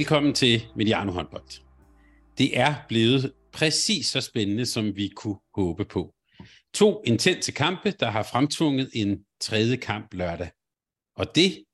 Velkommen 0.00 0.34
til 0.34 0.62
Mediano 0.76 1.12
håndbold. 1.12 1.60
Det 2.38 2.58
er 2.58 2.74
blevet 2.88 3.32
præcis 3.52 4.06
så 4.06 4.20
spændende, 4.20 4.66
som 4.66 4.96
vi 4.96 5.08
kunne 5.16 5.38
håbe 5.54 5.84
på. 5.84 6.14
To 6.74 7.02
intense 7.06 7.52
kampe, 7.52 7.90
der 7.90 8.10
har 8.10 8.22
fremtvunget 8.22 8.90
en 8.92 9.24
tredje 9.40 9.76
kamp 9.76 10.14
lørdag. 10.14 10.50
Og 11.16 11.34
det, 11.34 11.64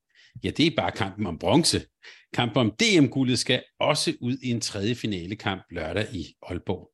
ja, 0.44 0.50
det 0.50 0.66
er 0.66 0.70
bare 0.76 0.90
kampen 0.90 1.26
om 1.26 1.38
bronze. 1.38 1.86
Kampen 2.32 2.60
om 2.60 2.72
DM-guldet 2.80 3.38
skal 3.38 3.62
også 3.80 4.14
ud 4.20 4.36
i 4.42 4.50
en 4.50 4.60
tredje 4.60 4.94
finalekamp 4.94 5.62
lørdag 5.70 6.06
i 6.12 6.34
Aalborg. 6.42 6.90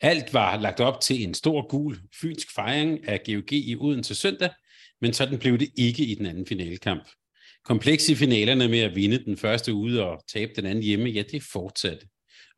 Alt 0.00 0.34
var 0.34 0.56
lagt 0.56 0.80
op 0.80 1.00
til 1.00 1.22
en 1.22 1.34
stor 1.34 1.68
gul 1.68 1.98
fynsk 2.20 2.54
fejring 2.54 3.08
af 3.08 3.20
GOG 3.26 3.52
i 3.52 3.76
Odense 3.76 4.14
søndag, 4.14 4.50
men 5.00 5.12
sådan 5.12 5.38
blev 5.38 5.58
det 5.58 5.68
ikke 5.76 6.04
i 6.04 6.14
den 6.14 6.26
anden 6.26 6.46
finalekamp 6.46 7.08
kompleks 7.64 8.08
i 8.08 8.14
finalerne 8.14 8.68
med 8.68 8.80
at 8.80 8.96
vinde 8.96 9.24
den 9.24 9.36
første 9.36 9.74
ude 9.74 10.04
og 10.04 10.22
tabe 10.32 10.52
den 10.56 10.66
anden 10.66 10.84
hjemme, 10.84 11.08
ja, 11.08 11.22
det 11.22 11.42
fortsatte. 11.42 12.06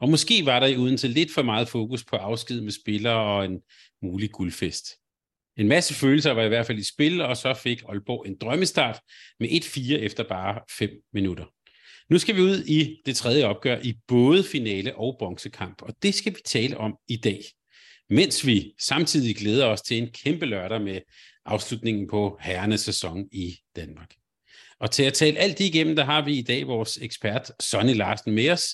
Og 0.01 0.09
måske 0.09 0.47
var 0.47 0.61
der 0.61 0.67
i 0.67 0.77
Odense 0.77 1.09
lidt 1.09 1.33
for 1.33 1.43
meget 1.43 1.69
fokus 1.69 2.05
på 2.05 2.17
afsked 2.17 2.61
med 2.61 2.73
spillere 2.73 3.37
og 3.37 3.45
en 3.45 3.61
mulig 4.03 4.31
guldfest. 4.31 4.87
En 5.57 5.69
masse 5.69 5.95
følelser 5.95 6.31
var 6.31 6.43
i 6.43 6.49
hvert 6.49 6.67
fald 6.67 6.79
i 6.79 6.89
spil, 6.89 7.21
og 7.21 7.37
så 7.37 7.55
fik 7.55 7.83
Aalborg 7.89 8.27
en 8.27 8.37
drømmestart 8.41 9.01
med 9.41 9.49
1-4 9.49 9.95
efter 9.95 10.25
bare 10.29 10.61
5 10.79 10.91
minutter. 11.13 11.45
Nu 12.11 12.19
skal 12.19 12.37
vi 12.37 12.41
ud 12.41 12.65
i 12.65 12.97
det 13.07 13.17
tredje 13.17 13.45
opgør 13.45 13.79
i 13.83 13.95
både 14.09 14.45
finale 14.45 14.97
og 14.97 15.17
bronzekamp, 15.19 15.83
og 15.83 15.95
det 16.03 16.15
skal 16.15 16.33
vi 16.33 16.41
tale 16.45 16.79
om 16.79 16.97
i 17.09 17.17
dag. 17.17 17.41
Mens 18.11 18.47
vi 18.47 18.75
samtidig 18.81 19.37
glæder 19.37 19.67
os 19.67 19.83
til 19.83 19.99
en 19.99 20.09
kæmpe 20.25 20.47
lørdag 20.47 20.81
med 20.81 21.01
afslutningen 21.45 22.09
på 22.09 22.39
herrenes 22.41 22.81
sæson 22.81 23.29
i 23.33 23.57
Danmark. 23.77 24.15
Og 24.81 24.91
til 24.91 25.03
at 25.03 25.13
tale 25.13 25.39
alt 25.39 25.59
det 25.59 25.65
igennem, 25.65 25.97
der 25.97 26.05
har 26.05 26.25
vi 26.25 26.39
i 26.39 26.43
dag 26.43 26.67
vores 26.67 26.99
ekspert 27.03 27.53
Sonny 27.61 27.97
Larsen 27.97 28.35
med 28.35 28.51
os 28.51 28.65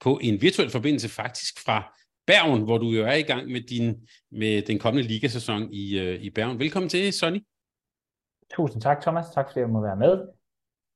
på 0.00 0.18
en 0.22 0.42
virtuel 0.42 0.70
forbindelse 0.70 1.08
faktisk 1.08 1.64
fra 1.64 1.92
Bergen, 2.26 2.62
hvor 2.62 2.78
du 2.78 2.90
jo 2.90 3.04
er 3.04 3.14
i 3.14 3.22
gang 3.22 3.50
med, 3.50 3.60
din, 3.60 4.08
med 4.32 4.62
den 4.62 4.78
kommende 4.78 5.08
ligasæson 5.08 5.72
i, 5.72 6.00
uh, 6.00 6.22
i 6.22 6.30
Bergen. 6.30 6.58
Velkommen 6.58 6.88
til, 6.88 7.12
Sonny. 7.12 7.38
Tusind 8.56 8.82
tak, 8.82 9.00
Thomas. 9.02 9.26
Tak 9.34 9.46
fordi 9.48 9.60
jeg 9.60 9.68
må 9.68 9.80
være 9.80 9.96
med. 9.96 10.18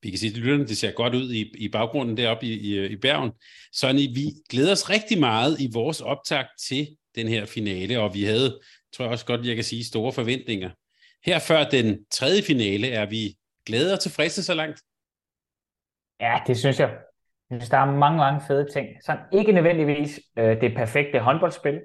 Vi 0.02 0.10
kan 0.10 0.18
sige, 0.18 0.52
at 0.52 0.68
det 0.68 0.78
ser 0.78 0.92
godt 0.92 1.14
ud 1.14 1.32
i, 1.32 1.52
i 1.58 1.68
baggrunden 1.68 2.16
deroppe 2.16 2.46
i, 2.46 2.52
i, 2.52 2.86
i 2.86 2.96
Bergen. 2.96 3.30
Sonny, 3.72 4.14
vi 4.14 4.26
glæder 4.50 4.72
os 4.72 4.90
rigtig 4.90 5.18
meget 5.18 5.60
i 5.60 5.70
vores 5.72 6.00
optag 6.00 6.44
til 6.68 6.96
den 7.14 7.28
her 7.28 7.46
finale, 7.46 8.00
og 8.00 8.14
vi 8.14 8.24
havde, 8.24 8.60
tror 8.92 9.04
jeg 9.04 9.12
også 9.12 9.26
godt, 9.26 9.46
jeg 9.46 9.54
kan 9.54 9.64
sige, 9.64 9.84
store 9.84 10.12
forventninger. 10.12 10.70
Her 11.24 11.38
før 11.38 11.68
den 11.68 12.04
tredje 12.10 12.42
finale 12.42 12.88
er 12.88 13.06
vi 13.06 13.36
glade 13.66 13.92
og 13.92 14.00
tilfredse 14.00 14.44
så 14.44 14.54
langt? 14.54 14.82
Ja, 16.20 16.38
det 16.46 16.58
synes 16.58 16.80
jeg. 16.80 16.90
Jeg 17.50 17.60
synes, 17.60 17.70
der 17.70 17.78
er 17.78 17.92
mange, 17.92 18.18
mange 18.18 18.40
fede 18.46 18.66
ting. 18.72 18.88
Sådan 19.04 19.22
ikke 19.32 19.52
nødvendigvis 19.52 20.20
øh, 20.36 20.60
det 20.60 20.74
perfekte 20.76 21.18
håndboldspil, 21.18 21.80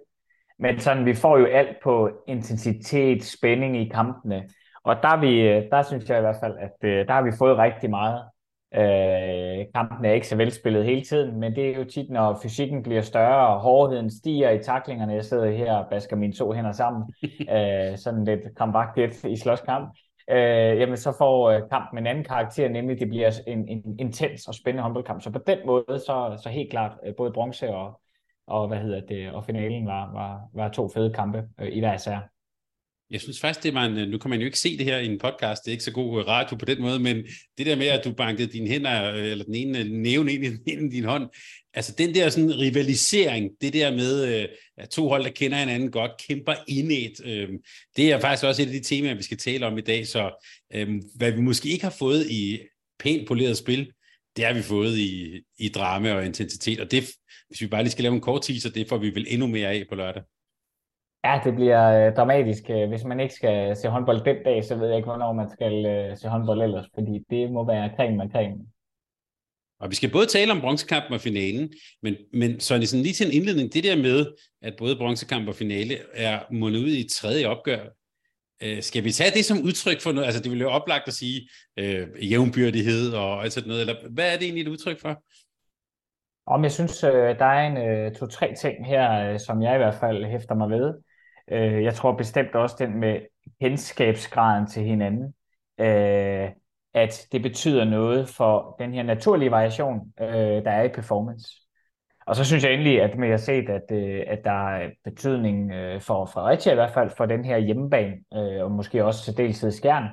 men 0.60 0.80
sådan, 0.80 1.06
vi 1.06 1.14
får 1.14 1.38
jo 1.38 1.46
alt 1.46 1.78
på 1.84 2.10
intensitet, 2.28 3.24
spænding 3.24 3.78
i 3.78 3.90
kampene. 3.90 4.50
Og 4.84 4.96
der, 5.04 5.20
vi, 5.20 5.42
øh, 5.42 5.64
der 5.72 5.82
synes 5.82 6.10
jeg 6.10 6.18
i 6.18 6.22
hvert 6.22 6.40
fald, 6.44 6.58
at 6.58 6.90
øh, 6.90 7.08
der 7.08 7.14
har 7.14 7.22
vi 7.22 7.32
fået 7.40 7.58
rigtig 7.58 7.90
meget. 7.90 8.24
Øh, 8.76 9.66
kampen 9.76 10.06
er 10.06 10.12
ikke 10.12 10.28
så 10.28 10.36
velspillet 10.36 10.86
hele 10.86 11.02
tiden, 11.02 11.40
men 11.40 11.56
det 11.56 11.70
er 11.70 11.78
jo 11.78 11.84
tit, 11.84 12.10
når 12.10 12.40
fysikken 12.44 12.84
bliver 12.84 13.02
større, 13.02 13.48
og 13.48 13.60
hårdheden 13.60 14.12
stiger 14.12 14.50
i 14.50 14.64
taklingerne. 14.64 15.14
Jeg 15.14 15.26
sidder 15.26 15.52
her 15.52 15.74
og 15.74 15.90
basker 15.90 16.16
mine 16.16 16.34
to 16.34 16.52
hænder 16.52 16.72
sammen, 16.72 17.14
øh, 17.56 17.98
sådan 17.98 18.26
lidt 18.26 18.56
kompakt 18.56 18.98
i 19.24 19.38
slåskamp 19.38 19.96
øh, 20.32 20.80
jamen 20.80 20.98
så 20.98 21.16
får 21.18 21.52
øh, 21.52 21.70
kampen 21.70 21.98
en 21.98 22.08
anden 22.08 22.24
karakter, 22.24 22.70
nemlig 22.70 23.00
det 23.00 23.10
bliver 23.10 23.32
en, 23.48 23.68
en 23.68 24.00
intens 24.00 24.48
og 24.48 24.56
spændende 24.56 24.84
håndboldkamp. 24.84 25.22
Så 25.22 25.32
på 25.32 25.40
den 25.48 25.60
måde, 25.66 26.00
så, 26.00 26.40
så 26.44 26.50
helt 26.50 26.72
klart, 26.72 26.98
øh, 27.06 27.16
både 27.16 27.32
bronze 27.32 27.70
og, 27.70 28.02
og, 28.48 28.68
hvad 28.68 28.78
hedder 28.78 29.02
det, 29.06 29.32
og 29.32 29.46
finalen 29.46 29.88
var, 29.88 30.14
var, 30.14 30.50
var 30.54 30.70
to 30.70 30.90
fede 30.90 31.14
kampe 31.14 31.44
øh, 31.60 31.68
i 31.72 31.80
hver 31.80 31.98
sær. 31.98 32.35
Jeg 33.12 33.22
synes 33.22 33.40
faktisk, 33.40 33.64
det 33.64 33.74
var 33.74 33.86
en, 33.86 33.98
øh, 33.98 34.08
nu 34.08 34.18
kan 34.18 34.30
man 34.30 34.40
jo 34.40 34.46
ikke 34.46 34.60
se 34.60 34.78
det 34.78 34.86
her 34.86 34.98
i 34.98 35.06
en 35.06 35.20
podcast, 35.20 35.64
det 35.64 35.72
er 35.72 35.72
ikke 35.72 35.84
så 35.84 35.92
god 35.92 36.20
øh, 36.20 36.28
radio 36.28 36.56
på 36.56 36.66
den 36.66 36.82
måde, 36.82 37.00
men 37.00 37.18
det 37.58 37.66
der 37.66 37.76
med, 37.76 37.88
at 37.88 38.06
du 38.06 38.12
bankede 38.12 38.48
dine 38.48 38.68
hænder, 38.68 39.14
øh, 39.14 39.26
eller 39.26 39.46
den 39.46 39.56
ene 39.56 40.02
næven 40.02 40.30
ind 40.68 40.94
i 40.94 40.96
din 40.96 41.04
hånd, 41.04 41.30
altså 41.74 41.94
den 41.98 42.16
der 42.16 42.30
sådan 42.30 42.60
rivalisering, 42.60 43.52
det 43.62 43.74
der 43.74 43.92
med, 43.92 44.48
at 44.78 44.90
to 44.90 45.08
hold, 45.10 45.24
der 45.24 45.30
kender 45.30 45.58
hinanden 45.58 45.92
godt, 45.92 46.12
kæmper 46.28 46.54
indæt, 46.68 47.12
det 47.96 48.12
er 48.12 48.20
faktisk 48.20 48.44
også 48.44 48.62
et 48.62 48.66
af 48.66 48.72
de 48.72 48.84
temaer, 48.84 49.14
vi 49.14 49.24
skal 49.24 49.38
tale 49.38 49.66
om 49.66 49.78
i 49.78 49.82
dag, 49.82 50.08
så 50.08 50.48
hvad 51.16 51.32
vi 51.32 51.42
måske 51.42 51.70
ikke 51.70 51.84
har 51.84 51.96
fået 52.00 52.32
i 52.32 52.60
pænt 53.00 53.28
poleret 53.28 53.58
spil, 53.58 53.92
det 54.38 54.46
har 54.46 54.54
vi 54.54 54.62
fået 54.62 54.98
i, 54.98 55.42
i 55.58 55.70
drama 55.70 56.14
og 56.14 56.26
intensitet, 56.26 56.80
og 56.80 56.92
det, 56.92 57.04
hvis 57.48 57.62
vi 57.62 57.68
bare 57.68 57.84
lige 57.84 57.92
skal 57.92 58.04
lave 58.04 58.16
en 58.16 58.22
kort 58.22 58.42
teaser, 58.42 58.70
det 58.70 58.90
får 58.90 58.98
vi 58.98 59.10
vel 59.10 59.26
endnu 59.30 59.48
mere 59.48 59.70
af 59.70 59.86
på 59.90 59.96
lørdag. 59.96 60.24
Ja, 61.26 61.42
det 61.44 61.56
bliver 61.56 62.08
øh, 62.08 62.16
dramatisk. 62.16 62.64
Øh, 62.70 62.90
hvis 62.90 63.04
man 63.04 63.20
ikke 63.20 63.36
skal 63.36 63.76
se 63.76 63.88
håndbold 63.88 64.26
den 64.26 64.44
dag, 64.46 64.64
så 64.64 64.76
ved 64.76 64.88
jeg 64.88 64.98
ikke, 64.98 65.10
hvornår 65.10 65.34
man 65.34 65.50
skal 65.50 65.86
øh, 65.86 66.18
se 66.18 66.28
håndbold 66.28 66.62
ellers, 66.62 66.86
fordi 66.96 67.16
det 67.30 67.52
må 67.52 67.66
være 67.66 67.92
creme 67.96 68.18
med 68.18 68.30
creme. 68.32 68.66
Og 69.80 69.90
vi 69.90 69.96
skal 69.96 70.12
både 70.12 70.26
tale 70.26 70.52
om 70.52 70.62
bronzekampen 70.62 71.14
og 71.14 71.22
finalen, 71.22 71.74
men, 72.02 72.16
men 72.34 72.60
så 72.60 72.68
sådan 72.68 73.04
lige 73.04 73.14
til 73.14 73.26
en 73.26 73.34
indledning, 73.34 73.74
det 73.74 73.84
der 73.84 73.96
med, 73.96 74.26
at 74.62 74.74
både 74.78 74.96
bronzekamp 74.96 75.48
og 75.48 75.56
finale 75.56 75.96
er 76.14 76.40
mundet 76.52 76.80
ud 76.80 76.90
i 76.90 77.00
et 77.06 77.12
tredje 77.12 77.46
opgør, 77.46 77.84
øh, 78.64 78.82
skal 78.82 79.04
vi 79.04 79.12
tage 79.12 79.32
det 79.32 79.46
som 79.46 79.58
udtryk 79.64 80.02
for 80.02 80.12
noget? 80.12 80.26
Altså 80.26 80.42
det 80.44 80.52
vil 80.52 80.60
jo 80.60 80.70
oplagt 80.70 81.08
at 81.08 81.14
sige 81.14 81.50
øh, 81.80 82.32
jævnbyrdighed 82.32 83.14
og 83.14 83.44
alt 83.44 83.54
sådan 83.54 83.68
noget, 83.68 83.82
eller 83.82 83.96
hvad 84.10 84.34
er 84.34 84.38
det 84.38 84.44
egentlig 84.44 84.62
et 84.62 84.68
udtryk 84.68 85.00
for? 85.02 85.24
Om 86.48 86.64
jeg 86.64 86.72
synes, 86.72 87.00
der 87.40 87.46
er 87.46 87.68
en 87.68 88.16
to-tre 88.16 88.54
ting 88.62 88.88
her, 88.88 89.38
som 89.38 89.62
jeg 89.62 89.74
i 89.76 89.78
hvert 89.78 90.00
fald 90.00 90.26
hæfter 90.26 90.56
mig 90.56 90.70
ved. 90.70 90.94
Øh, 91.52 91.84
jeg 91.84 91.94
tror 91.94 92.12
bestemt 92.12 92.56
også 92.56 92.76
den 92.80 93.00
med 93.00 93.20
kendskabsgraden 93.62 94.68
til 94.68 94.84
hinanden, 94.84 95.34
øh, 95.80 96.50
at 96.94 97.28
det 97.32 97.42
betyder 97.42 97.86
noget 97.86 98.30
for 98.30 98.76
den 98.80 98.94
her 98.94 99.04
naturlige 99.04 99.52
variation, 99.52 100.14
øh, 100.22 100.28
der 100.64 100.72
er 100.72 100.84
i 100.84 100.90
performance. 100.90 101.48
Og 102.28 102.36
så 102.36 102.44
synes 102.46 102.64
jeg 102.64 102.74
endelig, 102.74 103.02
at 103.02 103.18
med 103.18 103.30
at 103.30 103.40
set, 103.40 103.70
at, 103.70 103.92
øh, 103.92 104.24
at 104.28 104.40
der 104.44 104.70
er 104.70 104.90
betydning 105.04 105.72
øh, 105.72 106.02
for 106.02 106.26
Fredericia 106.26 106.72
i 106.72 106.76
hvert 106.76 106.94
fald, 106.94 107.10
for 107.18 107.26
den 107.26 107.46
her 107.46 107.58
hjemmebane, 107.58 108.16
øh, 108.34 108.64
og 108.64 108.72
måske 108.72 109.06
også 109.06 109.24
til 109.26 109.38
dels 109.38 109.76
skærn, 109.76 110.04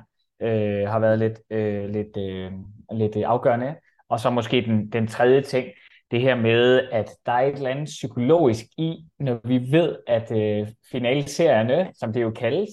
øh, 0.41 0.89
har 0.89 0.99
været 0.99 1.19
lidt, 1.19 1.39
øh, 1.49 1.89
lidt, 1.89 2.17
øh, 2.17 2.51
lidt 2.91 3.15
afgørende. 3.15 3.75
Og 4.09 4.19
så 4.19 4.29
måske 4.29 4.61
den, 4.61 4.89
den 4.89 5.07
tredje 5.07 5.41
ting, 5.41 5.67
det 6.13 6.21
her 6.21 6.35
med, 6.35 6.87
at 6.91 7.09
der 7.25 7.31
er 7.31 7.47
et 7.47 7.55
eller 7.55 7.69
andet 7.69 7.85
psykologisk 7.85 8.65
i, 8.77 9.05
når 9.19 9.39
vi 9.47 9.71
ved, 9.71 9.95
at 10.07 10.31
øh, 10.31 10.67
finalserierne, 10.91 11.91
som 11.95 12.13
det 12.13 12.21
jo 12.21 12.31
kaldes, 12.31 12.69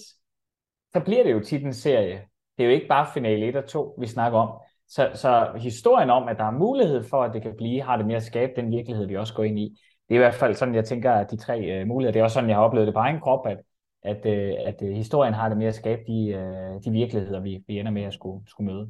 så 0.92 1.00
bliver 1.00 1.22
det 1.22 1.32
jo 1.32 1.40
tit 1.40 1.62
en 1.62 1.74
serie. 1.74 2.22
Det 2.58 2.64
er 2.64 2.68
jo 2.68 2.74
ikke 2.74 2.88
bare 2.88 3.06
finale 3.14 3.46
1 3.46 3.56
og 3.56 3.66
2, 3.66 3.96
vi 4.00 4.06
snakker 4.06 4.38
om. 4.38 4.60
Så, 4.88 5.10
så 5.14 5.52
historien 5.60 6.10
om, 6.10 6.28
at 6.28 6.36
der 6.36 6.44
er 6.44 6.58
mulighed 6.58 7.04
for, 7.04 7.22
at 7.22 7.34
det 7.34 7.42
kan 7.42 7.54
blive, 7.56 7.82
har 7.82 7.96
det 7.96 8.06
med 8.06 8.14
at 8.14 8.22
skabe 8.22 8.52
den 8.56 8.70
virkelighed, 8.70 9.06
vi 9.06 9.16
også 9.16 9.34
går 9.34 9.44
ind 9.44 9.58
i. 9.58 9.80
Det 10.08 10.14
er 10.14 10.18
i 10.18 10.24
hvert 10.24 10.34
fald 10.34 10.54
sådan, 10.54 10.74
jeg 10.74 10.84
tænker, 10.84 11.12
at 11.12 11.30
de 11.30 11.36
tre 11.36 11.60
øh, 11.60 11.86
muligheder, 11.86 12.12
det 12.12 12.20
er 12.20 12.24
også 12.24 12.34
sådan, 12.34 12.48
jeg 12.48 12.56
har 12.56 12.64
oplevet 12.64 12.86
det 12.86 12.94
på 12.94 13.00
egen 13.00 13.20
krop, 13.20 13.46
at, 13.46 13.58
at, 14.02 14.26
øh, 14.26 14.54
at 14.66 14.82
øh, 14.82 14.92
historien 14.92 15.34
har 15.34 15.48
det 15.48 15.58
med 15.58 15.66
at 15.66 15.74
skabe 15.74 16.02
de, 16.06 16.28
øh, 16.28 16.84
de 16.84 16.90
virkeligheder, 16.90 17.40
vi, 17.40 17.64
vi 17.66 17.78
ender 17.78 17.92
med 17.92 18.02
at 18.02 18.14
skulle, 18.14 18.50
skulle 18.50 18.72
møde. 18.72 18.88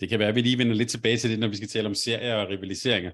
Det 0.00 0.08
kan 0.08 0.18
være, 0.18 0.28
at 0.28 0.34
vi 0.34 0.40
lige 0.40 0.58
vender 0.58 0.74
lidt 0.74 0.90
tilbage 0.90 1.16
til 1.16 1.30
det, 1.30 1.38
når 1.38 1.48
vi 1.48 1.56
skal 1.56 1.68
tale 1.68 1.88
om 1.88 1.94
serier 1.94 2.34
og 2.34 2.48
rivaliseringer. 2.48 3.10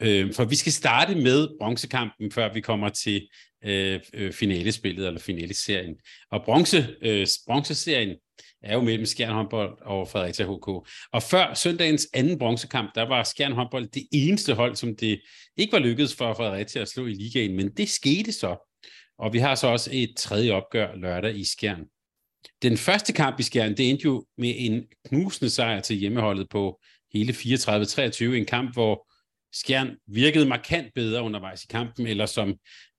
Øh, 0.00 0.34
for 0.34 0.44
vi 0.44 0.56
skal 0.56 0.72
starte 0.72 1.14
med 1.14 1.48
bronzekampen, 1.60 2.30
før 2.30 2.52
vi 2.52 2.60
kommer 2.60 2.88
til 2.88 3.28
øh, 3.64 4.00
øh 4.14 4.32
finalespillet 4.32 5.06
eller 5.06 5.20
finaleserien. 5.20 5.94
Og 6.30 6.44
bronze, 6.44 6.96
øh, 7.02 7.26
bronzeserien, 7.46 8.16
er 8.64 8.74
jo 8.74 8.80
mellem 8.80 9.06
Skjern 9.06 9.34
håndbold 9.34 9.78
og 9.82 10.08
Fredericia 10.08 10.46
HK. 10.46 10.68
Og 11.12 11.22
før 11.22 11.54
søndagens 11.54 12.08
anden 12.14 12.38
bronzekamp, 12.38 12.90
der 12.94 13.02
var 13.02 13.24
Skjern 13.24 13.52
håndbold 13.52 13.88
det 13.88 14.08
eneste 14.12 14.54
hold, 14.54 14.76
som 14.76 14.96
det 14.96 15.20
ikke 15.56 15.72
var 15.72 15.78
lykkedes 15.78 16.14
for 16.14 16.34
Fredericia 16.34 16.82
at 16.82 16.88
slå 16.88 17.06
i 17.06 17.12
ligaen, 17.12 17.56
men 17.56 17.68
det 17.68 17.88
skete 17.88 18.32
så. 18.32 18.70
Og 19.18 19.32
vi 19.32 19.38
har 19.38 19.54
så 19.54 19.66
også 19.66 19.90
et 19.92 20.14
tredje 20.16 20.52
opgør 20.52 20.96
lørdag 20.96 21.36
i 21.36 21.44
Skjern. 21.44 21.84
Den 22.62 22.76
første 22.76 23.12
kamp 23.12 23.40
i 23.40 23.42
Skjern, 23.42 23.76
det 23.76 23.90
endte 23.90 24.04
jo 24.04 24.26
med 24.38 24.54
en 24.56 24.82
knusende 25.08 25.50
sejr 25.50 25.80
til 25.80 25.96
hjemmeholdet 25.96 26.48
på 26.48 26.80
hele 27.12 27.32
34-23. 27.32 28.24
En 28.24 28.46
kamp, 28.46 28.72
hvor 28.72 29.08
Skjern 29.54 29.96
virkede 30.06 30.46
markant 30.46 30.94
bedre 30.94 31.22
undervejs 31.22 31.64
i 31.64 31.66
kampen, 31.66 32.06
eller 32.06 32.26
som 32.26 32.54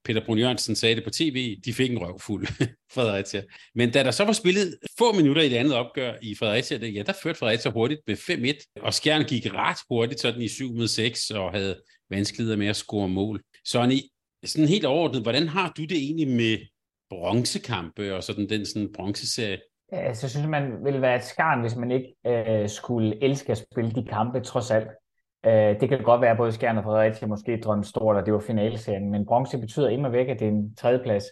Peter 0.06 0.25
Brun 0.25 0.38
Jørgensen 0.38 0.75
sagde 0.75 0.96
det 0.96 1.04
på 1.04 1.10
tv, 1.10 1.57
de 1.66 1.74
fik 1.74 1.92
en 1.92 2.00
røvfuld, 2.00 2.48
Fredericia. 2.96 3.44
Men 3.75 3.92
da 3.92 4.04
der 4.04 4.12
så 4.12 4.25
var 4.25 4.34
spillet 4.34 4.78
få 4.98 5.13
minutter 5.13 5.42
i 5.42 5.50
det 5.50 5.56
andet 5.56 5.75
opgør 5.75 6.13
i 6.22 6.36
Fredericia, 6.36 6.88
ja, 6.88 7.04
der 7.04 7.13
førte 7.24 7.40
Fredericia 7.40 7.72
hurtigt 7.72 8.02
med 8.07 8.16
5-1, 8.18 8.81
og 8.81 8.94
Skjern 8.94 9.25
gik 9.25 9.54
ret 9.54 9.78
hurtigt 9.90 10.22
sådan 10.22 10.42
i 10.42 10.48
7 10.48 10.88
6 10.88 11.31
og 11.31 11.52
havde 11.52 11.81
vanskeligheder 12.10 12.58
med 12.58 12.68
at 12.68 12.75
score 12.75 13.10
mål. 13.10 13.42
Sonny, 13.66 14.00
sådan 14.46 14.68
helt 14.68 14.86
overordnet, 14.86 15.22
hvordan 15.22 15.48
har 15.48 15.74
du 15.78 15.81
det 15.81 15.98
egentlig 15.98 16.28
med 16.28 16.58
bronzekampe 17.10 18.16
og 18.16 18.24
sådan 18.24 18.50
den 18.50 18.66
sådan 18.66 18.94
bronzeserie? 18.94 19.60
Ja, 19.92 19.98
altså, 19.98 20.22
så 20.22 20.30
synes 20.30 20.48
man 20.48 20.84
ville 20.84 21.01
være 21.01 21.16
et 21.16 21.24
skarn, 21.24 21.62
hvis 21.62 21.75
man 21.75 21.92
ikke 21.92 22.16
øh, 22.28 22.69
skulle 22.69 23.24
elske 23.24 23.51
at 23.51 23.58
spille 23.58 23.92
de 23.92 24.06
kampe, 24.10 24.40
trods 24.40 24.72
alt. 24.72 24.88
Øh, 25.46 25.80
det 25.80 25.90
kan 25.90 26.04
godt 26.04 26.22
være, 26.22 26.32
at 26.32 26.38
både 26.38 26.52
Skjern 26.52 26.78
og 26.78 26.84
Fredericia 26.84 27.28
måske 27.28 27.62
drømte 27.64 27.90
stort, 27.90 28.16
og 28.16 28.26
det 28.26 28.34
var 28.34 28.40
finalserien, 28.40 29.12
men 29.12 29.26
bronze 29.26 29.58
betyder 29.58 29.90
immer 29.90 30.10
væk, 30.10 30.28
at 30.28 30.40
det 30.40 30.48
er 30.48 30.52
en 30.52 30.76
tredjeplads 30.76 31.24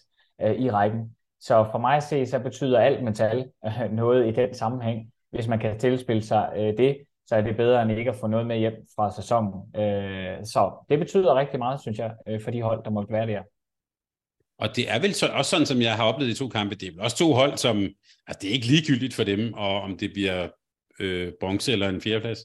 øh, 0.41 0.55
i 0.55 0.71
rækken. 0.71 1.15
Så 1.39 1.67
for 1.71 1.77
mig 1.77 1.95
at 1.95 2.03
se, 2.03 2.25
så 2.25 2.39
betyder 2.39 2.79
alt 2.79 3.03
metal 3.03 3.45
øh, 3.65 3.91
noget 3.91 4.27
i 4.27 4.31
den 4.31 4.53
sammenhæng. 4.53 5.11
Hvis 5.31 5.47
man 5.47 5.59
kan 5.59 5.79
tilspille 5.79 6.23
sig 6.23 6.53
øh, 6.55 6.77
det, 6.77 6.97
så 7.27 7.35
er 7.35 7.41
det 7.41 7.57
bedre 7.57 7.81
end 7.81 7.91
ikke 7.91 8.11
at 8.11 8.17
få 8.17 8.27
noget 8.27 8.47
med 8.47 8.57
hjem 8.57 8.73
fra 8.95 9.11
sæsonen. 9.11 9.53
Øh, 9.75 10.45
så 10.45 10.85
det 10.89 10.99
betyder 10.99 11.35
rigtig 11.35 11.59
meget, 11.59 11.81
synes 11.81 11.99
jeg, 11.99 12.11
øh, 12.27 12.41
for 12.41 12.51
de 12.51 12.61
hold, 12.61 12.83
der 12.83 12.89
måtte 12.91 13.13
være 13.13 13.27
der. 13.27 13.41
Og 14.57 14.75
det 14.75 14.91
er 14.91 14.99
vel 14.99 15.13
så, 15.13 15.27
også 15.27 15.51
sådan, 15.51 15.65
som 15.65 15.81
jeg 15.81 15.95
har 15.95 16.05
oplevet 16.05 16.31
i 16.31 16.35
to 16.35 16.47
kampe, 16.47 16.75
det 16.75 16.87
er 16.87 16.91
vel 16.91 17.01
også 17.01 17.17
to 17.17 17.33
hold, 17.33 17.57
som, 17.57 17.77
altså 18.27 18.39
det 18.41 18.49
er 18.49 18.53
ikke 18.53 18.67
ligegyldigt 18.67 19.13
for 19.13 19.23
dem, 19.23 19.53
og 19.53 19.81
om 19.81 19.97
det 19.97 20.13
bliver 20.13 20.47
øh, 20.99 21.31
bronze 21.39 21.71
eller 21.71 21.89
en 21.89 22.01
fjerdeplads. 22.01 22.39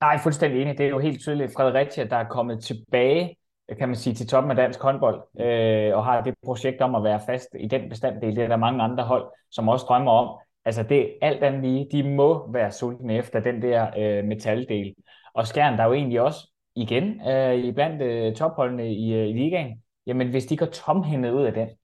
Nej, 0.00 0.18
fuldstændig 0.22 0.62
enig. 0.62 0.78
Det 0.78 0.86
er 0.86 0.90
jo 0.90 0.98
helt 0.98 1.20
tydeligt 1.20 1.52
Fredericia, 1.56 2.04
der 2.04 2.16
er 2.16 2.28
kommet 2.28 2.64
tilbage, 2.64 3.36
kan 3.78 3.88
man 3.88 3.96
sige, 3.96 4.14
til 4.14 4.28
toppen 4.28 4.50
af 4.50 4.56
dansk 4.56 4.82
håndbold, 4.82 5.22
øh, 5.40 5.96
og 5.96 6.04
har 6.04 6.20
det 6.20 6.34
projekt 6.44 6.80
om 6.80 6.94
at 6.94 7.04
være 7.04 7.20
fast 7.26 7.48
i 7.60 7.66
den 7.66 7.88
bestanddel. 7.88 8.36
Det 8.36 8.44
er 8.44 8.48
der 8.48 8.56
mange 8.56 8.82
andre 8.82 9.04
hold, 9.04 9.26
som 9.50 9.68
også 9.68 9.86
drømmer 9.86 10.12
om. 10.12 10.38
Altså 10.64 10.82
det 10.82 11.18
alt 11.22 11.42
andet 11.42 11.62
lige, 11.62 11.88
de 11.92 12.10
må 12.10 12.52
være 12.52 12.72
sultne 12.72 13.14
efter 13.14 13.40
den 13.40 13.62
der 13.62 13.90
øh, 13.98 14.24
metaldel. 14.24 14.94
Og 15.34 15.46
Skjern, 15.46 15.72
der 15.76 15.82
er 15.82 15.86
jo 15.86 15.92
egentlig 15.92 16.20
også 16.20 16.50
igen 16.74 17.28
øh, 17.28 17.54
i 17.54 17.72
blandt 17.72 18.02
øh, 18.02 18.34
topholdene 18.34 18.94
i, 18.94 19.14
øh, 19.14 19.28
i 19.28 19.32
ligaen, 19.32 19.82
jamen 20.06 20.30
hvis 20.30 20.46
de 20.46 20.56
går 20.56 20.66
tomhændet 20.66 21.30
ud 21.30 21.44
af 21.44 21.52
den, 21.52 21.68
det 21.68 21.76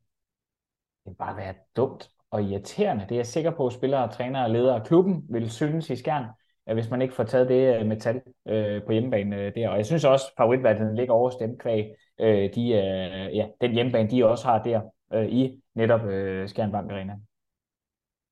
vil 1.07 1.15
bare 1.15 1.37
være 1.37 1.55
dumt 1.77 2.09
og 2.31 2.43
irriterende. 2.43 3.03
Det 3.03 3.13
er 3.13 3.17
jeg 3.17 3.27
sikker 3.27 3.51
på, 3.51 3.67
at 3.67 3.73
spillere, 3.73 4.09
trænere 4.09 4.45
og 4.45 4.51
ledere 4.51 4.75
af 4.81 4.87
klubben 4.87 5.27
vil 5.31 5.51
synes 5.51 5.91
i 5.91 5.97
Skjern, 5.97 6.25
hvis 6.73 6.91
man 6.91 7.03
ikke 7.03 7.15
får 7.15 7.25
taget 7.25 7.49
det 7.49 7.81
øh, 7.81 7.87
metal 7.87 8.23
øh, 8.49 8.83
på 8.87 8.93
hjemmebane 8.93 9.37
øh, 9.37 9.55
der. 9.55 9.69
Og 9.69 9.77
jeg 9.77 9.87
synes 9.87 10.05
også, 10.05 10.27
at 10.27 10.35
favoritværdigheden 10.37 10.97
ligger 10.97 11.15
over 11.15 11.31
stemkvæg. 11.31 11.95
Øh, 12.21 12.55
de, 12.55 12.69
øh, 12.73 13.37
ja, 13.37 13.47
den 13.61 13.73
hjemmebane, 13.73 14.11
de 14.11 14.27
også 14.27 14.47
har 14.47 14.63
der 14.63 14.81
øh, 15.13 15.27
i 15.27 15.61
netop 15.75 16.05
øh, 16.05 16.49
Skjern 16.49 16.73
Bank 16.73 16.93
Arena. 16.93 17.17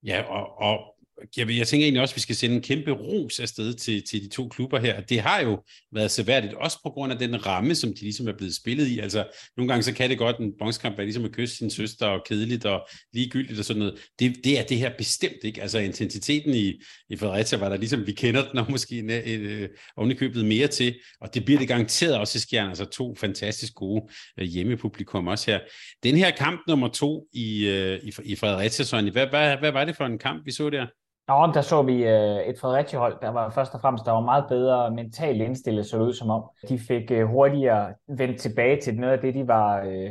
Ja, 0.06 0.22
og, 0.28 0.58
og 0.58 0.91
jeg, 1.36 1.50
jeg 1.50 1.66
tænker 1.66 1.84
egentlig 1.84 2.02
også, 2.02 2.12
at 2.12 2.16
vi 2.16 2.20
skal 2.20 2.36
sende 2.36 2.56
en 2.56 2.62
kæmpe 2.62 2.90
ros 2.90 3.40
afsted 3.40 3.74
til, 3.74 4.02
til 4.10 4.22
de 4.22 4.28
to 4.28 4.48
klubber 4.48 4.78
her. 4.78 5.00
Det 5.00 5.20
har 5.20 5.40
jo 5.40 5.62
været 5.92 6.10
seværdigt, 6.10 6.54
også 6.54 6.78
på 6.82 6.90
grund 6.90 7.12
af 7.12 7.18
den 7.18 7.46
ramme, 7.46 7.74
som 7.74 7.94
de 7.94 8.00
ligesom 8.00 8.28
er 8.28 8.32
blevet 8.36 8.56
spillet 8.56 8.86
i. 8.86 8.98
Altså, 8.98 9.26
nogle 9.56 9.68
gange 9.68 9.82
så 9.82 9.94
kan 9.94 10.10
det 10.10 10.18
godt 10.18 10.38
en 10.38 10.52
bongskamp 10.58 10.96
være 10.96 11.06
ligesom 11.06 11.24
at 11.24 11.32
kysse 11.32 11.56
sin 11.56 11.70
søster 11.70 12.06
og 12.06 12.20
kedeligt 12.26 12.64
og 12.64 12.88
ligegyldigt 13.12 13.58
og 13.58 13.64
sådan 13.64 13.78
noget. 13.78 13.98
Det, 14.18 14.36
det 14.44 14.58
er 14.58 14.62
det 14.64 14.78
her 14.78 14.92
bestemt 14.98 15.44
ikke. 15.44 15.62
Altså, 15.62 15.78
intensiteten 15.78 16.54
i, 16.54 16.80
i 17.08 17.16
Fredericia 17.16 17.58
var 17.58 17.68
der 17.68 17.76
ligesom, 17.76 18.06
vi 18.06 18.12
kender 18.12 18.48
den, 18.48 18.58
og 18.58 18.70
måske 18.70 18.98
en, 18.98 19.10
en, 19.10 19.40
øh, 19.40 19.62
øh, 19.62 19.68
ovenikøbet 19.96 20.44
mere 20.44 20.66
til, 20.66 20.94
og 21.20 21.34
det 21.34 21.44
bliver 21.44 21.58
det 21.58 21.68
garanteret 21.68 22.18
også 22.18 22.36
i 22.36 22.40
Skjern. 22.40 22.68
Altså, 22.68 22.84
to 22.84 23.14
fantastisk 23.14 23.74
gode 23.74 24.02
øh, 24.38 24.46
hjemmepublikum 24.46 25.26
også 25.26 25.50
her. 25.50 25.60
Den 26.02 26.16
her 26.16 26.30
kamp 26.30 26.60
nummer 26.68 26.88
to 26.88 27.26
i, 27.32 27.68
i, 28.02 28.12
i 28.24 28.36
Fredericia, 28.36 28.84
Sonny, 28.84 29.10
hvad, 29.10 29.26
hvad, 29.26 29.56
hvad 29.56 29.72
var 29.72 29.84
det 29.84 29.96
for 29.96 30.04
en 30.04 30.18
kamp, 30.18 30.46
vi 30.46 30.52
så 30.52 30.70
der? 30.70 30.86
Nå, 31.32 31.52
der 31.54 31.60
så 31.60 31.82
vi 31.82 32.04
øh, 32.04 32.36
et 32.36 32.58
Fredericia-hold, 32.60 33.20
der 33.22 33.28
var 33.28 33.50
først 33.50 33.74
og 33.74 33.80
fremmest 33.80 34.04
der 34.04 34.12
var 34.12 34.20
meget 34.20 34.44
bedre 34.48 34.90
mentalt 34.90 35.42
indstillet, 35.42 35.86
så 35.86 35.98
det 35.98 36.04
ud 36.04 36.12
som 36.12 36.30
om. 36.30 36.42
De 36.68 36.78
fik 36.78 37.10
øh, 37.10 37.26
hurtigere 37.26 37.94
vendt 38.08 38.40
tilbage 38.40 38.80
til 38.80 38.94
noget 38.94 39.12
af 39.12 39.20
det, 39.20 39.34
de 39.34 39.48
var, 39.48 39.80
øh, 39.80 40.10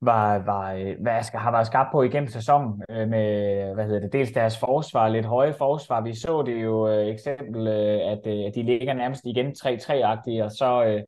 var, 0.00 0.38
var 0.38 0.72
øh, 0.72 0.96
hvad 1.00 1.22
skal, 1.22 1.40
har 1.40 1.50
været 1.50 1.66
skabt 1.66 1.88
på 1.92 2.02
igennem 2.02 2.28
sæsonen 2.28 2.82
øh, 2.90 3.08
med, 3.08 3.74
hvad 3.74 3.84
hedder 3.84 4.00
det, 4.00 4.12
dels 4.12 4.32
deres 4.32 4.58
forsvar, 4.58 5.08
lidt 5.08 5.26
høje 5.26 5.54
forsvar. 5.58 6.00
Vi 6.00 6.14
så 6.14 6.42
det 6.42 6.62
jo 6.62 6.88
øh, 6.88 7.06
eksempel, 7.06 7.66
øh, 7.66 8.12
at, 8.12 8.26
øh, 8.26 8.46
at 8.46 8.54
de 8.54 8.62
ligger 8.62 8.94
nærmest 8.94 9.24
igen 9.24 9.46
3-3-agtige, 9.46 10.44
og 10.44 10.50
så 10.50 10.84
øh, 10.84 11.02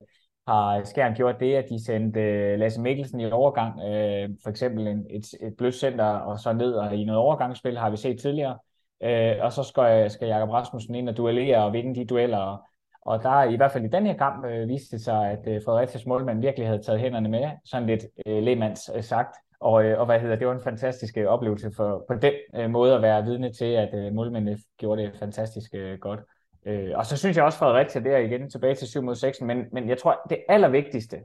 har 0.46 0.84
Skjern 0.84 1.14
gjort 1.14 1.40
det, 1.40 1.54
at 1.54 1.64
de 1.68 1.84
sendte 1.84 2.20
øh, 2.20 2.58
Lasse 2.58 2.80
Mikkelsen 2.80 3.20
i 3.20 3.30
overgang, 3.30 3.80
øh, 3.80 4.28
for 4.42 4.50
eksempel 4.50 4.86
en, 4.86 5.06
et, 5.10 5.24
et 5.40 5.54
blødt 5.58 5.74
center, 5.74 6.04
og 6.04 6.38
så 6.38 6.52
ned 6.52 6.72
og 6.72 6.96
i 6.96 7.04
noget 7.04 7.20
overgangsspil, 7.20 7.78
har 7.78 7.90
vi 7.90 7.96
set 7.96 8.20
tidligere. 8.20 8.58
Øh, 9.02 9.36
og 9.40 9.52
så 9.52 9.62
skal, 9.62 10.10
skal 10.10 10.28
Jakob 10.28 10.50
Rasmussen 10.50 10.94
ind 10.94 11.08
og 11.08 11.16
duellere 11.16 11.64
og 11.64 11.72
vinde 11.72 11.94
de 11.94 12.04
dueller. 12.04 12.66
Og 13.02 13.22
der 13.22 13.42
i 13.42 13.56
hvert 13.56 13.72
fald 13.72 13.84
i 13.84 13.88
den 13.88 14.06
her 14.06 14.16
kamp 14.16 14.46
øh, 14.46 14.68
viste 14.68 14.96
det 14.96 15.04
sig, 15.04 15.30
at 15.30 15.48
øh, 15.48 15.62
Fredericias 15.64 16.06
målmand 16.06 16.40
virkelig 16.40 16.66
havde 16.66 16.82
taget 16.82 17.00
hænderne 17.00 17.28
med, 17.28 17.50
sådan 17.64 17.86
lidt 17.86 18.06
øh, 18.26 18.42
lemands 18.42 18.90
øh, 18.94 19.02
sagt. 19.02 19.36
Og, 19.60 19.84
øh, 19.84 20.00
og 20.00 20.06
hvad 20.06 20.20
hedder 20.20 20.36
det, 20.36 20.46
var 20.46 20.52
en 20.52 20.60
fantastisk 20.60 21.16
øh, 21.16 21.26
oplevelse 21.26 21.70
for 21.76 22.04
på 22.08 22.14
den 22.14 22.32
øh, 22.56 22.70
måde 22.70 22.94
at 22.94 23.02
være 23.02 23.24
vidne 23.24 23.52
til, 23.52 23.64
at 23.64 23.94
øh, 23.94 24.12
målmændene 24.12 24.58
gjorde 24.78 25.02
det 25.02 25.12
fantastisk 25.18 25.74
øh, 25.74 25.98
godt. 25.98 26.20
Øh, 26.66 26.90
og 26.94 27.06
så 27.06 27.16
synes 27.16 27.36
jeg 27.36 27.44
også 27.44 27.58
Fredericia 27.58 28.00
der 28.00 28.18
igen 28.18 28.50
tilbage 28.50 28.74
til 28.74 28.88
7 28.88 29.02
mod 29.02 29.14
6, 29.14 29.40
men, 29.40 29.64
men 29.72 29.88
jeg 29.88 29.98
tror, 29.98 30.20
det 30.30 30.38
allervigtigste, 30.48 31.16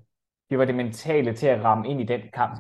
det 0.50 0.57
var 0.59 0.65
det 0.65 0.75
mentale 0.75 1.33
til 1.33 1.47
at 1.47 1.63
ramme 1.63 1.88
ind 1.88 2.01
i 2.01 2.03
den 2.03 2.21
kamp. 2.33 2.59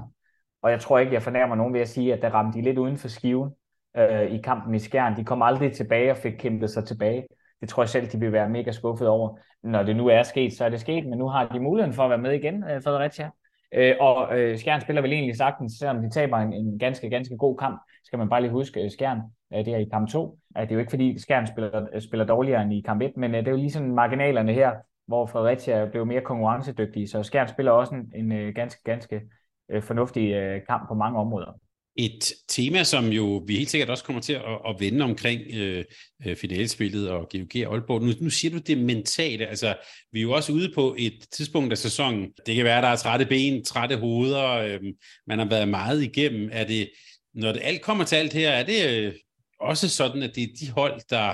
Og 0.61 0.71
jeg 0.71 0.79
tror 0.79 0.99
ikke, 0.99 1.13
jeg 1.13 1.23
fornærmer 1.23 1.55
nogen 1.55 1.73
ved 1.73 1.81
at 1.81 1.89
sige, 1.89 2.13
at 2.13 2.21
der 2.21 2.29
ramte 2.29 2.59
de 2.59 2.63
lidt 2.63 2.77
uden 2.77 2.97
for 2.97 3.07
skiven 3.07 3.51
øh, 3.97 4.31
i 4.31 4.41
kampen 4.41 4.75
i 4.75 4.79
Skjern. 4.79 5.17
De 5.17 5.23
kom 5.23 5.41
aldrig 5.41 5.73
tilbage 5.73 6.11
og 6.11 6.17
fik 6.17 6.33
kæmpet 6.33 6.69
sig 6.69 6.85
tilbage. 6.85 7.27
Det 7.61 7.69
tror 7.69 7.83
jeg 7.83 7.89
selv, 7.89 8.07
de 8.07 8.19
vil 8.19 8.31
være 8.31 8.49
mega 8.49 8.71
skuffet 8.71 9.07
over. 9.07 9.37
Når 9.63 9.83
det 9.83 9.95
nu 9.95 10.07
er 10.07 10.23
sket, 10.23 10.53
så 10.53 10.65
er 10.65 10.69
det 10.69 10.79
sket, 10.79 11.05
men 11.05 11.19
nu 11.19 11.27
har 11.27 11.47
de 11.47 11.59
muligheden 11.59 11.93
for 11.93 12.03
at 12.03 12.09
være 12.09 12.17
med 12.17 12.33
igen, 12.33 12.63
øh, 12.63 12.83
Fredericia. 12.83 13.29
Øh, 13.73 13.95
og 13.99 14.39
øh, 14.39 14.57
Skjern 14.57 14.81
spiller 14.81 15.01
vel 15.01 15.13
egentlig 15.13 15.35
sagtens, 15.35 15.73
selvom 15.79 16.01
de 16.01 16.09
taber 16.09 16.37
en, 16.37 16.53
en 16.53 16.79
ganske, 16.79 17.09
ganske 17.09 17.37
god 17.37 17.57
kamp, 17.57 17.81
skal 18.03 18.19
man 18.19 18.29
bare 18.29 18.41
lige 18.41 18.51
huske 18.51 18.83
øh, 18.83 18.91
Skjern, 18.91 19.21
øh, 19.53 19.59
det 19.59 19.67
her 19.67 19.77
i 19.77 19.89
kamp 19.91 20.09
2. 20.09 20.39
Øh, 20.57 20.63
det 20.63 20.71
er 20.71 20.75
jo 20.75 20.79
ikke 20.79 20.89
fordi 20.89 21.19
Skjern 21.19 21.47
spiller, 21.47 21.87
øh, 21.93 22.01
spiller 22.01 22.25
dårligere 22.25 22.61
end 22.61 22.73
i 22.73 22.81
kamp 22.81 23.01
1, 23.01 23.17
men 23.17 23.35
øh, 23.35 23.39
det 23.39 23.47
er 23.47 23.51
jo 23.51 23.57
lige 23.57 23.71
sådan 23.71 23.95
marginalerne 23.95 24.53
her, 24.53 24.71
hvor 25.07 25.25
Fredericia 25.25 25.85
blev 25.85 26.05
mere 26.05 26.21
konkurrencedygtige, 26.21 27.07
så 27.07 27.23
Skjern 27.23 27.47
spiller 27.47 27.71
også 27.71 27.95
en, 27.95 28.11
en 28.15 28.31
øh, 28.31 28.55
ganske, 28.55 28.81
ganske 28.83 29.21
øh, 29.69 29.83
fornuftig 29.83 30.31
øh, 30.33 30.61
kamp 30.65 30.87
på 30.87 30.93
mange 30.93 31.19
områder. 31.19 31.59
Et 31.99 32.33
tema, 32.47 32.83
som 32.83 33.05
jo 33.05 33.43
vi 33.47 33.57
helt 33.57 33.69
sikkert 33.69 33.89
også 33.89 34.03
kommer 34.03 34.21
til 34.21 34.33
at, 34.33 34.41
at 34.69 34.75
vende 34.79 35.05
omkring 35.05 35.41
øh, 35.53 35.85
øh 36.25 36.35
finalespillet 36.35 37.09
og 37.09 37.29
GOG 37.31 37.67
og 37.67 37.73
Aalborg. 37.73 38.01
Nu, 38.01 38.13
nu 38.21 38.29
siger 38.29 38.51
du 38.51 38.57
det 38.57 38.77
mentale, 38.77 39.45
altså 39.47 39.75
vi 40.11 40.19
er 40.19 40.23
jo 40.23 40.31
også 40.31 40.51
ude 40.51 40.71
på 40.75 40.95
et 40.97 41.25
tidspunkt 41.31 41.71
af 41.71 41.77
sæsonen. 41.77 42.31
Det 42.45 42.55
kan 42.55 42.65
være, 42.65 42.81
der 42.81 42.87
er 42.87 42.95
trætte 42.95 43.25
ben, 43.25 43.63
trætte 43.63 43.97
hoveder, 43.97 44.49
øh, 44.49 44.79
man 45.27 45.39
har 45.39 45.45
været 45.45 45.69
meget 45.69 46.03
igennem. 46.03 46.49
Er 46.51 46.63
det, 46.63 46.89
når 47.33 47.51
det 47.51 47.61
alt 47.63 47.81
kommer 47.81 48.03
til 48.03 48.15
alt 48.15 48.33
her, 48.33 48.49
er 48.49 48.63
det 48.63 48.89
øh, 48.89 49.13
også 49.59 49.89
sådan, 49.89 50.23
at 50.23 50.35
det 50.35 50.43
er 50.43 50.47
de 50.61 50.71
hold, 50.71 51.01
der 51.09 51.33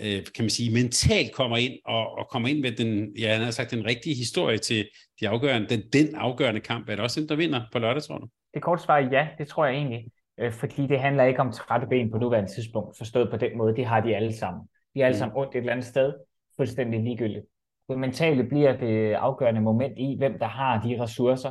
øh, 0.00 0.24
kan 0.34 0.44
man 0.44 0.50
sige, 0.50 0.70
mentalt 0.70 1.32
kommer 1.32 1.56
ind 1.56 1.78
og, 1.84 2.18
og 2.18 2.28
kommer 2.30 2.48
ind 2.48 2.60
med 2.60 2.72
den, 2.72 3.16
ja, 3.18 3.32
han 3.32 3.44
har 3.44 3.50
sagt, 3.50 3.70
den 3.70 3.86
rigtige 3.86 4.14
historie 4.14 4.58
til 4.58 4.88
de 5.20 5.28
afgørende, 5.28 5.68
den, 5.68 5.82
den 5.92 6.14
afgørende 6.14 6.60
kamp. 6.60 6.88
Er 6.88 6.94
det 6.94 7.04
også 7.04 7.20
den, 7.20 7.28
der 7.28 7.36
vinder 7.36 7.62
på 7.72 7.78
lørdag, 7.78 8.02
tror 8.02 8.18
du? 8.18 8.28
Det 8.56 8.64
korte 8.64 8.82
svar 8.82 8.96
er 8.98 9.08
ja, 9.10 9.28
det 9.38 9.48
tror 9.48 9.66
jeg 9.66 9.74
egentlig. 9.74 10.04
Øh, 10.38 10.52
fordi 10.52 10.86
det 10.86 11.00
handler 11.00 11.24
ikke 11.24 11.40
om 11.40 11.52
trætte 11.52 11.86
ben 11.86 12.10
på 12.10 12.18
nuværende 12.18 12.50
tidspunkt, 12.50 12.98
forstået 12.98 13.30
på 13.30 13.36
den 13.36 13.58
måde. 13.58 13.76
Det 13.76 13.86
har 13.86 14.00
de 14.00 14.16
alle 14.16 14.36
sammen. 14.36 14.62
De 14.94 15.00
er 15.00 15.06
alle 15.06 15.14
mm. 15.14 15.18
sammen 15.18 15.38
ondt 15.38 15.54
et 15.54 15.58
eller 15.58 15.72
andet 15.72 15.86
sted, 15.86 16.14
fuldstændig 16.56 17.02
ligegyldigt. 17.02 17.46
Det 17.88 17.98
mentale 17.98 18.44
bliver 18.44 18.76
det 18.76 19.12
afgørende 19.12 19.60
moment 19.60 19.98
i, 19.98 20.16
hvem 20.18 20.38
der 20.38 20.46
har 20.46 20.82
de 20.82 21.02
ressourcer. 21.02 21.50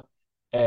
Uh, 0.53 0.61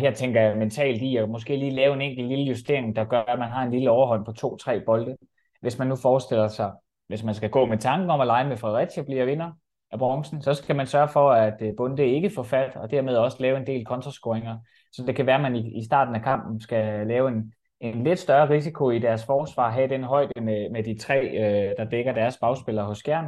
her 0.00 0.12
tænker 0.14 0.40
jeg 0.40 0.56
mentalt 0.56 1.02
i 1.02 1.16
at 1.16 1.28
måske 1.28 1.56
lige 1.56 1.70
lave 1.70 1.94
en 1.94 2.00
enkelt 2.00 2.28
lille 2.28 2.44
justering, 2.44 2.96
der 2.96 3.04
gør, 3.04 3.20
at 3.20 3.38
man 3.38 3.48
har 3.48 3.62
en 3.62 3.70
lille 3.70 3.90
overhånd 3.90 4.24
på 4.24 4.32
to-tre 4.32 4.80
bolde. 4.80 5.16
Hvis 5.60 5.78
man 5.78 5.88
nu 5.88 5.96
forestiller 5.96 6.48
sig, 6.48 6.72
hvis 7.06 7.24
man 7.24 7.34
skal 7.34 7.50
gå 7.50 7.66
med 7.66 7.78
tanken 7.78 8.10
om 8.10 8.20
at 8.20 8.26
lege 8.26 8.48
med 8.48 8.56
Fredericia 8.56 9.02
bliver 9.02 9.24
vinder 9.24 9.50
af 9.90 9.98
bronzen, 9.98 10.42
så 10.42 10.54
skal 10.54 10.76
man 10.76 10.86
sørge 10.86 11.08
for, 11.08 11.32
at 11.32 11.62
øh, 11.62 11.72
Bunde 11.76 12.06
ikke 12.06 12.30
får 12.30 12.42
fat, 12.42 12.76
og 12.76 12.90
dermed 12.90 13.16
også 13.16 13.36
lave 13.40 13.56
en 13.56 13.66
del 13.66 13.84
kontrascoringer. 13.84 14.58
Så 14.92 15.04
det 15.06 15.16
kan 15.16 15.26
være, 15.26 15.36
at 15.36 15.42
man 15.42 15.56
i, 15.56 15.78
i 15.78 15.84
starten 15.84 16.14
af 16.14 16.22
kampen 16.22 16.60
skal 16.60 17.06
lave 17.06 17.28
en, 17.28 17.52
en 17.80 18.04
lidt 18.04 18.18
større 18.18 18.48
risiko 18.50 18.90
i 18.90 18.98
deres 18.98 19.24
forsvar 19.24 19.70
have 19.70 19.88
den 19.88 20.04
højde 20.04 20.40
med, 20.40 20.70
med 20.70 20.82
de 20.82 20.98
tre, 20.98 21.26
øh, 21.26 21.74
der 21.78 21.84
dækker 21.84 22.12
deres 22.12 22.36
bagspillere 22.36 22.86
hos 22.86 22.98
Skjern, 22.98 23.26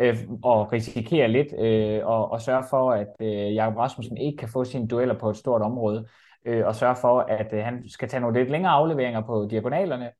øh, 0.00 0.16
og 0.42 0.72
risikere 0.72 1.28
lidt 1.28 1.54
øh, 1.58 2.06
og, 2.06 2.30
og 2.30 2.40
sørge 2.40 2.64
for, 2.70 2.92
at 2.92 3.08
øh, 3.20 3.54
Jakob 3.54 3.76
Rasmussen 3.78 4.16
ikke 4.16 4.36
kan 4.36 4.48
få 4.48 4.64
sine 4.64 4.88
dueller 4.88 5.18
på 5.18 5.30
et 5.30 5.36
stort 5.36 5.62
område, 5.62 6.06
øh, 6.44 6.66
og 6.66 6.74
sørge 6.74 6.96
for, 7.00 7.20
at 7.20 7.52
øh, 7.52 7.64
han 7.64 7.88
skal 7.88 8.08
tage 8.08 8.20
nogle 8.20 8.38
lidt 8.38 8.50
længere 8.50 8.72
afleveringer 8.72 9.20
på 9.20 9.46
diagonalerne, 9.50 10.10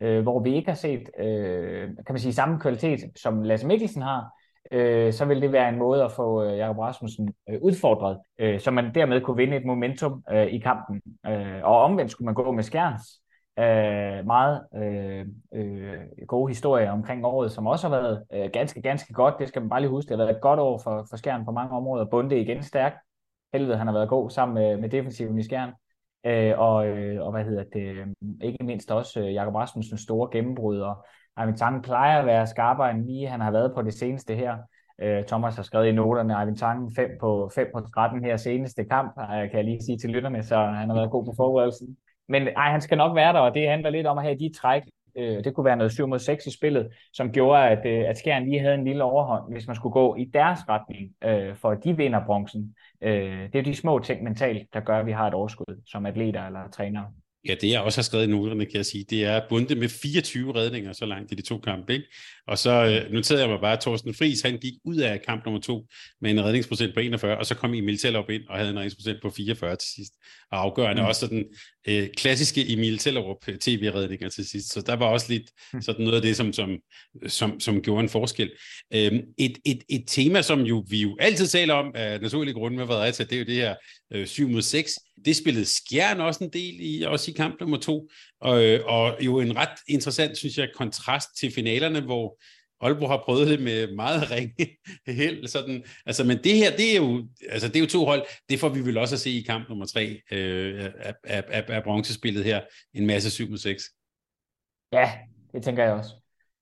øh, 0.00 0.22
hvor 0.22 0.40
vi 0.40 0.54
ikke 0.54 0.68
har 0.68 0.76
set 0.76 1.10
øh, 1.18 1.88
kan 1.88 2.12
man 2.12 2.18
sige, 2.18 2.32
samme 2.32 2.60
kvalitet, 2.60 3.00
som 3.16 3.42
Lasse 3.42 3.66
Mikkelsen 3.66 4.02
har, 4.02 4.30
øh, 4.72 5.12
så 5.12 5.24
vil 5.24 5.42
det 5.42 5.52
være 5.52 5.68
en 5.68 5.78
måde 5.78 6.04
at 6.04 6.12
få 6.12 6.44
øh, 6.44 6.58
Jakob 6.58 6.78
Rasmussen 6.78 7.34
øh, 7.48 7.58
udfordret, 7.62 8.18
øh, 8.38 8.60
så 8.60 8.70
man 8.70 8.94
dermed 8.94 9.20
kunne 9.20 9.36
vinde 9.36 9.56
et 9.56 9.64
momentum 9.64 10.24
øh, 10.30 10.46
i 10.46 10.58
kampen. 10.58 11.02
Øh, 11.26 11.60
og 11.64 11.82
omvendt 11.82 12.10
skulle 12.10 12.26
man 12.26 12.34
gå 12.34 12.52
med 12.52 12.62
Skjerns 12.62 13.20
øh, 13.58 14.26
meget 14.26 14.66
øh, 14.76 15.26
øh, 15.54 16.26
gode 16.26 16.48
historier 16.48 16.90
omkring 16.90 17.26
året, 17.26 17.52
som 17.52 17.66
også 17.66 17.88
har 17.88 17.96
været 18.00 18.24
øh, 18.32 18.50
ganske, 18.52 18.82
ganske 18.82 19.12
godt. 19.12 19.34
Det 19.38 19.48
skal 19.48 19.62
man 19.62 19.68
bare 19.68 19.80
lige 19.80 19.90
huske. 19.90 20.08
Det 20.08 20.18
har 20.18 20.24
været 20.24 20.36
et 20.36 20.42
godt 20.42 20.60
år 20.60 20.80
for, 20.84 21.06
for 21.10 21.16
Skjern 21.16 21.44
på 21.44 21.50
mange 21.50 21.76
områder. 21.76 22.04
Bunde 22.04 22.40
igen 22.40 22.62
stærkt. 22.62 22.96
Helvede, 23.52 23.76
han 23.76 23.86
har 23.86 23.94
været 23.94 24.08
god 24.08 24.30
sammen 24.30 24.54
med, 24.54 24.76
med 24.76 24.88
defensiven 24.88 25.38
i 25.38 25.42
Skjern. 25.42 25.72
Øh, 26.26 26.58
og, 26.58 26.86
øh, 26.86 27.22
og 27.22 27.32
hvad 27.32 27.44
hedder 27.44 27.64
det, 27.72 28.14
ikke 28.42 28.64
mindst 28.64 28.90
også 28.90 29.20
øh, 29.20 29.34
Jakob 29.34 29.54
Rasmussens 29.54 30.00
store 30.00 30.28
gennembrud, 30.32 30.78
og 30.78 31.06
Eivind 31.40 31.56
Tangen 31.56 31.82
plejer 31.82 32.18
at 32.18 32.26
være 32.26 32.46
skarpere 32.46 32.90
end 32.90 33.06
lige 33.06 33.28
han 33.28 33.40
har 33.40 33.50
været 33.50 33.74
på 33.74 33.82
det 33.82 33.94
seneste 33.94 34.34
her. 34.34 34.56
Øh, 35.02 35.24
Thomas 35.24 35.56
har 35.56 35.62
skrevet 35.62 35.86
i 35.86 35.92
noterne, 35.92 36.40
Eivind 36.40 36.56
Tangen 36.56 36.94
5 36.96 37.10
på, 37.20 37.50
5 37.54 37.66
på 37.74 37.80
13 37.80 38.24
her 38.24 38.36
seneste 38.36 38.84
kamp, 38.84 39.14
kan 39.16 39.50
jeg 39.52 39.64
lige 39.64 39.84
sige 39.84 39.98
til 39.98 40.10
lytterne, 40.10 40.42
så 40.42 40.56
han 40.56 40.88
har 40.88 40.96
været 40.96 41.10
god 41.10 41.24
på 41.24 41.34
forberedelsen. 41.36 41.96
Men 42.28 42.48
ej, 42.48 42.70
han 42.70 42.80
skal 42.80 42.98
nok 42.98 43.16
være 43.16 43.32
der, 43.32 43.38
og 43.38 43.54
det 43.54 43.68
handler 43.68 43.90
lidt 43.90 44.06
om 44.06 44.18
at 44.18 44.24
have 44.24 44.38
de 44.38 44.52
træk. 44.60 44.82
Øh, 45.18 45.44
det 45.44 45.54
kunne 45.54 45.64
være 45.64 45.76
noget 45.76 45.92
7 45.92 46.06
mod 46.06 46.18
6 46.18 46.46
i 46.46 46.56
spillet, 46.56 46.88
som 47.12 47.32
gjorde, 47.32 47.68
at, 47.68 47.86
øh, 47.86 48.08
at 48.08 48.18
Skjern 48.18 48.44
lige 48.44 48.60
havde 48.60 48.74
en 48.74 48.84
lille 48.84 49.04
overhånd, 49.04 49.52
hvis 49.52 49.66
man 49.66 49.76
skulle 49.76 49.92
gå 49.92 50.16
i 50.16 50.24
deres 50.24 50.68
retning, 50.68 51.12
øh, 51.24 51.56
for 51.56 51.70
at 51.70 51.84
de 51.84 51.96
vinder 51.96 52.26
bronzen. 52.26 52.74
Øh, 53.00 53.42
det 53.42 53.54
er 53.54 53.58
jo 53.58 53.64
de 53.64 53.76
små 53.76 53.98
ting 53.98 54.22
mentalt, 54.22 54.74
der 54.74 54.80
gør, 54.80 54.98
at 54.98 55.06
vi 55.06 55.12
har 55.12 55.26
et 55.26 55.34
overskud 55.34 55.82
som 55.86 56.06
atleter 56.06 56.46
eller 56.46 56.68
trænere. 56.68 57.06
Ja, 57.48 57.54
det 57.54 57.70
jeg 57.70 57.80
også 57.80 57.98
har 57.98 58.02
skrevet 58.02 58.24
i 58.24 58.30
noterne, 58.30 58.66
kan 58.66 58.76
jeg 58.76 58.86
sige, 58.86 59.04
det 59.10 59.24
er 59.24 59.40
bundet 59.48 59.78
med 59.78 59.88
24 59.88 60.54
redninger 60.54 60.92
så 60.92 61.06
langt 61.06 61.32
i 61.32 61.34
de 61.34 61.42
to 61.42 61.58
kampe. 61.58 61.92
Ikke? 61.92 62.06
Og 62.46 62.58
så 62.58 62.70
øh, 62.70 63.12
noterede 63.12 63.42
jeg 63.42 63.50
mig 63.50 63.60
bare, 63.60 63.72
at 63.72 63.80
Thorsten 63.80 64.14
Friis, 64.14 64.40
han 64.40 64.58
gik 64.58 64.72
ud 64.84 64.96
af 64.96 65.22
kamp 65.22 65.44
nummer 65.44 65.60
to 65.60 65.86
med 66.20 66.30
en 66.30 66.44
redningsprocent 66.44 66.94
på 66.94 67.00
41, 67.00 67.38
og 67.38 67.46
så 67.46 67.54
kom 67.54 67.74
Emil 67.74 68.16
op 68.16 68.30
ind 68.30 68.42
og 68.48 68.56
havde 68.56 68.70
en 68.70 68.76
redningsprocent 68.76 69.18
på 69.22 69.30
44 69.30 69.76
til 69.76 69.88
sidst. 69.94 70.12
Og 70.52 70.60
afgørende 70.60 71.02
mm. 71.02 71.08
også 71.08 71.26
den 71.26 71.44
øh, 71.88 72.08
klassiske 72.16 72.72
Emil 72.72 72.98
Tellerup 72.98 73.48
øh, 73.48 73.58
tv-redninger 73.58 74.28
til 74.28 74.48
sidst. 74.48 74.72
Så 74.72 74.80
der 74.80 74.96
var 74.96 75.06
også 75.06 75.32
lidt 75.32 75.50
mm. 75.72 75.82
sådan 75.82 76.04
noget 76.04 76.16
af 76.16 76.22
det, 76.22 76.36
som, 76.36 76.52
som, 76.52 76.70
som, 77.26 77.60
som 77.60 77.82
gjorde 77.82 78.02
en 78.02 78.08
forskel. 78.08 78.50
Øhm, 78.94 79.20
et, 79.38 79.58
et, 79.64 79.82
et 79.88 80.04
tema, 80.06 80.42
som 80.42 80.60
jo 80.60 80.84
vi 80.88 81.02
jo 81.02 81.16
altid 81.20 81.46
taler 81.46 81.74
om 81.74 81.92
af 81.94 82.20
naturlige 82.20 82.54
grunde 82.54 82.76
med 82.76 82.86
Fredericia, 82.86 83.24
det 83.24 83.32
er 83.32 83.38
jo 83.38 83.44
det 83.44 83.54
her 83.54 83.74
øh, 84.12 84.26
7 84.26 84.48
mod 84.48 84.62
6. 84.62 84.98
Det 85.24 85.36
spillede 85.36 85.64
Skjern 85.64 86.20
også 86.20 86.44
en 86.44 86.50
del 86.52 86.76
i, 86.80 87.02
også 87.02 87.30
i 87.30 87.34
kamp 87.34 87.60
nummer 87.60 87.76
to. 87.76 88.08
Og, 88.40 88.64
øh, 88.64 88.80
og 88.84 89.16
jo 89.20 89.40
en 89.40 89.56
ret 89.56 89.78
interessant, 89.88 90.36
synes 90.36 90.58
jeg, 90.58 90.68
kontrast 90.74 91.28
til 91.40 91.52
finalerne, 91.52 92.00
hvor 92.00 92.38
Aalborg 92.80 93.10
har 93.10 93.22
prøvet 93.24 93.48
det 93.48 93.62
med 93.62 93.94
meget 93.94 94.30
ringe 94.30 94.76
held. 95.06 95.46
Sådan, 95.46 95.84
altså, 96.06 96.24
men 96.24 96.38
det 96.44 96.54
her, 96.54 96.70
det 96.70 96.92
er, 96.92 96.96
jo, 96.96 97.26
altså, 97.48 97.68
det 97.68 97.76
er 97.76 97.80
jo 97.80 97.86
to 97.86 98.04
hold. 98.04 98.26
Det 98.48 98.60
får 98.60 98.68
vi 98.68 98.80
vel 98.80 98.98
også 98.98 99.14
at 99.14 99.20
se 99.20 99.30
i 99.30 99.42
kamp 99.42 99.68
nummer 99.68 99.86
tre 99.86 100.20
øh, 100.32 100.84
af, 100.98 101.14
af, 101.24 101.64
af, 101.68 101.82
bronzespillet 101.84 102.44
her. 102.44 102.60
En 102.94 103.06
masse 103.06 103.44
7-6. 103.44 104.90
Ja, 104.92 105.12
det 105.52 105.62
tænker 105.62 105.84
jeg 105.84 105.92
også. 105.92 106.14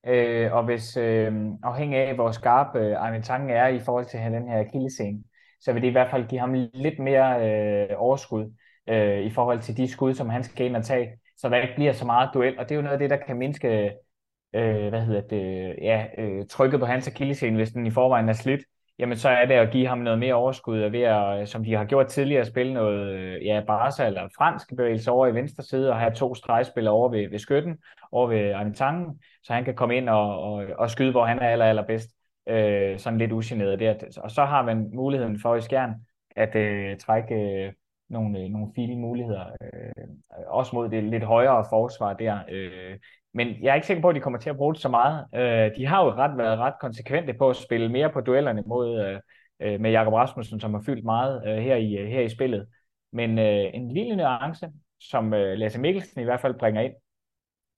Øh, 0.06 0.52
og 0.52 0.64
hvis 0.64 0.96
øh, 0.96 1.32
afhængig 1.62 1.98
af, 1.98 2.14
hvor 2.14 2.32
skarp 2.32 2.76
øh, 2.76 2.96
Arne 2.96 3.22
Tangen 3.22 3.50
er 3.50 3.68
i 3.68 3.80
forhold 3.80 4.06
til 4.06 4.18
den 4.18 4.48
her 4.48 4.64
kildescene, 4.72 5.22
så 5.64 5.72
vil 5.72 5.82
det 5.82 5.88
i 5.88 5.92
hvert 5.92 6.10
fald 6.10 6.28
give 6.28 6.40
ham 6.40 6.52
lidt 6.74 6.98
mere 6.98 7.48
øh, 7.48 7.88
overskud 7.96 8.52
øh, 8.88 9.20
i 9.20 9.30
forhold 9.30 9.60
til 9.60 9.76
de 9.76 9.88
skud, 9.88 10.14
som 10.14 10.28
han 10.28 10.44
skal 10.44 10.66
ind 10.66 10.76
og 10.76 10.84
tage, 10.84 11.10
så 11.36 11.48
der 11.48 11.62
ikke 11.62 11.74
bliver 11.76 11.92
så 11.92 12.06
meget 12.06 12.30
duel. 12.34 12.58
Og 12.58 12.64
det 12.64 12.70
er 12.70 12.76
jo 12.76 12.82
noget 12.82 12.92
af 12.92 12.98
det, 12.98 13.10
der 13.10 13.26
kan 13.26 13.36
mindske 13.36 13.92
øh, 14.54 14.88
hvad 14.88 15.00
hedder 15.00 15.20
det, 15.20 15.74
ja, 15.82 16.06
øh, 16.18 16.46
trykket 16.50 16.80
på 16.80 16.86
hans 16.86 17.08
akillescene, 17.08 17.56
hvis 17.56 17.70
den 17.70 17.86
i 17.86 17.90
forvejen 17.90 18.28
er 18.28 18.32
slidt, 18.32 18.60
jamen 18.98 19.16
så 19.16 19.28
er 19.28 19.46
det 19.46 19.54
at 19.54 19.70
give 19.72 19.86
ham 19.86 19.98
noget 19.98 20.18
mere 20.18 20.34
overskud, 20.34 20.78
ved 20.78 21.02
at, 21.02 21.40
øh, 21.40 21.46
som 21.46 21.64
de 21.64 21.74
har 21.74 21.84
gjort 21.84 22.06
tidligere, 22.06 22.40
at 22.40 22.46
spille 22.46 22.74
noget 22.74 23.10
øh, 23.14 23.46
ja, 23.46 23.62
Barca 23.66 24.06
eller 24.06 24.28
fransk 24.36 24.68
bevægelse 24.76 25.10
over 25.10 25.26
i 25.26 25.34
venstre 25.34 25.62
side, 25.62 25.90
og 25.90 25.98
have 25.98 26.14
to 26.14 26.34
stregspillere 26.34 26.94
over 26.94 27.08
ved, 27.08 27.30
ved 27.30 27.38
skytten, 27.38 27.78
over 28.12 28.28
ved 28.28 28.52
Arnitangen, 28.52 29.20
så 29.42 29.52
han 29.52 29.64
kan 29.64 29.74
komme 29.74 29.96
ind 29.96 30.08
og, 30.08 30.42
og, 30.42 30.64
og 30.78 30.90
skyde, 30.90 31.10
hvor 31.10 31.24
han 31.24 31.38
er 31.38 31.48
aller, 31.48 31.64
aller 31.64 31.86
bedst 31.86 32.10
øh, 32.46 32.98
sådan 32.98 33.18
lidt 33.18 33.32
usineret 33.32 33.80
der. 33.80 33.94
Og 34.22 34.30
så 34.30 34.44
har 34.44 34.62
man 34.62 34.90
muligheden 34.92 35.40
for 35.40 35.56
i 35.56 35.60
skærn 35.60 35.94
at 36.36 36.56
øh, 36.56 36.96
trække 36.96 37.34
øh, 37.34 37.72
nogle, 38.08 38.38
øh, 38.38 38.48
nogle 38.48 38.72
fine 38.74 38.96
muligheder, 38.96 39.44
øh, 39.62 40.08
også 40.46 40.76
mod 40.76 40.88
det 40.88 41.04
lidt 41.04 41.24
højere 41.24 41.64
forsvar 41.70 42.12
der. 42.12 42.38
Øh, 42.50 42.98
men 43.34 43.48
jeg 43.62 43.70
er 43.70 43.74
ikke 43.74 43.86
sikker 43.86 44.02
på, 44.02 44.08
at 44.08 44.14
de 44.14 44.20
kommer 44.20 44.38
til 44.38 44.50
at 44.50 44.56
bruge 44.56 44.74
det 44.74 44.82
så 44.82 44.88
meget. 44.88 45.26
Øh, 45.34 45.76
de 45.76 45.86
har 45.86 46.04
jo 46.04 46.10
ret 46.10 46.38
været 46.38 46.58
ret 46.58 46.74
konsekvente 46.80 47.34
på 47.34 47.50
at 47.50 47.56
spille 47.56 47.88
mere 47.88 48.10
på 48.10 48.20
duellerne 48.20 48.62
mod, 48.66 49.00
øh, 49.00 49.20
øh 49.60 49.80
med 49.80 49.90
Jakob 49.90 50.12
Rasmussen, 50.12 50.60
som 50.60 50.74
har 50.74 50.82
fyldt 50.86 51.04
meget 51.04 51.42
øh, 51.46 51.58
her, 51.58 51.76
i, 51.76 51.96
øh, 51.96 52.08
her 52.08 52.20
i 52.20 52.28
spillet. 52.28 52.66
Men 53.12 53.38
øh, 53.38 53.70
en 53.74 53.92
lille 53.92 54.16
nuance, 54.16 54.72
som 55.00 55.34
øh, 55.34 55.58
Lasse 55.58 55.80
Mikkelsen 55.80 56.20
i 56.20 56.24
hvert 56.24 56.40
fald 56.40 56.54
bringer 56.54 56.80
ind, 56.80 56.94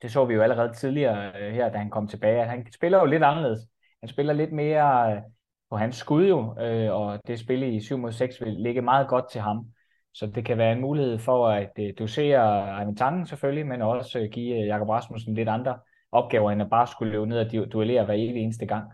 det 0.02 0.12
så 0.12 0.24
vi 0.24 0.34
jo 0.34 0.42
allerede 0.42 0.72
tidligere 0.72 1.32
øh, 1.40 1.54
her, 1.54 1.68
da 1.68 1.78
han 1.78 1.90
kom 1.90 2.08
tilbage. 2.08 2.44
Han 2.44 2.72
spiller 2.72 2.98
jo 2.98 3.04
lidt 3.04 3.22
anderledes. 3.22 3.60
Han 4.06 4.12
spiller 4.12 4.32
lidt 4.32 4.52
mere 4.52 5.12
øh, 5.12 5.22
på 5.70 5.76
hans 5.76 5.96
skud 5.96 6.28
jo, 6.28 6.60
øh, 6.60 6.92
og 6.92 7.20
det 7.26 7.38
spil 7.38 7.62
i 7.62 7.80
7 7.80 7.98
mod 7.98 8.12
6 8.12 8.40
vil 8.40 8.52
ligge 8.52 8.82
meget 8.82 9.08
godt 9.08 9.24
til 9.32 9.40
ham. 9.40 9.66
Så 10.14 10.26
det 10.26 10.44
kan 10.44 10.58
være 10.58 10.72
en 10.72 10.80
mulighed 10.80 11.18
for 11.18 11.48
at 11.48 11.70
uh, 11.78 11.86
dosere 11.98 12.70
Armin 12.70 12.96
Tangen 12.96 13.26
selvfølgelig, 13.26 13.66
men 13.66 13.82
også 13.82 14.28
give 14.32 14.58
uh, 14.58 14.66
Jakob 14.66 14.88
Rasmussen 14.88 15.34
lidt 15.34 15.48
andre 15.48 15.78
opgaver, 16.12 16.50
end 16.50 16.62
at 16.62 16.70
bare 16.70 16.86
skulle 16.86 17.12
løbe 17.12 17.26
ned 17.26 17.38
og 17.38 17.72
duellere 17.72 18.04
hver 18.04 18.14
evig 18.14 18.42
eneste 18.42 18.66
gang. 18.66 18.84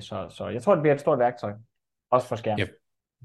Så, 0.00 0.26
så 0.30 0.48
jeg 0.48 0.62
tror, 0.62 0.74
det 0.74 0.82
bliver 0.82 0.94
et 0.94 1.00
stort 1.00 1.18
værktøj, 1.18 1.52
også 2.10 2.28
for 2.28 2.36
skærm. 2.36 2.58
Ja. 2.58 2.66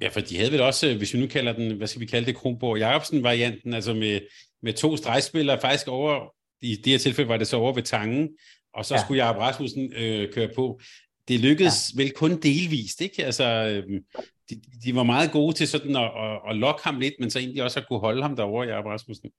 Ja, 0.02 0.08
for 0.08 0.20
de 0.20 0.38
havde 0.38 0.52
vel 0.52 0.62
også, 0.62 0.98
hvis 0.98 1.14
vi 1.14 1.20
nu 1.20 1.28
kalder 1.28 1.54
den, 1.54 1.78
hvad 1.78 1.88
skal 1.88 2.02
vi 2.02 2.06
kalde 2.06 2.26
det, 2.26 2.36
Kronborg 2.36 2.78
Jacobsen-varianten, 2.78 3.74
altså 3.74 3.94
med, 3.94 4.20
med 4.62 4.74
to 4.74 4.98
stregspillere 4.98 5.60
faktisk 5.60 5.88
over, 5.88 6.34
i 6.62 6.76
det 6.76 6.92
her 6.92 6.98
tilfælde 6.98 7.30
var 7.30 7.38
det 7.38 7.48
så 7.48 7.58
over 7.58 7.74
ved 7.74 7.84
Tangen, 7.84 8.30
og 8.74 8.86
så 8.86 8.96
ja. 8.96 9.02
skulle 9.02 9.26
Jacob 9.26 9.42
Rasmussen 9.42 9.94
øh, 9.96 10.34
køre 10.34 10.50
på. 10.56 10.80
Det 11.30 11.40
lykkedes 11.40 11.94
ja. 11.94 12.02
vel 12.02 12.12
kun 12.14 12.32
delvist, 12.32 13.02
ikke? 13.02 13.26
Altså, 13.26 13.44
øh, 13.44 14.02
de, 14.50 14.56
de 14.84 14.96
var 14.96 15.04
meget 15.04 15.32
gode 15.32 15.54
til 15.54 15.68
sådan 15.68 15.96
at, 15.96 16.12
at, 16.26 16.40
at 16.50 16.56
lokke 16.56 16.82
ham 16.84 17.00
lidt, 17.00 17.14
men 17.20 17.30
så 17.30 17.40
egentlig 17.40 17.64
også 17.64 17.80
at 17.80 17.88
kunne 17.88 18.00
holde 18.00 18.22
ham 18.22 18.36
derovre, 18.36 18.68
Jacob 18.68 18.86
Rasmussen. 18.86 19.32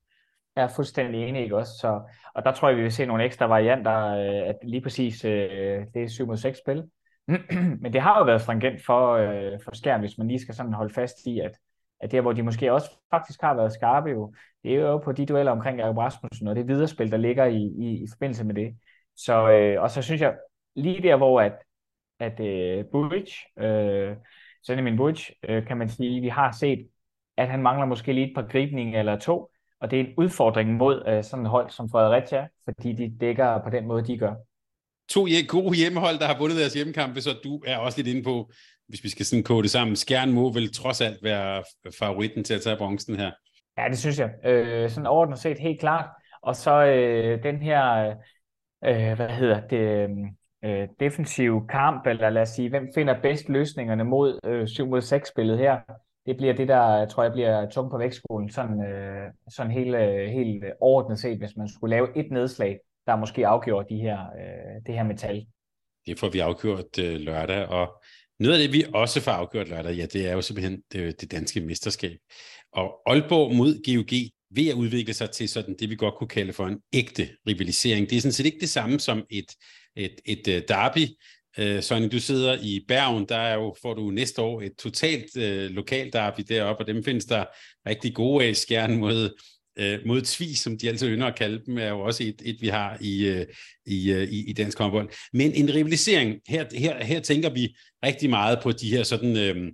Jeg 0.55 0.63
er 0.63 0.67
fuldstændig 0.75 1.27
enig, 1.27 1.41
ikke 1.43 1.57
også? 1.57 1.73
Så, 1.79 2.01
og 2.35 2.45
der 2.45 2.51
tror 2.51 2.67
jeg, 2.69 2.77
vi 2.77 2.81
vil 2.81 2.91
se 2.91 3.05
nogle 3.05 3.23
ekstra 3.23 3.45
varianter, 3.45 4.07
øh, 4.07 4.49
at 4.49 4.55
lige 4.63 4.81
præcis 4.81 5.25
øh, 5.25 5.85
det 5.93 6.03
er 6.03 6.07
7 6.07 6.27
mod 6.27 6.37
6 6.37 6.57
spil. 6.57 6.83
Men 7.81 7.93
det 7.93 8.01
har 8.01 8.19
jo 8.19 8.25
været 8.25 8.41
stringent 8.41 8.85
for, 8.85 9.13
øh, 9.13 9.59
for 9.63 9.75
skærm, 9.75 9.99
hvis 9.99 10.17
man 10.17 10.27
lige 10.27 10.39
skal 10.39 10.55
sådan 10.55 10.73
holde 10.73 10.93
fast 10.93 11.17
i, 11.25 11.39
at, 11.39 11.57
at 12.01 12.11
der, 12.11 12.21
hvor 12.21 12.33
de 12.33 12.43
måske 12.43 12.73
også 12.73 12.89
faktisk 13.09 13.41
har 13.41 13.55
været 13.55 13.73
skarpe 13.73 14.09
jo, 14.09 14.33
det 14.63 14.71
er 14.71 14.79
jo 14.79 14.97
på 14.97 15.11
de 15.11 15.25
dueller 15.25 15.51
omkring 15.51 15.79
Jacob 15.79 15.97
Rasmussen, 15.97 16.47
og 16.47 16.55
det 16.55 16.67
viderespil, 16.67 17.11
der 17.11 17.17
ligger 17.17 17.45
i, 17.45 17.61
i, 17.79 18.03
i 18.03 18.07
forbindelse 18.11 18.43
med 18.43 18.55
det. 18.55 18.75
Så, 19.15 19.51
øh, 19.51 19.81
og 19.81 19.91
så 19.91 20.01
synes 20.01 20.21
jeg, 20.21 20.35
lige 20.75 21.03
der, 21.03 21.15
hvor 21.15 21.41
at, 21.41 21.53
at 22.21 22.39
øh, 22.39 22.85
Buric, 22.91 23.33
øh, 23.59 24.15
Benjamin 24.67 24.97
Butch, 24.97 25.31
øh, 25.49 25.67
kan 25.67 25.77
man 25.77 25.89
sige, 25.89 26.21
vi 26.21 26.27
har 26.27 26.51
set, 26.59 26.87
at 27.37 27.47
han 27.47 27.61
mangler 27.61 27.85
måske 27.85 28.13
lige 28.13 28.27
et 28.27 28.35
par 28.35 28.47
gribninger 28.47 28.99
eller 28.99 29.19
to, 29.19 29.49
og 29.81 29.91
det 29.91 29.99
er 29.99 30.03
en 30.03 30.13
udfordring 30.17 30.73
mod 30.73 31.03
øh, 31.07 31.23
sådan 31.23 31.45
et 31.45 31.51
hold 31.51 31.69
som 31.69 31.89
Fredericia, 31.89 32.47
fordi 32.63 32.93
de 32.93 33.17
dækker 33.21 33.59
på 33.63 33.69
den 33.69 33.87
måde, 33.87 34.07
de 34.07 34.17
gør. 34.17 34.33
To 35.09 35.27
gode 35.47 35.77
hjemmehold, 35.77 36.19
der 36.19 36.27
har 36.27 36.39
vundet 36.39 36.57
deres 36.57 36.73
hjemmekampe, 36.73 37.21
så 37.21 37.29
du 37.43 37.61
er 37.65 37.77
også 37.77 37.97
lidt 37.97 38.07
inde 38.07 38.23
på, 38.23 38.51
hvis 38.87 39.03
vi 39.03 39.09
skal 39.09 39.25
sådan 39.25 39.43
kode 39.43 39.63
det 39.63 39.71
sammen, 39.71 39.95
Skjern 39.95 40.31
må 40.31 40.53
vel 40.53 40.73
trods 40.73 41.01
alt 41.01 41.23
være 41.23 41.63
favoritten 41.99 42.43
til 42.43 42.53
at 42.53 42.61
tage 42.61 42.77
bronzen 42.77 43.15
her. 43.15 43.31
Ja, 43.77 43.87
det 43.89 43.97
synes 43.97 44.19
jeg. 44.19 44.31
Øh, 44.45 44.89
sådan 44.89 45.07
overordnet 45.07 45.39
set 45.39 45.59
helt 45.59 45.79
klart. 45.79 46.09
Og 46.41 46.55
så 46.55 46.85
øh, 46.85 47.43
den 47.43 47.61
her, 47.61 48.07
øh, 48.85 49.13
hvad 49.13 49.29
hedder 49.29 49.67
det, 49.67 50.09
øh, 50.65 50.71
defensive 50.71 50.99
defensiv 50.99 51.67
kamp, 51.69 52.07
eller 52.07 52.29
lad 52.29 52.41
os 52.41 52.49
sige, 52.49 52.69
hvem 52.69 52.87
finder 52.95 53.21
bedst 53.21 53.49
løsningerne 53.49 54.03
mod 54.03 54.39
øh, 54.45 54.67
7 54.67 54.87
mod 54.87 55.01
6 55.01 55.29
spillet 55.29 55.57
her. 55.57 55.79
Det 56.25 56.37
bliver 56.37 56.53
det, 56.53 56.67
der 56.67 57.05
tror 57.05 57.23
jeg 57.23 57.31
bliver 57.31 57.69
tung 57.69 57.91
på 57.91 57.97
vægtskolen, 57.97 58.51
sådan, 58.51 58.83
øh, 58.83 59.31
sådan 59.49 59.71
helt, 59.71 59.95
øh, 59.95 60.29
helt 60.29 60.63
øh, 60.63 60.71
overordnet 60.81 61.19
set, 61.19 61.37
hvis 61.37 61.57
man 61.57 61.69
skulle 61.69 61.95
lave 61.95 62.17
et 62.17 62.31
nedslag, 62.31 62.79
der 63.07 63.15
måske 63.15 63.47
afgjort 63.47 63.85
de 63.89 63.95
her, 63.95 64.19
øh, 64.19 64.81
det 64.85 64.95
her 64.95 65.03
metal. 65.03 65.45
Det 66.07 66.19
får 66.19 66.29
vi 66.29 66.39
afgjort 66.39 66.99
øh, 66.99 67.19
lørdag, 67.19 67.67
og 67.67 68.03
noget 68.39 68.53
af 68.53 68.59
det, 68.59 68.73
vi 68.73 68.83
også 68.93 69.21
får 69.21 69.31
afgjort 69.31 69.69
lørdag, 69.69 69.95
ja, 69.95 70.05
det 70.05 70.29
er 70.29 70.33
jo 70.33 70.41
simpelthen 70.41 70.81
det, 70.91 71.21
det 71.21 71.31
danske 71.31 71.61
mesterskab. 71.61 72.17
Og 72.73 73.01
Aalborg 73.05 73.55
mod 73.55 73.73
GOG, 73.85 74.31
ved 74.55 74.69
at 74.69 74.75
udvikle 74.75 75.13
sig 75.13 75.31
til 75.31 75.49
sådan 75.49 75.75
det, 75.79 75.89
vi 75.89 75.95
godt 75.95 76.15
kunne 76.15 76.27
kalde 76.27 76.53
for 76.53 76.67
en 76.67 76.79
ægte 76.93 77.29
rivalisering. 77.47 78.09
Det 78.09 78.17
er 78.17 78.21
sådan 78.21 78.33
set 78.33 78.45
ikke 78.45 78.59
det 78.59 78.69
samme 78.69 78.99
som 78.99 79.25
et, 79.29 79.55
et, 79.95 80.21
et, 80.25 80.47
et 80.47 80.69
derby, 80.69 81.07
Øh, 81.59 81.83
Sonny, 81.83 82.07
du 82.11 82.19
sidder 82.19 82.57
i 82.61 82.85
Bergen, 82.87 83.25
der 83.29 83.35
er 83.35 83.53
jo, 83.53 83.75
får 83.81 83.93
du 83.93 84.11
næste 84.11 84.41
år 84.41 84.61
et 84.61 84.71
totalt 84.79 85.37
øh, 85.37 85.69
lokalt 85.69 86.13
derby 86.13 86.41
deroppe, 86.49 86.83
og 86.83 86.87
dem 86.87 87.03
findes 87.03 87.25
der 87.25 87.45
rigtig 87.89 88.13
gode 88.13 88.45
af. 88.45 88.55
Skjern 88.55 88.97
mod, 88.97 89.41
øh, 89.79 89.99
mod 90.05 90.21
Tvis, 90.21 90.59
som 90.59 90.77
de 90.77 90.89
altid 90.89 91.09
ynder 91.09 91.27
at 91.27 91.35
kalde 91.35 91.61
dem, 91.65 91.77
er 91.77 91.89
jo 91.89 91.99
også 91.99 92.23
et, 92.23 92.41
et 92.45 92.57
vi 92.61 92.67
har 92.67 92.97
i, 93.01 93.25
øh, 93.25 93.45
i, 93.85 94.11
øh, 94.11 94.23
i, 94.23 94.49
i 94.49 94.53
dansk 94.53 94.77
håndbold. 94.77 95.09
Men 95.33 95.51
en 95.53 95.73
rivalisering, 95.73 96.39
her, 96.47 96.65
her, 96.73 97.03
her 97.03 97.19
tænker 97.19 97.49
vi 97.49 97.75
rigtig 98.05 98.29
meget 98.29 98.59
på 98.63 98.71
de 98.71 98.89
her 98.89 99.03
sådan... 99.03 99.37
Øh, 99.37 99.71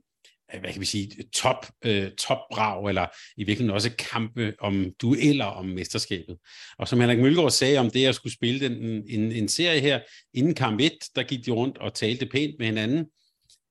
Øh, 0.53 0.59
hvad 0.59 0.71
kan 0.71 0.81
vi 0.81 0.85
sige, 0.85 1.09
top, 1.35 1.67
øh, 1.85 2.11
topbrag, 2.11 2.89
eller 2.89 3.05
i 3.37 3.43
virkeligheden 3.43 3.75
også 3.75 3.91
kampe 3.99 4.53
om 4.59 4.85
dueller 5.01 5.45
om 5.45 5.65
mesterskabet. 5.65 6.37
Og 6.79 6.87
som 6.87 6.99
Henrik 6.99 7.19
Mølgaard 7.19 7.51
sagde 7.51 7.77
om 7.77 7.91
det 7.91 8.05
at 8.05 8.15
skulle 8.15 8.33
spille 8.33 8.69
den, 8.69 9.03
en, 9.07 9.31
en 9.31 9.47
serie 9.47 9.79
her, 9.79 9.99
inden 10.33 10.55
kamp 10.55 10.81
1, 10.81 10.91
der 11.15 11.23
gik 11.23 11.45
de 11.45 11.51
rundt 11.51 11.77
og 11.77 11.93
talte 11.93 12.25
pænt 12.25 12.55
med 12.59 12.65
hinanden. 12.67 13.05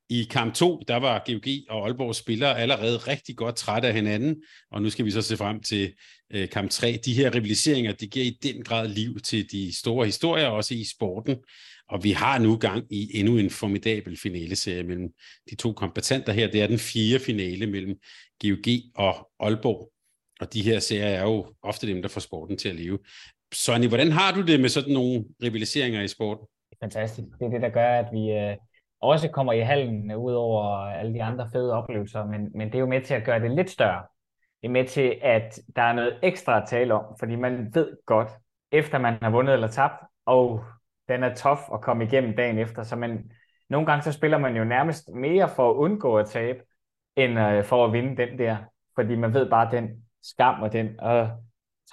I 0.08 0.26
kamp 0.30 0.54
2, 0.54 0.82
der 0.88 0.96
var 0.96 1.24
GOG 1.26 1.52
og 1.68 1.86
Aalborg 1.86 2.14
spillere 2.14 2.58
allerede 2.58 2.96
rigtig 2.96 3.36
godt 3.36 3.56
trætte 3.56 3.88
af 3.88 3.94
hinanden, 3.94 4.36
og 4.70 4.82
nu 4.82 4.90
skal 4.90 5.04
vi 5.04 5.10
så 5.10 5.22
se 5.22 5.36
frem 5.36 5.60
til 5.60 5.92
øh, 6.32 6.48
kamp 6.48 6.70
3. 6.70 6.98
De 7.04 7.14
her 7.14 7.34
rivaliseringer, 7.34 7.92
det 7.92 8.10
giver 8.10 8.26
i 8.26 8.38
den 8.42 8.64
grad 8.64 8.88
liv 8.88 9.20
til 9.20 9.50
de 9.50 9.78
store 9.78 10.06
historier, 10.06 10.46
også 10.46 10.74
i 10.74 10.84
sporten. 10.84 11.36
Og 11.88 12.04
vi 12.04 12.10
har 12.10 12.38
nu 12.38 12.56
gang 12.56 12.84
i 12.90 13.20
endnu 13.20 13.38
en 13.38 13.50
formidabel 13.50 14.18
finaleserie 14.22 14.82
mellem 14.82 15.08
de 15.50 15.56
to 15.56 15.72
kompetenter 15.72 16.32
her. 16.32 16.50
Det 16.50 16.62
er 16.62 16.66
den 16.66 16.78
fjerde 16.78 17.24
finale 17.24 17.66
mellem 17.66 17.94
GOG 18.42 18.66
og 18.94 19.30
Aalborg. 19.40 19.90
Og 20.40 20.52
de 20.52 20.62
her 20.62 20.78
serier 20.78 21.06
er 21.06 21.22
jo 21.22 21.54
ofte 21.62 21.86
dem, 21.86 22.02
der 22.02 22.08
får 22.08 22.20
sporten 22.20 22.56
til 22.56 22.68
at 22.68 22.74
leve. 22.74 22.98
Sonny, 23.54 23.88
hvordan 23.88 24.12
har 24.12 24.32
du 24.34 24.42
det 24.42 24.60
med 24.60 24.68
sådan 24.68 24.92
nogle 24.92 25.24
rivaliseringer 25.42 26.02
i 26.02 26.08
sporten? 26.08 26.46
Fantastisk. 26.82 27.28
Det 27.38 27.46
er 27.46 27.50
det, 27.50 27.62
der 27.62 27.68
gør, 27.68 27.98
at 27.98 28.08
vi 28.12 28.30
øh, 28.30 28.56
også 29.00 29.28
kommer 29.28 29.52
i 29.52 29.60
hallen, 29.60 30.14
ud 30.14 30.32
over 30.32 30.62
alle 30.76 31.14
de 31.14 31.22
andre 31.22 31.50
fede 31.52 31.72
oplevelser, 31.72 32.24
men, 32.24 32.50
men 32.54 32.68
det 32.68 32.74
er 32.74 32.78
jo 32.78 32.86
med 32.86 33.02
til 33.02 33.14
at 33.14 33.24
gøre 33.24 33.40
det 33.40 33.50
lidt 33.50 33.70
større. 33.70 34.02
Det 34.62 34.68
er 34.68 34.72
med 34.72 34.84
til, 34.88 35.18
at 35.22 35.60
der 35.76 35.82
er 35.82 35.92
noget 35.92 36.18
ekstra 36.22 36.62
at 36.62 36.68
tale 36.68 36.94
om, 36.94 37.04
fordi 37.18 37.36
man 37.36 37.74
ved 37.74 37.96
godt, 38.06 38.28
efter 38.72 38.98
man 38.98 39.18
har 39.22 39.30
vundet 39.30 39.54
eller 39.54 39.68
tabt, 39.68 40.02
og 40.26 40.64
den 41.08 41.22
er 41.22 41.34
tof 41.34 41.58
at 41.74 41.80
komme 41.80 42.04
igennem 42.04 42.36
dagen 42.36 42.58
efter, 42.58 42.82
så 42.82 42.96
man, 42.96 43.30
nogle 43.70 43.86
gange 43.86 44.02
så 44.02 44.12
spiller 44.12 44.38
man 44.38 44.56
jo 44.56 44.64
nærmest 44.64 45.08
mere 45.08 45.48
for 45.56 45.70
at 45.70 45.74
undgå 45.74 46.18
at 46.18 46.26
tabe, 46.26 46.58
end 47.16 47.38
øh, 47.38 47.64
for 47.64 47.86
at 47.86 47.92
vinde 47.92 48.16
den 48.16 48.38
der, 48.38 48.56
fordi 48.94 49.14
man 49.14 49.34
ved 49.34 49.50
bare 49.50 49.70
den 49.72 49.88
skam 50.22 50.62
og 50.62 50.72
den 50.72 50.86
øh, 50.86 51.28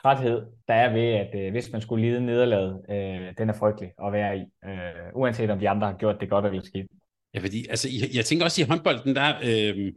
træthed, 0.02 0.46
der 0.68 0.74
er 0.74 0.94
ved, 0.94 1.08
at 1.08 1.46
øh, 1.46 1.52
hvis 1.52 1.72
man 1.72 1.82
skulle 1.82 2.06
lide 2.06 2.26
nederlaget, 2.26 2.86
øh, 2.90 3.34
den 3.38 3.50
er 3.50 3.54
frygtelig 3.54 3.92
at 4.06 4.14
være 4.14 4.38
i, 4.38 4.42
øh, 4.66 5.14
uanset 5.14 5.50
om 5.50 5.60
de 5.60 5.70
andre 5.70 5.88
har 5.88 5.98
gjort 5.98 6.22
det 6.22 6.30
godt 6.30 6.46
eller 6.46 6.62
skidt. 6.62 6.88
Ja, 7.34 7.40
fordi 7.40 7.68
altså, 7.70 7.90
jeg, 8.02 8.16
jeg 8.16 8.26
tænker 8.26 8.46
også 8.46 8.62
i 8.62 8.66
håndbolden, 8.70 9.16
der, 9.16 9.30
øh, 9.44 9.94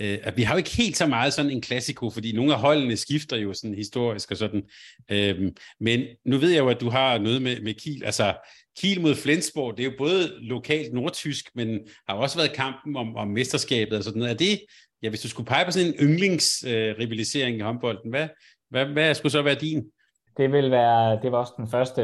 øh, 0.00 0.18
at 0.22 0.36
vi 0.36 0.42
har 0.42 0.54
jo 0.54 0.58
ikke 0.58 0.76
helt 0.76 0.96
så 0.96 1.06
meget 1.06 1.32
sådan 1.32 1.50
en 1.50 1.60
klassiko, 1.60 2.10
fordi 2.10 2.32
nogle 2.36 2.54
af 2.54 2.60
holdene 2.60 2.96
skifter 2.96 3.36
jo 3.36 3.52
sådan 3.52 3.74
historisk 3.74 4.30
og 4.30 4.36
sådan. 4.36 4.62
Øh, 5.10 5.52
men 5.80 6.00
nu 6.24 6.38
ved 6.38 6.50
jeg 6.50 6.58
jo, 6.58 6.68
at 6.68 6.80
du 6.80 6.90
har 6.90 7.18
noget 7.18 7.42
med, 7.42 7.60
med 7.60 7.74
Kiel. 7.74 8.04
Altså, 8.04 8.34
Kiel 8.78 9.00
mod 9.00 9.14
Flensborg, 9.14 9.76
det 9.76 9.86
er 9.86 9.90
jo 9.90 9.96
både 9.98 10.28
lokalt 10.40 10.92
nordtysk, 10.94 11.50
men 11.54 11.80
har 12.08 12.16
også 12.16 12.38
været 12.38 12.52
kampen 12.52 12.96
om, 12.96 13.16
om 13.16 13.28
mesterskabet 13.28 13.98
og 13.98 14.04
sådan 14.04 14.18
noget. 14.18 14.32
Er 14.32 14.36
det, 14.36 14.60
ja, 15.02 15.08
hvis 15.08 15.20
du 15.20 15.28
skulle 15.28 15.46
pege 15.46 15.64
på 15.64 15.70
sådan 15.70 15.88
en 15.88 15.94
yndlingsrivalisering 16.00 17.54
øh, 17.54 17.58
i 17.58 17.62
håndbolden, 17.62 18.10
hvad, 18.10 18.28
hvad, 18.70 18.86
hvad 18.86 19.14
skulle 19.14 19.32
så 19.32 19.42
være 19.42 19.54
din? 19.54 19.84
Det 20.36 20.52
vil 20.52 20.70
være, 20.70 21.18
det 21.22 21.32
var 21.32 21.38
også 21.38 21.54
den 21.56 21.68
første, 21.68 22.02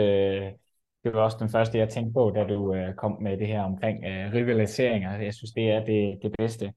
det 1.04 1.14
var 1.14 1.20
også 1.20 1.36
den 1.40 1.50
første, 1.50 1.78
jeg 1.78 1.88
tænkte 1.88 2.12
på, 2.12 2.32
da 2.36 2.44
du 2.44 2.74
øh, 2.74 2.94
kom 2.94 3.22
med 3.22 3.36
det 3.36 3.46
her 3.46 3.62
omkring 3.62 4.04
øh, 4.04 4.32
rivaliseringer. 4.32 5.22
Jeg 5.22 5.34
synes, 5.34 5.50
det 5.50 5.70
er 5.70 5.84
det, 5.84 6.18
det 6.22 6.32
bedste. 6.38 6.72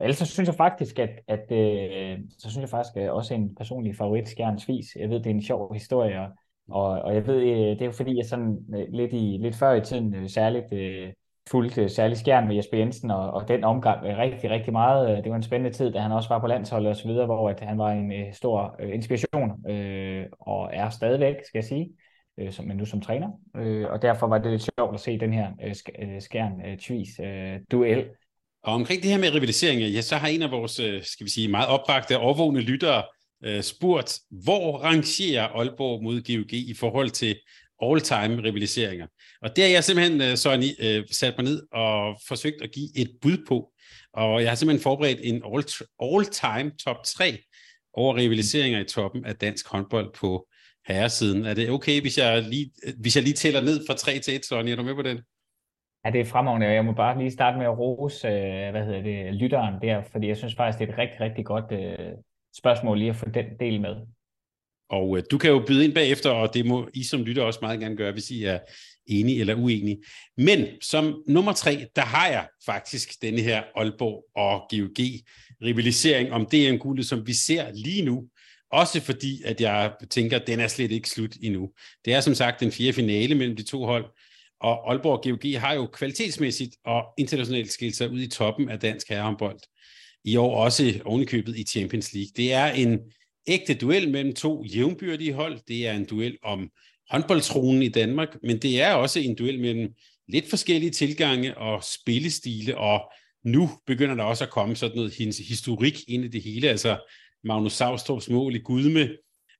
Ellers 0.00 0.16
så 0.16 0.26
synes 0.26 0.46
jeg 0.46 0.56
faktisk, 0.56 0.98
at, 0.98 1.10
at 1.28 1.52
øh, 1.52 2.18
så 2.38 2.50
synes 2.50 2.60
jeg 2.60 2.68
faktisk 2.68 2.96
at 2.96 3.10
også 3.10 3.34
en 3.34 3.54
personlig 3.54 3.96
favorit, 3.96 4.28
Skjern 4.28 4.58
Svis. 4.58 4.86
Jeg 4.96 5.10
ved, 5.10 5.18
det 5.18 5.26
er 5.26 5.30
en 5.30 5.42
sjov 5.42 5.74
historie, 5.74 6.28
og, 6.70 6.88
og 6.90 7.14
jeg 7.14 7.26
ved, 7.26 7.36
øh, 7.36 7.56
det 7.56 7.82
er 7.82 7.86
jo 7.86 7.92
fordi, 7.92 8.16
jeg 8.16 8.26
sådan 8.26 8.58
øh, 8.74 8.86
lidt, 8.92 9.12
i, 9.12 9.38
lidt 9.40 9.56
før 9.56 9.72
i 9.72 9.80
tiden 9.80 10.14
øh, 10.14 10.28
særligt 10.28 10.72
øh, 10.72 11.12
fulgte 11.50 11.88
særligt 11.88 12.20
Skjern 12.20 12.46
med 12.46 12.56
Jesper 12.56 12.78
Jensen, 12.78 13.10
og, 13.10 13.30
og 13.30 13.48
den 13.48 13.64
omgang 13.64 14.06
øh, 14.06 14.18
rigtig, 14.18 14.50
rigtig 14.50 14.72
meget. 14.72 15.10
Øh, 15.10 15.24
det 15.24 15.30
var 15.30 15.36
en 15.36 15.42
spændende 15.42 15.76
tid, 15.76 15.92
da 15.92 15.98
han 15.98 16.12
også 16.12 16.28
var 16.28 16.38
på 16.38 16.46
landsholdet 16.46 16.90
og 16.90 16.96
så 16.96 17.08
videre, 17.08 17.26
hvor 17.26 17.50
at 17.50 17.60
han 17.60 17.78
var 17.78 17.90
en 17.90 18.12
øh, 18.12 18.32
stor 18.32 18.76
øh, 18.80 18.94
inspiration, 18.94 19.70
øh, 19.70 20.26
og 20.40 20.70
er 20.72 20.90
stadigvæk, 20.90 21.34
skal 21.44 21.58
jeg 21.58 21.64
sige, 21.64 21.92
øh, 22.38 22.52
som, 22.52 22.66
men 22.66 22.76
nu 22.76 22.84
som 22.84 23.00
træner. 23.00 23.28
Øh, 23.56 23.90
og 23.90 24.02
derfor 24.02 24.26
var 24.26 24.38
det 24.38 24.50
lidt 24.50 24.70
sjovt 24.76 24.94
at 24.94 25.00
se 25.00 25.18
den 25.18 25.32
her 25.32 25.50
øh, 25.62 25.74
øh 25.98 26.20
Skjern 26.20 26.66
øh, 26.66 26.78
Tvis 26.78 27.20
øh, 27.20 27.60
duel 27.72 28.08
og 28.62 28.74
omkring 28.74 29.02
det 29.02 29.10
her 29.10 29.18
med 29.18 29.34
rivalisering, 29.34 29.80
ja, 29.80 30.00
så 30.00 30.16
har 30.16 30.28
en 30.28 30.42
af 30.42 30.50
vores, 30.50 30.80
øh, 30.80 31.04
skal 31.04 31.24
vi 31.26 31.30
sige, 31.30 31.48
meget 31.48 31.68
opbragte 31.68 32.18
overvågne 32.18 32.60
lyttere 32.60 33.02
uh, 33.46 33.60
spurgt, 33.60 34.18
hvor 34.30 34.78
rangerer 34.78 35.48
Aalborg 35.48 36.02
mod 36.02 36.22
GOG 36.22 36.52
i 36.52 36.74
forhold 36.74 37.10
til 37.10 37.36
all-time 37.82 38.42
rivaliseringer? 38.42 39.06
Og 39.42 39.56
det 39.56 39.64
har 39.64 39.70
jeg 39.70 39.84
simpelthen, 39.84 40.20
uh, 40.20 40.36
Sonny, 40.36 40.98
uh, 40.98 41.04
sat 41.10 41.34
mig 41.38 41.44
ned 41.44 41.62
og 41.72 42.20
forsøgt 42.28 42.62
at 42.62 42.70
give 42.72 42.88
et 42.96 43.10
bud 43.22 43.44
på. 43.48 43.72
Og 44.14 44.42
jeg 44.42 44.50
har 44.50 44.54
simpelthen 44.54 44.82
forberedt 44.82 45.20
en 45.22 45.42
all-time 46.02 46.72
top 46.84 47.04
3 47.04 47.38
over 47.94 48.16
rivaliseringer 48.16 48.80
i 48.80 48.84
toppen 48.84 49.24
af 49.24 49.36
dansk 49.36 49.68
håndbold 49.68 50.14
på 50.14 50.46
herresiden. 50.86 51.44
Er 51.44 51.54
det 51.54 51.70
okay, 51.70 52.00
hvis 52.00 52.18
jeg 52.18 52.42
lige, 52.42 52.70
hvis 52.98 53.16
jeg 53.16 53.24
lige 53.24 53.34
tæller 53.34 53.60
ned 53.60 53.86
fra 53.86 53.94
3 53.94 54.18
til 54.18 54.34
1, 54.34 54.44
Sonny? 54.44 54.70
Er 54.70 54.76
du 54.76 54.82
med 54.82 54.94
på 54.94 55.02
den? 55.02 55.20
Ja, 56.04 56.10
det 56.10 56.20
er 56.20 56.24
fremragende, 56.24 56.66
og 56.66 56.74
jeg 56.74 56.84
må 56.84 56.92
bare 56.92 57.18
lige 57.18 57.30
starte 57.30 57.58
med 57.58 57.66
at 57.66 57.78
rose, 57.78 58.28
øh, 58.28 58.70
hvad 58.70 58.84
hedder 58.84 59.02
det, 59.02 59.34
lytteren 59.34 59.74
der, 59.82 60.02
fordi 60.02 60.28
jeg 60.28 60.36
synes 60.36 60.54
faktisk, 60.54 60.78
det 60.78 60.88
er 60.88 60.92
et 60.92 60.98
rigtig, 60.98 61.20
rigtig 61.20 61.44
godt 61.44 61.72
øh, 61.72 62.12
spørgsmål 62.56 62.98
lige 62.98 63.10
at 63.10 63.16
få 63.16 63.26
den 63.34 63.46
del 63.60 63.80
med. 63.80 63.96
Og 64.90 65.16
øh, 65.16 65.22
du 65.30 65.38
kan 65.38 65.50
jo 65.50 65.64
byde 65.66 65.84
ind 65.84 65.94
bagefter, 65.94 66.30
og 66.30 66.54
det 66.54 66.66
må 66.66 66.88
I 66.94 67.04
som 67.04 67.22
lytter 67.22 67.42
også 67.42 67.58
meget 67.62 67.80
gerne 67.80 67.96
gøre, 67.96 68.12
hvis 68.12 68.30
I 68.30 68.44
er 68.44 68.58
enige 69.06 69.40
eller 69.40 69.54
uenige. 69.54 70.02
Men 70.36 70.66
som 70.80 71.22
nummer 71.28 71.52
tre, 71.52 71.86
der 71.96 72.02
har 72.02 72.28
jeg 72.28 72.46
faktisk 72.66 73.22
denne 73.22 73.40
her 73.40 73.62
Aalborg 73.76 74.24
og 74.36 74.66
GOG 74.70 75.06
rivalisering 75.62 76.32
om 76.32 76.46
det 76.46 76.68
en 76.68 77.04
som 77.04 77.26
vi 77.26 77.32
ser 77.32 77.72
lige 77.72 78.04
nu. 78.04 78.24
Også 78.72 79.00
fordi, 79.00 79.42
at 79.44 79.60
jeg 79.60 79.92
tænker, 80.10 80.38
at 80.38 80.46
den 80.46 80.60
er 80.60 80.68
slet 80.68 80.90
ikke 80.90 81.08
slut 81.08 81.36
endnu. 81.42 81.70
Det 82.04 82.14
er 82.14 82.20
som 82.20 82.34
sagt 82.34 82.60
den 82.60 82.72
fjerde 82.72 82.92
finale 82.92 83.34
mellem 83.34 83.56
de 83.56 83.62
to 83.62 83.84
hold, 83.84 84.04
og 84.60 84.90
Aalborg 84.90 85.22
GOG 85.22 85.60
har 85.60 85.74
jo 85.74 85.86
kvalitetsmæssigt 85.86 86.76
og 86.84 87.04
internationalt 87.18 87.72
skilt 87.72 87.96
sig 87.96 88.10
ud 88.10 88.20
i 88.20 88.28
toppen 88.28 88.68
af 88.68 88.80
dansk 88.80 89.08
herrehåndbold. 89.08 89.58
I 90.24 90.36
år 90.36 90.64
også 90.64 91.00
ovenikøbet 91.04 91.56
i 91.56 91.64
Champions 91.64 92.12
League. 92.12 92.30
Det 92.36 92.52
er 92.52 92.66
en 92.66 92.98
ægte 93.46 93.74
duel 93.74 94.10
mellem 94.10 94.34
to 94.34 94.64
jævnbyrdige 94.64 95.32
hold. 95.32 95.60
Det 95.68 95.86
er 95.86 95.92
en 95.92 96.04
duel 96.04 96.38
om 96.42 96.70
håndboldtronen 97.10 97.82
i 97.82 97.88
Danmark, 97.88 98.28
men 98.42 98.58
det 98.58 98.80
er 98.80 98.92
også 98.92 99.20
en 99.20 99.34
duel 99.34 99.60
mellem 99.60 99.94
lidt 100.28 100.50
forskellige 100.50 100.90
tilgange 100.90 101.58
og 101.58 101.84
spillestile, 101.84 102.78
og 102.78 103.12
nu 103.44 103.70
begynder 103.86 104.14
der 104.14 104.24
også 104.24 104.44
at 104.44 104.50
komme 104.50 104.76
sådan 104.76 104.96
noget 104.96 105.14
historik 105.48 106.00
ind 106.08 106.24
i 106.24 106.28
det 106.28 106.42
hele. 106.42 106.68
Altså 106.68 106.98
Magnus 107.44 107.80
Savstrup's 107.80 108.32
mål 108.32 108.54
i 108.54 108.58
Gudme, 108.58 109.08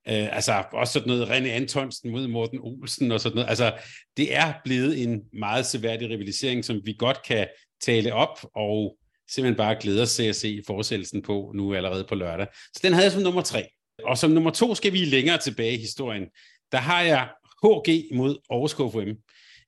Øh, 0.08 0.36
altså 0.36 0.64
også 0.72 0.92
sådan 0.92 1.08
noget 1.08 1.28
René 1.28 1.48
Antonsen 1.48 2.10
mod 2.10 2.28
Morten 2.28 2.58
Olsen 2.62 3.12
og 3.12 3.20
sådan 3.20 3.36
noget. 3.36 3.48
Altså 3.48 3.72
det 4.16 4.36
er 4.36 4.52
blevet 4.64 5.02
en 5.02 5.20
meget 5.32 5.66
seværdig 5.66 6.10
rivalisering, 6.10 6.64
som 6.64 6.80
vi 6.84 6.96
godt 6.98 7.22
kan 7.22 7.46
tale 7.82 8.14
op 8.14 8.38
og 8.54 8.96
simpelthen 9.30 9.56
bare 9.56 9.76
glæder 9.80 10.02
os 10.02 10.14
til 10.14 10.22
at 10.22 10.36
se 10.36 10.62
fortsættelsen 10.66 11.22
på 11.22 11.52
nu 11.54 11.74
allerede 11.74 12.04
på 12.08 12.14
lørdag. 12.14 12.46
Så 12.54 12.80
den 12.82 12.92
havde 12.92 13.04
jeg 13.04 13.12
som 13.12 13.22
nummer 13.22 13.42
tre. 13.42 13.66
Og 14.04 14.18
som 14.18 14.30
nummer 14.30 14.50
to 14.50 14.74
skal 14.74 14.92
vi 14.92 15.04
længere 15.04 15.38
tilbage 15.38 15.74
i 15.74 15.80
historien. 15.80 16.24
Der 16.72 16.78
har 16.78 17.02
jeg 17.02 17.28
HG 17.62 18.16
mod 18.16 18.36
Aarhus 18.50 18.74
KFM. 18.74 19.10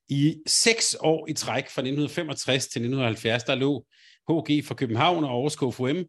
I 0.09 0.35
seks 0.47 0.95
år 0.99 1.27
i 1.29 1.33
træk 1.33 1.69
fra 1.69 1.81
1965 1.81 2.67
til 2.67 2.79
1970, 2.79 3.43
der 3.43 3.55
lå 3.55 3.85
HG 4.29 4.65
fra 4.65 4.75
København 4.75 5.23
og 5.23 5.29
Aarhus 5.29 5.55
KFM 5.55 6.01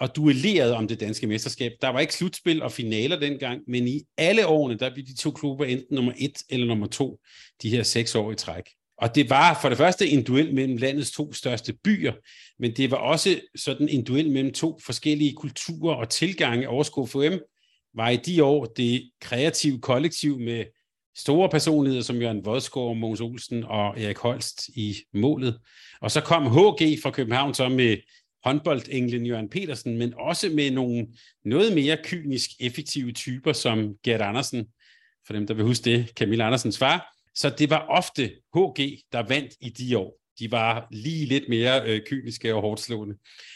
og 0.00 0.16
duellerede 0.16 0.76
om 0.76 0.88
det 0.88 1.00
danske 1.00 1.26
mesterskab. 1.26 1.72
Der 1.82 1.88
var 1.88 2.00
ikke 2.00 2.14
slutspil 2.14 2.62
og 2.62 2.72
finaler 2.72 3.20
dengang, 3.20 3.60
men 3.68 3.88
i 3.88 4.02
alle 4.18 4.46
årene, 4.46 4.78
der 4.78 4.94
blev 4.94 5.06
de 5.06 5.16
to 5.16 5.30
klubber 5.30 5.64
enten 5.64 5.94
nummer 5.94 6.12
et 6.18 6.42
eller 6.48 6.66
nummer 6.66 6.86
to, 6.86 7.18
de 7.62 7.70
her 7.70 7.82
seks 7.82 8.14
år 8.14 8.32
i 8.32 8.34
træk. 8.34 8.64
Og 8.98 9.14
det 9.14 9.30
var 9.30 9.58
for 9.62 9.68
det 9.68 9.78
første 9.78 10.08
en 10.08 10.24
duel 10.24 10.54
mellem 10.54 10.76
landets 10.76 11.10
to 11.10 11.32
største 11.32 11.72
byer, 11.84 12.12
men 12.58 12.76
det 12.76 12.90
var 12.90 12.96
også 12.96 13.40
sådan 13.56 13.88
en 13.88 14.04
duel 14.04 14.30
mellem 14.30 14.52
to 14.52 14.78
forskellige 14.84 15.32
kulturer 15.32 15.94
og 15.94 16.08
tilgange. 16.08 16.68
Overskå 16.68 17.06
FM 17.06 17.36
var 17.94 18.08
i 18.08 18.16
de 18.16 18.44
år 18.44 18.64
det 18.64 19.10
kreative 19.20 19.80
kollektiv 19.80 20.38
med 20.38 20.64
store 21.16 21.48
personligheder 21.48 22.02
som 22.02 22.22
Jørgen 22.22 22.44
Vodskov, 22.44 22.96
Mogens 22.96 23.20
Olsen 23.20 23.64
og 23.64 24.00
Erik 24.00 24.18
Holst 24.18 24.68
i 24.68 24.96
målet. 25.14 25.58
Og 26.00 26.10
så 26.10 26.20
kom 26.20 26.46
HG 26.46 26.98
fra 27.02 27.10
København 27.10 27.54
så 27.54 27.68
med 27.68 27.96
håndboldenglen 28.48 29.26
Jørgen 29.26 29.48
Petersen, 29.48 29.98
men 29.98 30.14
også 30.18 30.48
med 30.48 30.70
nogle 30.70 31.06
noget 31.44 31.74
mere 31.74 31.98
kynisk 32.04 32.50
effektive 32.60 33.12
typer 33.12 33.52
som 33.52 33.94
Gert 34.04 34.20
Andersen, 34.20 34.66
for 35.26 35.32
dem, 35.32 35.46
der 35.46 35.54
vil 35.54 35.64
huske 35.64 35.84
det, 35.84 36.08
Camilla 36.08 36.46
Andersens 36.46 36.78
far. 36.78 37.14
Så 37.34 37.50
det 37.58 37.70
var 37.70 37.86
ofte 37.88 38.22
HG, 38.54 38.78
der 39.12 39.28
vandt 39.28 39.54
i 39.60 39.68
de 39.68 39.98
år. 39.98 40.20
De 40.38 40.50
var 40.50 40.88
lige 40.90 41.26
lidt 41.26 41.48
mere 41.48 41.82
øh, 41.86 42.00
kyniske 42.06 42.54
og 42.54 42.60
hårdt 42.60 42.80
slående. 42.80 43.14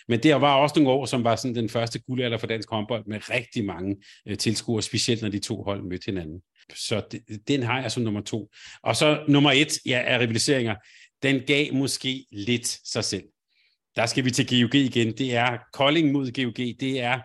Men 0.08 0.20
der 0.22 0.34
var 0.34 0.54
også 0.54 0.74
nogle 0.76 0.90
år, 0.90 1.06
som 1.06 1.24
var 1.24 1.36
sådan 1.36 1.54
den 1.54 1.68
første 1.68 1.98
guldalder 1.98 2.38
for 2.38 2.46
dansk 2.46 2.70
håndbold 2.70 3.04
med 3.06 3.30
rigtig 3.30 3.64
mange 3.64 3.96
øh, 4.28 4.38
tilskuere, 4.38 4.82
specielt 4.82 5.22
når 5.22 5.28
de 5.28 5.38
to 5.38 5.62
hold 5.62 5.82
mødte 5.82 6.04
hinanden. 6.06 6.40
Så 6.74 7.02
det, 7.12 7.48
den 7.48 7.62
har 7.62 7.80
jeg 7.80 7.92
som 7.92 8.02
nummer 8.02 8.20
to. 8.20 8.50
Og 8.82 8.96
så 8.96 9.24
nummer 9.28 9.52
et, 9.52 9.78
ja, 9.86 10.02
er 10.04 10.20
rivaliseringer. 10.20 10.74
Den 11.22 11.40
gav 11.46 11.74
måske 11.74 12.26
lidt 12.32 12.66
sig 12.84 13.04
selv. 13.04 13.24
Der 13.96 14.06
skal 14.06 14.24
vi 14.24 14.30
til 14.30 14.46
GOG 14.46 14.74
igen. 14.74 15.12
Det 15.12 15.34
er 15.34 15.58
Kolding 15.72 16.12
mod 16.12 16.32
GOG. 16.32 16.56
Det 16.56 17.00
er 17.00 17.20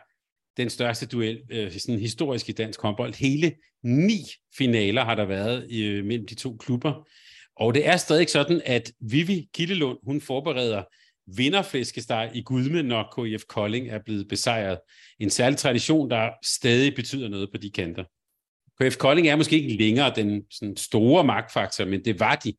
den 0.58 0.70
største 0.70 1.06
duel 1.06 1.42
øh, 1.52 1.72
sådan 1.72 2.00
historisk 2.00 2.50
i 2.50 2.52
dansk 2.52 2.82
håndbold. 2.82 3.14
Hele 3.14 3.54
ni 3.84 4.20
finaler 4.58 5.06
har 5.06 5.16
der 5.16 5.26
været 5.26 5.72
øh, 5.72 6.06
mellem 6.06 6.28
de 6.28 6.36
to 6.36 6.58
klubber. 6.58 7.08
Og 7.56 7.74
det 7.74 7.88
er 7.88 7.98
stadig 7.98 8.30
sådan, 8.30 8.62
at 8.66 8.92
Vivi 9.00 9.50
Killelund, 9.54 9.98
hun 10.04 10.22
forbereder 10.22 10.84
vinderflæskesteg 11.38 12.32
i 12.36 12.42
Gudme, 12.42 12.84
når 12.84 13.14
KIF 13.16 13.44
Kolding 13.50 13.90
er 13.90 14.00
blevet 14.06 14.28
besejret. 14.28 14.80
En 15.20 15.30
særlig 15.30 15.58
tradition, 15.58 16.10
der 16.10 16.30
stadig 16.46 16.96
betyder 16.96 17.30
noget 17.30 17.52
på 17.52 17.58
de 17.58 17.72
kanter. 17.72 18.04
KF 18.82 18.98
Kolding 18.98 19.28
er 19.28 19.36
måske 19.36 19.62
ikke 19.62 19.84
længere 19.84 20.14
den 20.16 20.44
sådan 20.52 20.78
store 20.78 21.24
magtfaktor, 21.24 21.86
men 21.86 22.06
det 22.06 22.20
var 22.20 22.36
de. 22.36 22.54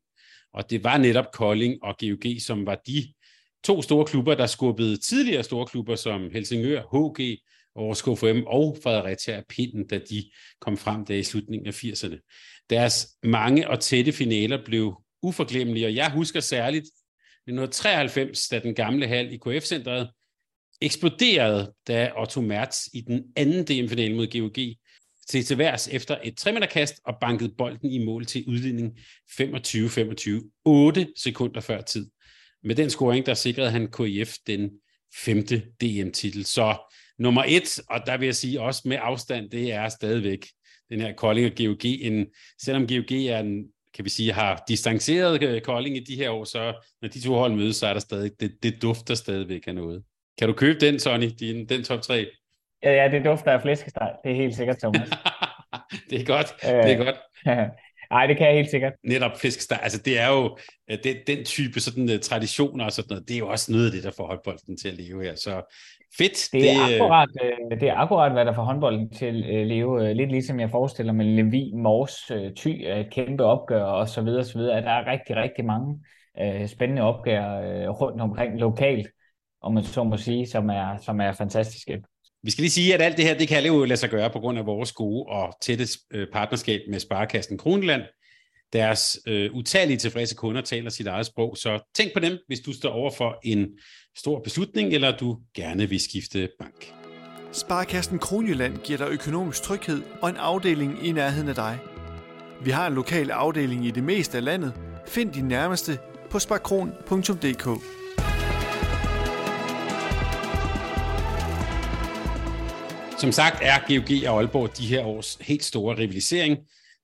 Og 0.53 0.69
det 0.69 0.83
var 0.83 0.97
netop 0.97 1.31
Kolding 1.33 1.83
og 1.83 1.95
GOG, 1.99 2.41
som 2.41 2.65
var 2.65 2.81
de 2.87 3.13
to 3.63 3.81
store 3.81 4.05
klubber, 4.05 4.35
der 4.35 4.45
skubbede 4.45 4.97
tidligere 4.97 5.43
store 5.43 5.65
klubber 5.65 5.95
som 5.95 6.29
Helsingør, 6.31 6.81
HG, 6.81 7.39
Aarhus 7.75 8.01
KFM 8.01 8.43
og 8.47 8.77
Fredericia 8.83 9.35
af 9.35 9.43
pinden, 9.49 9.87
da 9.87 9.99
de 10.09 10.31
kom 10.61 10.77
frem 10.77 11.05
der 11.05 11.15
i 11.15 11.23
slutningen 11.23 11.67
af 11.67 11.83
80'erne. 11.83 12.65
Deres 12.69 13.07
mange 13.23 13.69
og 13.69 13.79
tætte 13.79 14.11
finaler 14.11 14.65
blev 14.65 14.95
uforglemmelige, 15.21 15.85
og 15.85 15.95
jeg 15.95 16.11
husker 16.11 16.39
særligt 16.39 16.85
1993, 16.85 18.47
da 18.47 18.59
den 18.59 18.75
gamle 18.75 19.07
hal 19.07 19.33
i 19.33 19.37
KF-centret 19.37 20.09
eksploderede, 20.81 21.73
da 21.87 22.11
Otto 22.17 22.41
Mertz 22.41 22.87
i 22.93 23.01
den 23.01 23.23
anden 23.35 23.63
DM-finale 23.63 24.15
mod 24.15 24.39
GOG 24.39 24.57
til 25.29 25.45
til 25.45 25.57
værs 25.57 25.87
efter 25.87 26.17
et 26.23 26.37
tremeterkast 26.37 27.01
og 27.05 27.17
bankede 27.21 27.53
bolden 27.57 27.91
i 27.91 28.05
mål 28.05 28.25
til 28.25 28.43
udligning 28.47 28.99
25-25, 29.31 30.61
8 30.65 31.07
sekunder 31.15 31.61
før 31.61 31.81
tid. 31.81 32.09
Med 32.63 32.75
den 32.75 32.89
scoring, 32.89 33.25
der 33.25 33.33
sikrede 33.33 33.71
han 33.71 33.91
KIF 33.91 34.33
den 34.47 34.71
femte 35.25 35.63
DM-titel. 35.81 36.45
Så 36.45 36.77
nummer 37.19 37.43
et, 37.47 37.79
og 37.89 37.99
der 38.05 38.17
vil 38.17 38.25
jeg 38.25 38.35
sige 38.35 38.61
også 38.61 38.81
med 38.85 38.97
afstand, 39.01 39.49
det 39.49 39.73
er 39.73 39.89
stadigvæk 39.89 40.47
den 40.89 41.01
her 41.01 41.13
Kolding 41.13 41.45
og 41.47 41.57
GOG. 41.57 41.85
En, 41.85 42.27
selvom 42.61 42.87
GOG 42.87 43.11
er 43.11 43.39
en, 43.39 43.63
kan 43.95 44.05
vi 44.05 44.09
sige, 44.09 44.33
har 44.33 44.63
distanceret 44.67 45.43
øh, 45.43 45.61
Kolding 45.61 45.97
i 45.97 45.99
de 45.99 46.15
her 46.15 46.29
år, 46.29 46.43
så 46.43 46.73
når 47.01 47.09
de 47.09 47.21
to 47.21 47.33
hold 47.33 47.53
mødes, 47.53 47.75
så 47.75 47.87
er 47.87 47.93
der 47.93 47.99
stadig, 47.99 48.31
det, 48.39 48.63
det 48.63 48.81
dufter 48.81 49.15
stadigvæk 49.15 49.67
af 49.67 49.75
noget. 49.75 50.03
Kan 50.37 50.47
du 50.47 50.53
købe 50.53 50.79
den, 50.79 50.99
Sonny, 50.99 51.29
din, 51.39 51.69
den 51.69 51.83
top 51.83 52.01
3? 52.01 52.25
Ja, 52.83 52.91
ja, 52.91 53.11
det 53.11 53.25
dufter 53.25 53.51
af 53.51 53.61
flæskesteg. 53.61 54.11
Det 54.23 54.31
er 54.31 54.35
helt 54.35 54.55
sikkert, 54.55 54.77
Thomas. 54.77 55.09
det 56.09 56.21
er 56.21 56.25
godt, 56.25 56.47
det 56.61 56.91
er 56.91 57.03
godt. 57.05 57.15
Nej, 58.11 58.27
det 58.27 58.37
kan 58.37 58.47
jeg 58.47 58.55
helt 58.55 58.69
sikkert. 58.69 58.93
Netop 59.03 59.31
fiskesteg, 59.37 59.79
altså 59.81 60.01
det 60.05 60.19
er 60.19 60.27
jo 60.27 60.57
øh, 60.91 60.97
det, 61.03 61.17
den 61.27 61.45
type 61.45 61.79
sådan, 61.79 62.03
uh, 62.03 62.19
traditioner 62.19 62.85
og 62.85 62.91
sådan 62.91 63.07
noget, 63.09 63.27
det 63.27 63.33
er 63.33 63.39
jo 63.39 63.47
også 63.47 63.71
noget 63.71 63.85
af 63.85 63.91
det, 63.91 64.03
der 64.03 64.11
får 64.17 64.27
håndbolden 64.27 64.77
til 64.77 64.87
at 64.87 64.93
leve 64.93 65.23
her. 65.23 65.35
Så 65.35 65.75
fedt. 66.17 66.49
Det 66.53 66.71
er, 66.71 66.87
det, 66.87 66.95
akkurat, 66.95 67.29
uh, 67.43 67.79
det 67.79 67.89
er 67.89 67.95
akkurat, 67.95 68.31
hvad 68.31 68.45
der 68.45 68.53
får 68.53 68.63
håndbolden 68.63 69.11
til 69.11 69.25
at 69.25 69.67
leve. 69.67 70.13
Lidt 70.13 70.31
ligesom 70.31 70.59
jeg 70.59 70.69
forestiller 70.69 71.13
mig, 71.13 71.25
Levi, 71.25 71.71
Mors, 71.75 72.31
uh, 72.31 72.53
Ty, 72.55 72.67
et 72.67 73.07
kæmpe 73.11 73.43
opgør 73.43 73.83
og 73.83 74.09
så 74.09 74.21
videre, 74.21 74.43
så 74.43 74.57
videre. 74.57 74.77
At 74.77 74.83
der 74.83 74.91
er 74.91 75.11
rigtig, 75.11 75.35
rigtig 75.35 75.65
mange 75.65 75.99
uh, 76.41 76.67
spændende 76.67 77.01
opgør 77.01 77.43
uh, 77.59 78.01
rundt 78.01 78.21
omkring 78.21 78.59
lokalt, 78.59 79.07
om 79.61 79.73
man 79.73 79.83
så 79.83 80.03
må 80.03 80.17
sige, 80.17 80.47
som 80.47 80.69
er, 80.69 80.97
som 80.97 81.21
er 81.21 81.31
fantastiske. 81.31 82.01
Vi 82.43 82.51
skal 82.51 82.61
lige 82.61 82.71
sige, 82.71 82.93
at 82.93 83.01
alt 83.01 83.17
det 83.17 83.25
her, 83.25 83.37
det 83.37 83.47
kan 83.47 83.65
jo 83.65 83.83
lade 83.83 83.99
sig 83.99 84.09
gøre 84.09 84.29
på 84.29 84.39
grund 84.39 84.59
af 84.59 84.65
vores 84.65 84.91
gode 84.91 85.25
og 85.25 85.57
tætte 85.61 85.87
øh, 86.13 86.27
partnerskab 86.33 86.81
med 86.89 86.99
Sparkassen 86.99 87.57
Kronland. 87.57 88.01
Deres 88.73 89.19
øh, 89.27 89.53
utallige 89.53 89.97
tilfredse 89.97 90.35
kunder 90.35 90.61
taler 90.61 90.89
sit 90.89 91.07
eget 91.07 91.25
sprog, 91.25 91.57
så 91.57 91.91
tænk 91.95 92.13
på 92.13 92.19
dem, 92.19 92.37
hvis 92.47 92.59
du 92.59 92.73
står 92.73 92.89
over 92.89 93.11
for 93.11 93.39
en 93.43 93.67
stor 94.17 94.41
beslutning, 94.43 94.93
eller 94.93 95.17
du 95.17 95.37
gerne 95.55 95.89
vil 95.89 95.99
skifte 95.99 96.49
bank. 96.59 96.93
Sparkassen 97.51 98.19
Kronjylland 98.19 98.77
giver 98.77 98.97
dig 98.97 99.07
økonomisk 99.07 99.61
tryghed 99.61 100.01
og 100.21 100.29
en 100.29 100.35
afdeling 100.35 101.07
i 101.07 101.11
nærheden 101.11 101.49
af 101.49 101.55
dig. 101.55 101.79
Vi 102.63 102.71
har 102.71 102.87
en 102.87 102.93
lokal 102.93 103.31
afdeling 103.31 103.85
i 103.85 103.91
det 103.91 104.03
meste 104.03 104.37
af 104.37 104.43
landet. 104.43 104.73
Find 105.07 105.33
din 105.33 105.45
nærmeste 105.45 105.97
på 106.29 106.39
sparkron.dk. 106.39 107.98
Som 113.19 113.31
sagt 113.31 113.57
er 113.61 113.79
GOG 113.87 114.29
og 114.29 114.39
Aalborg 114.39 114.77
de 114.77 114.87
her 114.87 115.05
års 115.05 115.37
helt 115.41 115.63
store 115.63 115.97
rivalisering. 115.97 116.57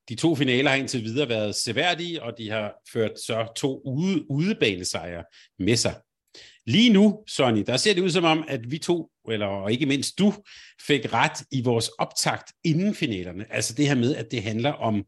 De 0.09 0.15
to 0.15 0.35
finaler 0.35 0.69
har 0.69 0.77
indtil 0.77 1.03
videre 1.03 1.29
været 1.29 1.55
seværdige, 1.55 2.23
og 2.23 2.33
de 2.37 2.49
har 2.49 2.73
ført 2.93 3.19
så 3.19 3.47
to 3.55 3.81
ude, 3.85 4.31
udebanesejre 4.31 5.23
med 5.59 5.75
sig. 5.75 5.95
Lige 6.65 6.93
nu, 6.93 7.23
Sonny, 7.27 7.63
der 7.67 7.77
ser 7.77 7.93
det 7.93 8.01
ud 8.01 8.09
som 8.09 8.23
om, 8.23 8.45
at 8.47 8.71
vi 8.71 8.77
to, 8.77 9.09
eller 9.29 9.45
og 9.45 9.71
ikke 9.71 9.85
mindst 9.85 10.19
du, 10.19 10.33
fik 10.87 11.13
ret 11.13 11.43
i 11.51 11.61
vores 11.61 11.87
optakt 11.87 12.51
inden 12.63 12.95
finalerne. 12.95 13.45
Altså 13.49 13.73
det 13.73 13.87
her 13.87 13.95
med, 13.95 14.15
at 14.15 14.31
det 14.31 14.43
handler 14.43 14.71
om 14.71 15.05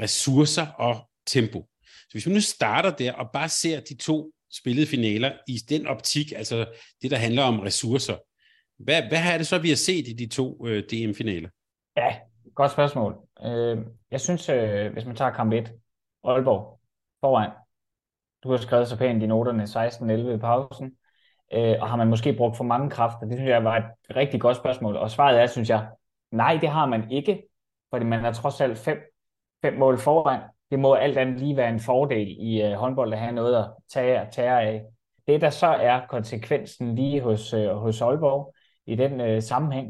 ressourcer 0.00 0.66
og 0.66 1.08
tempo. 1.26 1.68
Så 1.84 2.08
hvis 2.12 2.26
vi 2.26 2.32
nu 2.32 2.40
starter 2.40 2.90
der 2.90 3.12
og 3.12 3.26
bare 3.32 3.48
ser 3.48 3.80
de 3.80 3.96
to 3.96 4.32
spillede 4.52 4.86
finaler 4.86 5.32
i 5.48 5.58
den 5.68 5.86
optik, 5.86 6.32
altså 6.32 6.66
det, 7.02 7.10
der 7.10 7.16
handler 7.16 7.42
om 7.42 7.60
ressourcer, 7.60 8.16
hvad, 8.84 9.02
hvad 9.08 9.18
er 9.32 9.38
det 9.38 9.46
så, 9.46 9.58
vi 9.58 9.68
har 9.68 9.76
set 9.76 10.08
i 10.08 10.12
de 10.12 10.26
to 10.28 10.66
øh, 10.66 10.82
DM-finaler? 10.82 11.48
Ja, 11.96 12.16
godt 12.54 12.72
spørgsmål. 12.72 13.16
Øh, 13.44 13.78
jeg 14.10 14.20
synes, 14.20 14.48
øh, 14.48 14.92
hvis 14.92 15.04
man 15.04 15.16
tager 15.16 15.30
kamp 15.30 15.52
1, 15.52 15.72
Aalborg 16.24 16.80
foran, 17.20 17.50
du 18.42 18.50
har 18.50 18.56
skrevet 18.56 18.88
så 18.88 18.98
pænt 18.98 19.22
i 19.22 19.26
noterne 19.26 19.62
16-11 19.62 20.34
i 20.34 20.38
pausen, 20.38 20.92
øh, 21.52 21.74
og 21.80 21.88
har 21.88 21.96
man 21.96 22.08
måske 22.08 22.32
brugt 22.32 22.56
for 22.56 22.64
mange 22.64 22.90
kræfter? 22.90 23.26
Det 23.26 23.36
synes 23.36 23.48
jeg 23.48 23.64
var 23.64 23.76
et 23.76 24.16
rigtig 24.16 24.40
godt 24.40 24.56
spørgsmål, 24.56 24.96
og 24.96 25.10
svaret 25.10 25.40
er, 25.40 25.46
synes 25.46 25.70
jeg, 25.70 25.88
nej, 26.30 26.58
det 26.60 26.68
har 26.68 26.86
man 26.86 27.10
ikke, 27.10 27.42
fordi 27.90 28.04
man 28.04 28.24
er 28.24 28.32
trods 28.32 28.60
alt 28.60 28.78
fem, 28.78 28.98
fem 29.62 29.74
mål 29.74 29.98
foran. 29.98 30.40
Det 30.70 30.78
må 30.78 30.94
alt 30.94 31.18
andet 31.18 31.40
lige 31.40 31.56
være 31.56 31.68
en 31.68 31.80
fordel 31.80 32.28
i 32.38 32.62
øh, 32.62 32.72
håndbold 32.72 33.12
at 33.12 33.18
have 33.18 33.32
noget 33.32 33.56
at 33.56 33.70
tage, 33.92 34.26
tage 34.32 34.50
af. 34.50 34.82
Det, 35.26 35.40
der 35.40 35.50
så 35.50 35.66
er 35.66 36.06
konsekvensen 36.08 36.94
lige 36.94 37.20
hos, 37.20 37.52
øh, 37.52 37.74
hos 37.74 38.00
Aalborg, 38.00 38.54
i 38.86 38.94
den 38.94 39.20
øh, 39.20 39.42
sammenhæng, 39.42 39.86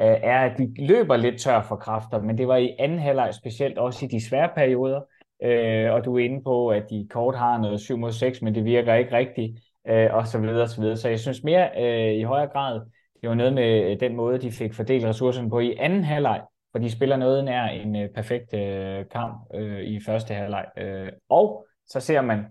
øh, 0.00 0.06
er, 0.06 0.38
at 0.38 0.58
de 0.58 0.86
løber 0.86 1.16
lidt 1.16 1.40
tør 1.40 1.62
for 1.62 1.76
kræfter, 1.76 2.22
men 2.22 2.38
det 2.38 2.48
var 2.48 2.56
i 2.56 2.76
anden 2.78 2.98
halvleg 2.98 3.34
specielt 3.34 3.78
også 3.78 4.04
i 4.04 4.08
de 4.08 4.28
svære 4.28 4.50
perioder, 4.54 5.00
øh, 5.42 5.92
og 5.92 6.04
du 6.04 6.18
er 6.18 6.24
inde 6.24 6.42
på, 6.42 6.68
at 6.68 6.90
de 6.90 7.06
kort 7.10 7.36
har 7.36 7.58
noget 7.58 7.80
7 7.80 7.98
mod 7.98 8.12
6, 8.12 8.42
men 8.42 8.54
det 8.54 8.64
virker 8.64 8.94
ikke 8.94 9.16
rigtigt, 9.16 9.60
øh, 9.88 10.14
og 10.14 10.26
så 10.26 10.38
videre, 10.38 10.62
og 10.62 10.68
så 10.68 10.80
videre. 10.80 10.96
Så 10.96 11.08
jeg 11.08 11.20
synes 11.20 11.44
mere 11.44 11.70
øh, 11.78 12.14
i 12.14 12.22
højere 12.22 12.48
grad, 12.52 12.80
det 13.20 13.28
var 13.28 13.34
noget 13.34 13.52
med 13.52 13.90
øh, 13.90 14.00
den 14.00 14.16
måde, 14.16 14.38
de 14.38 14.52
fik 14.52 14.74
fordelt 14.74 15.04
ressourcerne 15.04 15.50
på 15.50 15.60
i 15.60 15.76
anden 15.78 16.04
halvleg, 16.04 16.42
for 16.72 16.78
de 16.78 16.90
spiller 16.90 17.16
noget 17.16 17.44
nær 17.44 17.64
en 17.64 17.96
øh, 17.96 18.08
perfekt 18.14 18.54
øh, 18.54 19.04
kamp 19.12 19.34
øh, 19.54 19.80
i 19.80 20.00
første 20.00 20.34
halvleg. 20.34 20.66
Øh, 20.78 21.08
og 21.28 21.66
så 21.86 22.00
ser 22.00 22.20
man 22.20 22.44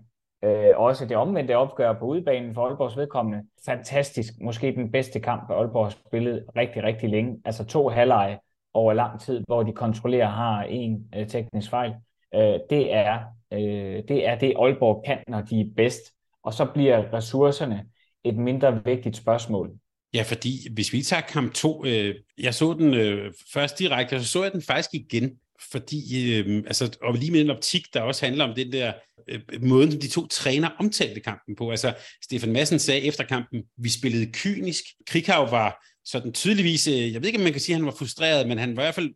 Øh, 0.44 0.70
også 0.76 1.06
det 1.06 1.16
omvendte 1.16 1.56
opgør 1.56 1.92
på 1.92 2.04
udebanen 2.04 2.54
for 2.54 2.66
Aalborgs 2.66 2.96
vedkommende. 2.96 3.44
Fantastisk. 3.66 4.32
Måske 4.40 4.74
den 4.76 4.92
bedste 4.92 5.20
kamp, 5.20 5.50
Aalborg 5.50 5.84
har 5.86 5.96
spillet 6.08 6.44
rigtig, 6.56 6.82
rigtig 6.82 7.10
længe. 7.10 7.40
Altså 7.44 7.64
to 7.64 7.88
halvleje 7.88 8.38
over 8.74 8.92
lang 8.92 9.20
tid, 9.20 9.44
hvor 9.46 9.62
de 9.62 9.72
kontrollerer 9.72 10.28
har 10.28 10.62
en 10.62 11.06
øh, 11.16 11.28
teknisk 11.28 11.70
fejl. 11.70 11.92
Øh, 12.34 12.58
det, 12.70 12.94
er, 12.94 13.20
øh, 13.52 14.02
det 14.08 14.26
er 14.26 14.38
det, 14.38 14.54
Aalborg 14.58 15.02
kan, 15.06 15.18
når 15.28 15.40
de 15.40 15.60
er 15.60 15.64
bedst. 15.76 16.02
Og 16.42 16.54
så 16.54 16.64
bliver 16.64 17.12
ressourcerne 17.12 17.84
et 18.24 18.36
mindre 18.36 18.84
vigtigt 18.84 19.16
spørgsmål. 19.16 19.70
Ja, 20.14 20.22
fordi 20.22 20.72
hvis 20.74 20.92
vi 20.92 21.02
tager 21.02 21.22
kamp 21.22 21.52
2, 21.54 21.84
øh, 21.84 22.14
jeg 22.38 22.54
så 22.54 22.72
den 22.78 22.94
øh, 22.94 23.32
først 23.52 23.78
direkte, 23.78 24.14
og 24.14 24.20
så 24.20 24.26
så 24.26 24.42
jeg 24.42 24.52
den 24.52 24.62
faktisk 24.62 24.90
igen 24.94 25.38
fordi, 25.70 26.32
øh, 26.32 26.56
altså, 26.66 26.96
og 27.02 27.14
lige 27.14 27.32
med 27.32 27.40
en 27.40 27.50
optik, 27.50 27.94
der 27.94 28.00
også 28.00 28.26
handler 28.26 28.44
om 28.44 28.54
den 28.54 28.72
der 28.72 28.92
øh, 29.28 29.40
måde, 29.62 29.90
som 29.90 30.00
de 30.00 30.08
to 30.08 30.26
træner 30.26 30.68
omtalte 30.78 31.20
kampen 31.20 31.56
på. 31.56 31.70
Altså, 31.70 31.94
Stefan 32.24 32.52
Madsen 32.52 32.78
sagde 32.78 33.00
efter 33.00 33.24
kampen, 33.24 33.62
vi 33.78 33.88
spillede 33.90 34.32
kynisk. 34.32 34.84
Krighav 35.06 35.50
var 35.50 35.86
sådan 36.04 36.32
tydeligvis, 36.32 36.86
øh, 36.88 37.12
jeg 37.12 37.20
ved 37.20 37.26
ikke, 37.26 37.38
om 37.38 37.42
man 37.42 37.52
kan 37.52 37.60
sige, 37.60 37.74
at 37.74 37.80
han 37.80 37.86
var 37.86 37.94
frustreret, 37.98 38.48
men 38.48 38.58
han 38.58 38.76
var 38.76 38.82
i 38.82 38.84
hvert 38.84 38.94
fald 38.94 39.10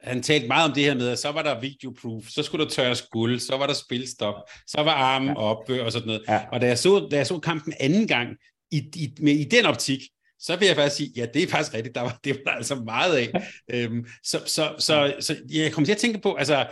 han 0.00 0.22
talte 0.22 0.46
meget 0.46 0.68
om 0.68 0.74
det 0.74 0.84
her 0.84 0.94
med, 0.94 1.08
at 1.08 1.18
så 1.18 1.32
var 1.32 1.42
der 1.42 1.60
videoproof, 1.60 2.24
så 2.28 2.42
skulle 2.42 2.64
der 2.64 2.70
tørres 2.70 3.02
guld, 3.02 3.38
så 3.38 3.56
var 3.56 3.66
der 3.66 3.74
spilstop, 3.74 4.34
så 4.66 4.82
var 4.82 4.92
armen 4.92 5.28
ja. 5.28 5.34
oppe 5.34 5.82
og 5.82 5.92
sådan 5.92 6.06
noget. 6.06 6.22
Ja. 6.28 6.40
Og 6.52 6.60
da 6.60 6.66
jeg, 6.66 6.78
så, 6.78 7.08
da 7.10 7.16
jeg 7.16 7.26
så 7.26 7.38
kampen 7.38 7.72
anden 7.80 8.08
gang, 8.08 8.28
i, 8.70 8.76
i, 8.76 9.14
med, 9.20 9.32
i 9.32 9.44
den 9.44 9.66
optik, 9.66 10.00
så 10.40 10.56
vil 10.56 10.66
jeg 10.66 10.76
faktisk 10.76 10.96
sige, 10.96 11.12
ja, 11.16 11.26
det 11.34 11.42
er 11.42 11.48
faktisk 11.48 11.74
rigtigt, 11.74 11.94
der 11.94 12.00
var, 12.00 12.18
det 12.24 12.34
var 12.34 12.50
der 12.50 12.56
altså 12.56 12.74
meget 12.74 13.16
af. 13.16 13.50
øhm, 13.74 14.06
så, 14.24 14.42
så, 14.46 14.74
så, 14.78 15.14
så 15.20 15.36
jeg 15.50 15.72
kommer 15.72 15.86
til 15.86 15.92
at 15.92 15.98
tænke 15.98 16.20
på, 16.20 16.34
altså, 16.34 16.66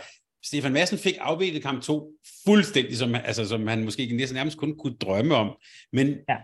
Stefan 0.45 0.73
Madsen 0.73 0.97
fik 0.97 1.15
afviklet 1.19 1.63
kamp 1.63 1.83
2 1.83 2.11
fuldstændig, 2.45 2.97
som, 2.97 3.15
altså, 3.15 3.47
som 3.47 3.67
han 3.67 3.83
måske 3.83 4.15
næsten 4.15 4.35
nærmest 4.35 4.57
kun 4.57 4.77
kunne 4.77 4.95
drømme 5.01 5.35
om. 5.35 5.55
Men 5.93 6.07
ja. 6.07 6.35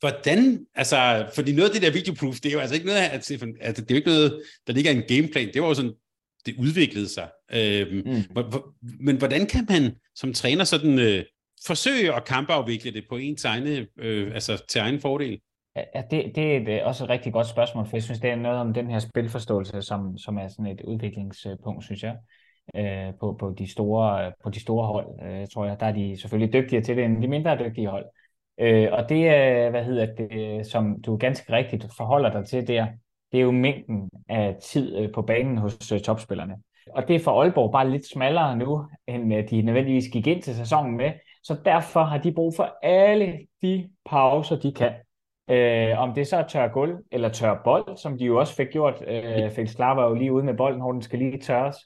hvordan, 0.00 0.66
altså, 0.74 1.30
fordi 1.34 1.52
noget 1.52 1.68
af 1.68 1.74
det 1.74 1.82
der 1.82 1.90
videoproof, 1.90 2.36
det 2.36 2.46
er 2.46 2.52
jo 2.52 2.58
altså 2.58 2.74
ikke 2.74 2.86
noget, 2.86 3.00
at 3.00 3.24
Stefan, 3.24 3.56
altså, 3.60 3.82
det 3.82 3.90
er 3.90 3.94
jo 3.94 3.98
ikke 3.98 4.10
noget, 4.10 4.42
der 4.66 4.72
ligger 4.72 4.90
en 4.90 5.02
gameplan, 5.08 5.50
det 5.54 5.62
var 5.62 5.68
jo 5.68 5.74
sådan, 5.74 5.94
det 6.46 6.54
udviklede 6.58 7.08
sig. 7.08 7.28
Øhm, 7.52 8.02
mm. 8.06 8.22
Men 9.00 9.16
hvordan 9.16 9.46
kan 9.46 9.66
man 9.68 9.92
som 10.14 10.32
træner 10.32 10.64
sådan 10.64 10.98
øh, 10.98 11.24
forsøge 11.66 12.14
at 12.14 12.24
kampafvikle 12.24 12.92
det 12.92 13.04
på 13.08 13.16
ens 13.16 13.44
egne, 13.44 13.86
øh, 13.98 14.34
altså 14.34 14.64
til 14.68 14.78
egen 14.78 15.00
fordel? 15.00 15.40
Ja, 15.94 16.02
det, 16.10 16.32
det 16.34 16.52
er 16.52 16.56
et, 16.56 16.68
øh, 16.68 16.80
også 16.86 17.04
et 17.04 17.10
rigtig 17.10 17.32
godt 17.32 17.46
spørgsmål, 17.46 17.86
for 17.86 17.96
jeg 17.96 18.02
synes, 18.02 18.20
det 18.20 18.30
er 18.30 18.36
noget 18.36 18.58
om 18.58 18.74
den 18.74 18.90
her 18.90 18.98
spilforståelse, 18.98 19.82
som, 19.82 20.18
som 20.18 20.38
er 20.38 20.48
sådan 20.48 20.66
et 20.66 20.80
udviklingspunkt, 20.80 21.84
synes 21.84 22.02
jeg, 22.02 22.16
øh, 22.76 23.12
på, 23.20 23.36
på, 23.40 23.54
de 23.58 23.70
store, 23.70 24.32
på 24.42 24.50
de 24.50 24.60
store 24.60 24.86
hold, 24.86 25.06
øh, 25.22 25.46
tror 25.54 25.64
jeg. 25.64 25.80
Der 25.80 25.86
er 25.86 25.92
de 25.92 26.20
selvfølgelig 26.20 26.52
dygtigere 26.52 26.84
til 26.84 26.96
det, 26.96 27.04
end 27.04 27.22
de 27.22 27.28
mindre 27.28 27.58
dygtige 27.58 27.88
hold. 27.88 28.06
Øh, 28.60 28.88
og 28.92 29.08
det 29.08 29.28
er, 29.28 29.70
hvad 29.70 29.84
hedder 29.84 30.06
det, 30.06 30.66
som 30.66 31.02
du 31.02 31.16
ganske 31.16 31.52
rigtigt 31.52 31.86
forholder 31.96 32.30
dig 32.30 32.46
til 32.46 32.68
der, 32.68 32.86
det 33.32 33.38
er 33.38 33.42
jo 33.42 33.50
mængden 33.50 34.10
af 34.28 34.56
tid 34.62 34.96
øh, 34.96 35.12
på 35.12 35.22
banen 35.22 35.58
hos 35.58 35.92
øh, 35.92 36.00
topspillerne. 36.00 36.54
Og 36.90 37.08
det 37.08 37.16
er 37.16 37.20
for 37.20 37.42
Aalborg 37.42 37.72
bare 37.72 37.90
lidt 37.90 38.08
smallere 38.12 38.56
nu, 38.56 38.86
end 39.06 39.48
de 39.48 39.62
nødvendigvis 39.62 40.08
gik 40.12 40.26
ind 40.26 40.42
til 40.42 40.54
sæsonen 40.54 40.96
med. 40.96 41.12
Så 41.42 41.56
derfor 41.64 42.02
har 42.02 42.18
de 42.18 42.32
brug 42.32 42.54
for 42.56 42.76
alle 42.82 43.38
de 43.62 43.90
pauser, 44.04 44.56
de 44.56 44.72
kan. 44.72 44.92
Øh, 45.50 45.98
om 45.98 46.14
det 46.14 46.26
så 46.26 46.36
er 46.36 46.46
tør 46.46 46.68
gulv 46.68 46.98
eller 47.12 47.28
tør 47.28 47.60
bold, 47.64 47.96
som 47.96 48.18
de 48.18 48.24
jo 48.24 48.38
også 48.38 48.54
fik 48.54 48.70
gjort. 48.70 49.04
Øh, 49.06 49.50
Felix 49.50 49.74
Klar 49.76 49.94
var 49.94 50.08
jo 50.08 50.14
lige 50.14 50.32
ude 50.32 50.44
med 50.44 50.54
bolden, 50.54 50.80
hvor 50.80 50.92
den 50.92 51.02
skal 51.02 51.18
lige 51.18 51.38
tørres. 51.38 51.76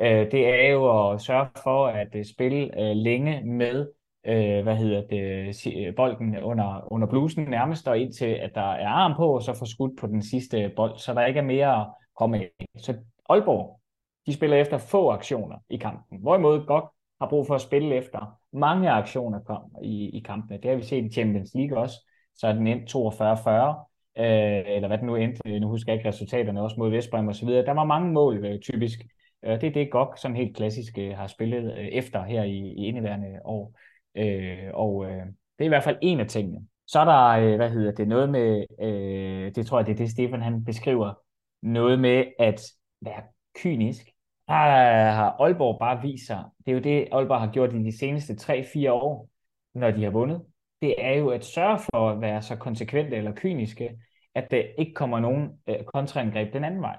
Øh, 0.00 0.30
det 0.30 0.48
er 0.48 0.70
jo 0.70 1.10
at 1.10 1.20
sørge 1.20 1.46
for 1.62 1.86
at 1.86 2.08
uh, 2.14 2.22
spille 2.34 2.80
øh, 2.80 2.96
længe 2.96 3.42
med 3.44 3.86
øh, 4.26 4.62
hvad 4.62 4.76
hedder 4.76 5.02
det, 5.06 5.76
øh, 5.76 5.94
bolden 5.96 6.38
under, 6.38 6.92
under 6.92 7.06
blusen 7.06 7.44
nærmest, 7.44 7.88
og 7.88 7.98
indtil 7.98 8.26
at 8.26 8.50
der 8.54 8.72
er 8.72 8.88
arm 8.88 9.14
på, 9.16 9.34
og 9.34 9.42
så 9.42 9.58
få 9.58 9.64
skudt 9.64 9.98
på 10.00 10.06
den 10.06 10.22
sidste 10.22 10.72
bold, 10.76 10.98
så 10.98 11.14
der 11.14 11.26
ikke 11.26 11.38
er 11.38 11.44
mere 11.44 11.80
at 11.80 11.86
komme 12.18 12.36
af. 12.36 12.50
Så 12.76 12.94
Aalborg, 13.28 13.80
de 14.26 14.34
spiller 14.34 14.56
efter 14.56 14.78
få 14.78 15.10
aktioner 15.10 15.56
i 15.70 15.76
kampen, 15.76 16.18
hvorimod 16.20 16.66
godt 16.66 16.84
har 17.20 17.28
brug 17.28 17.46
for 17.46 17.54
at 17.54 17.60
spille 17.60 17.94
efter 17.94 18.38
mange 18.52 18.90
aktioner 18.90 19.40
kom 19.40 19.62
i, 19.82 20.08
i 20.08 20.20
kampene. 20.20 20.58
Det 20.62 20.70
har 20.70 20.76
vi 20.76 20.82
set 20.82 21.04
i 21.04 21.12
Champions 21.12 21.54
League 21.54 21.78
også, 21.78 21.96
så 22.36 22.46
er 22.46 22.52
den 22.52 22.66
endt 22.66 22.94
42-40, 22.94 23.94
øh, 24.18 24.76
eller 24.76 24.88
hvad 24.88 24.98
den 24.98 25.06
nu 25.06 25.16
endte, 25.16 25.60
nu 25.60 25.68
husker 25.68 25.92
jeg 25.92 25.98
ikke 25.98 26.08
resultaterne, 26.08 26.62
også 26.62 26.76
mod 26.78 26.90
Vestbrem 26.90 27.28
og 27.28 27.34
så 27.34 27.46
videre. 27.46 27.64
Der 27.64 27.72
var 27.72 27.84
mange 27.84 28.12
mål 28.12 28.44
øh, 28.44 28.60
typisk. 28.60 28.98
Øh, 29.44 29.60
det 29.60 29.64
er 29.64 29.72
det 29.72 29.90
GOG 29.90 30.14
sådan 30.16 30.36
helt 30.36 30.56
klassisk 30.56 30.98
øh, 30.98 31.16
har 31.16 31.26
spillet 31.26 31.78
øh, 31.78 31.86
efter 31.86 32.22
her 32.24 32.42
i, 32.42 32.58
i 32.58 32.86
indeværende 32.86 33.40
år. 33.44 33.74
Øh, 34.16 34.70
og 34.74 35.04
øh, 35.04 35.26
det 35.58 35.60
er 35.60 35.64
i 35.64 35.68
hvert 35.68 35.84
fald 35.84 35.98
en 36.02 36.20
af 36.20 36.26
tingene. 36.26 36.66
Så 36.86 37.00
er 37.00 37.04
der, 37.04 37.28
øh, 37.28 37.56
hvad 37.56 37.70
hedder 37.70 37.92
det, 37.92 38.08
noget 38.08 38.28
med, 38.28 38.64
øh, 38.80 39.54
det 39.54 39.66
tror 39.66 39.78
jeg, 39.78 39.86
det 39.86 39.92
er 39.92 39.96
det, 39.96 40.10
Stefan 40.10 40.42
han 40.42 40.64
beskriver, 40.64 41.14
noget 41.62 41.98
med 41.98 42.24
at 42.38 42.60
være 43.00 43.22
kynisk. 43.54 44.06
Der 44.48 44.54
øh, 44.54 45.14
har 45.14 45.36
Aalborg 45.40 45.78
bare 45.78 46.02
vist 46.02 46.26
sig, 46.26 46.44
det 46.66 46.72
er 46.72 46.74
jo 46.74 46.82
det, 46.82 47.08
Aalborg 47.12 47.40
har 47.40 47.52
gjort 47.52 47.74
i 47.74 47.84
de 47.84 47.98
seneste 47.98 48.32
3-4 48.32 48.90
år, 48.90 49.28
når 49.74 49.90
de 49.90 50.04
har 50.04 50.10
vundet. 50.10 50.42
Det 50.82 50.94
er 50.98 51.12
jo 51.12 51.28
at 51.28 51.44
sørge 51.44 51.78
for 51.78 52.10
at 52.10 52.20
være 52.20 52.42
så 52.42 52.56
konsekvente 52.56 53.16
eller 53.16 53.32
kyniske, 53.36 53.98
at 54.34 54.50
der 54.50 54.62
ikke 54.78 54.94
kommer 54.94 55.20
nogen 55.20 55.50
øh, 55.68 55.84
kontraangreb 55.94 56.52
den 56.52 56.64
anden 56.64 56.82
vej. 56.82 56.98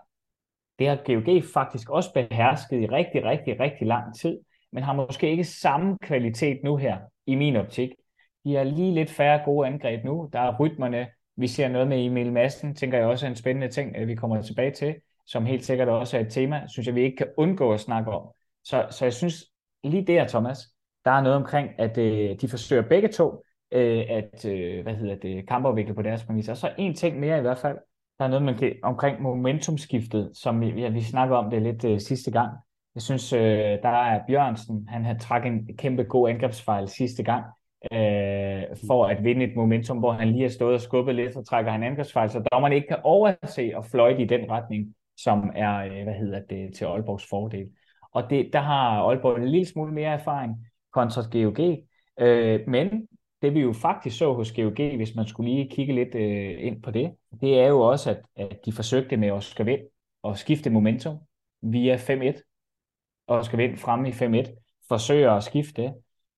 Det 0.80 0.88
har 0.88 0.96
GOG 1.06 1.44
faktisk 1.54 1.90
også 1.90 2.14
behersket 2.14 2.82
i 2.82 2.86
rigtig, 2.86 3.24
rigtig, 3.24 3.60
rigtig 3.60 3.88
lang 3.88 4.16
tid 4.16 4.40
men 4.76 4.84
har 4.84 4.94
måske 4.94 5.32
ikke 5.32 5.44
samme 5.44 5.98
kvalitet 6.02 6.64
nu 6.64 6.78
her, 6.78 6.98
i 7.26 7.36
min 7.36 7.56
optik. 7.56 7.90
De 8.46 8.56
har 8.56 8.64
lige 8.64 8.94
lidt 8.94 9.10
færre 9.10 9.42
gode 9.46 9.68
angreb 9.68 10.04
nu. 10.04 10.30
Der 10.34 10.40
er 10.40 10.58
rytmerne. 10.60 11.08
Vi 11.38 11.48
ser 11.48 11.68
noget 11.68 11.88
med 11.88 12.06
Emil 12.06 12.34
Madsen, 12.34 12.76
tænker 12.76 12.98
jeg 12.98 13.08
også 13.08 13.26
er 13.26 13.30
en 13.30 13.36
spændende 13.36 13.68
ting, 13.68 13.96
at 13.96 14.08
vi 14.08 14.16
kommer 14.16 14.42
tilbage 14.42 14.72
til, 14.72 14.96
som 15.26 15.46
helt 15.46 15.66
sikkert 15.66 15.90
også 15.90 16.18
er 16.18 16.22
et 16.22 16.32
tema, 16.32 16.64
synes 16.68 16.88
jeg, 16.88 16.96
vi 16.96 17.02
ikke 17.02 17.18
kan 17.18 17.28
undgå 17.38 17.74
at 17.74 17.80
snakke 17.80 18.12
om. 18.12 18.28
Så, 18.64 18.88
så 18.90 19.06
jeg 19.06 19.14
synes 19.14 19.46
lige 19.84 20.08
der, 20.08 20.28
Thomas, 20.28 20.58
der 21.06 21.12
er 21.12 21.22
noget 21.22 21.36
omkring, 21.36 21.70
at 21.78 21.98
øh, 21.98 22.42
de 22.42 22.48
forsøger 22.50 22.82
begge 22.90 23.08
to 23.08 23.44
øh, 23.72 24.04
at 24.10 24.46
øh, 24.46 24.84
hvad 24.84 24.96
hedder 24.96 25.16
det, 25.16 25.48
kampafvikle 25.48 25.94
på 25.94 26.02
deres 26.02 26.24
præmisser. 26.24 26.54
Og 26.54 26.58
så 26.58 26.72
en 26.78 26.94
ting 26.94 27.20
mere 27.20 27.38
i 27.38 27.42
hvert 27.42 27.58
fald, 27.58 27.78
der 28.20 28.26
er 28.26 28.30
noget 28.30 28.46
man 28.46 28.58
kan, 28.58 28.76
omkring 28.84 29.22
momentumskiftet, 29.22 30.32
som 30.34 30.62
vi, 30.62 30.82
ja, 30.82 30.90
vi 30.90 31.02
snakkede 31.02 31.40
om 31.40 31.50
det 31.50 31.62
lidt 31.62 31.84
øh, 31.84 32.00
sidste 32.00 32.32
gang. 32.32 32.52
Jeg 32.96 33.02
synes, 33.02 33.34
øh, 33.34 33.40
der 33.84 33.90
er 33.90 34.22
Bjørnsen, 34.28 34.88
han 34.88 35.06
har 35.06 35.18
trækket 35.18 35.52
en 35.52 35.78
kæmpe 35.78 36.04
god 36.04 36.30
angrebsfejl 36.30 36.88
sidste 36.88 37.24
gang, 37.24 37.46
øh, 37.94 38.64
for 38.88 39.06
at 39.06 39.24
vinde 39.24 39.46
et 39.46 39.56
momentum, 39.56 39.98
hvor 39.98 40.12
han 40.12 40.28
lige 40.28 40.42
har 40.42 40.50
stået 40.50 40.74
og 40.74 40.82
skubbet 40.82 41.16
lidt, 41.16 41.34
så 41.34 41.44
trækker 41.44 41.72
han 41.72 41.84
angrebsfejl, 41.84 42.30
så 42.30 42.44
dommeren 42.52 42.74
ikke 42.74 42.88
kan 42.88 43.00
overse 43.04 43.72
og 43.76 43.86
fløjte 43.86 44.22
i 44.22 44.26
den 44.26 44.52
retning, 44.52 44.96
som 45.18 45.52
er, 45.56 45.78
øh, 45.78 46.04
hvad 46.04 46.14
hedder 46.14 46.42
det, 46.50 46.76
til 46.76 46.86
Aalborgs 46.86 47.30
fordel. 47.30 47.68
Og 48.14 48.30
det, 48.30 48.50
der 48.54 48.60
har 48.60 49.02
Aalborg 49.02 49.38
en 49.38 49.48
lille 49.48 49.68
smule 49.68 49.94
mere 49.94 50.14
erfaring 50.14 50.54
kontra 50.94 51.22
GOG, 51.32 51.60
øh, 52.20 52.60
men 52.68 53.08
det 53.46 53.54
vi 53.54 53.60
jo 53.60 53.74
faktisk 53.74 54.18
så 54.18 54.34
hos 54.34 54.52
GOG, 54.52 54.96
hvis 54.96 55.16
man 55.16 55.28
skulle 55.28 55.52
lige 55.52 55.70
kigge 55.70 55.94
lidt 55.94 56.16
øh, 56.16 56.66
ind 56.66 56.82
på 56.82 56.92
det, 56.92 57.12
det 57.42 57.60
er 57.60 57.68
jo 57.68 57.82
også, 57.82 58.10
at, 58.10 58.22
at 58.36 58.66
de 58.66 58.72
forsøgte 58.72 59.18
med 59.18 59.32
Oscar 59.32 59.64
Vind 59.64 59.82
at 60.24 60.38
skifte 60.38 60.70
momentum 60.70 61.18
via 61.62 61.96
5-1 61.96 62.42
Oscar 63.28 63.58
vind 63.58 63.78
frem 63.78 64.06
i 64.06 64.12
5-1, 64.12 64.86
forsøger 64.88 65.32
at 65.32 65.44
skifte. 65.44 65.94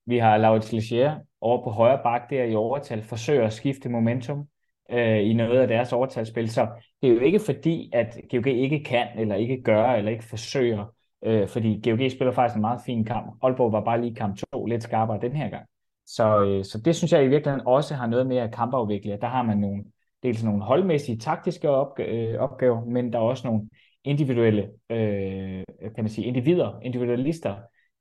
Vi 0.05 0.17
har 0.17 0.37
Laurits 0.37 0.71
Ligier 0.71 1.19
over 1.41 1.63
på 1.63 1.69
højre 1.69 1.99
bak 2.03 2.29
der 2.29 2.43
i 2.43 2.55
overtal, 2.55 3.03
forsøger 3.03 3.45
at 3.45 3.53
skifte 3.53 3.89
momentum 3.89 4.47
øh, 4.91 5.29
i 5.29 5.33
noget 5.33 5.59
af 5.59 5.67
deres 5.67 5.93
overtalsspil. 5.93 6.49
Så 6.49 6.67
det 7.01 7.09
er 7.09 7.13
jo 7.13 7.19
ikke 7.19 7.39
fordi, 7.39 7.89
at 7.93 8.19
GOG 8.31 8.47
ikke 8.47 8.83
kan, 8.83 9.07
eller 9.17 9.35
ikke 9.35 9.61
gør, 9.61 9.85
eller 9.85 10.11
ikke 10.11 10.23
forsøger, 10.23 10.85
øh, 11.23 11.47
fordi 11.47 11.81
GOG 11.89 12.11
spiller 12.11 12.31
faktisk 12.31 12.55
en 12.55 12.61
meget 12.61 12.81
fin 12.85 13.05
kamp. 13.05 13.37
Aalborg 13.43 13.71
var 13.71 13.83
bare 13.83 14.01
lige 14.01 14.15
kamp 14.15 14.37
2 14.53 14.65
lidt 14.65 14.83
skarpere 14.83 15.19
den 15.21 15.35
her 15.35 15.49
gang. 15.49 15.65
Så, 16.07 16.43
øh, 16.43 16.65
så 16.65 16.81
det 16.85 16.95
synes 16.95 17.11
jeg 17.11 17.25
i 17.25 17.27
virkeligheden 17.27 17.67
også 17.67 17.95
har 17.95 18.07
noget 18.07 18.27
med 18.27 18.37
at 18.37 18.53
kampafvikle. 18.53 19.17
Der 19.21 19.27
har 19.27 19.43
man 19.43 19.57
nogle, 19.57 19.83
dels 20.23 20.43
nogle 20.43 20.63
holdmæssige 20.63 21.19
taktiske 21.19 21.69
opg- 21.69 22.01
øh, 22.01 22.39
opgaver, 22.39 22.85
men 22.85 23.13
der 23.13 23.19
er 23.19 23.23
også 23.23 23.47
nogle 23.47 23.69
individuelle, 24.03 24.69
øh, 24.89 25.63
kan 25.95 26.03
man 26.03 26.09
sige, 26.09 26.27
individer, 26.27 26.79
individualister, 26.83 27.55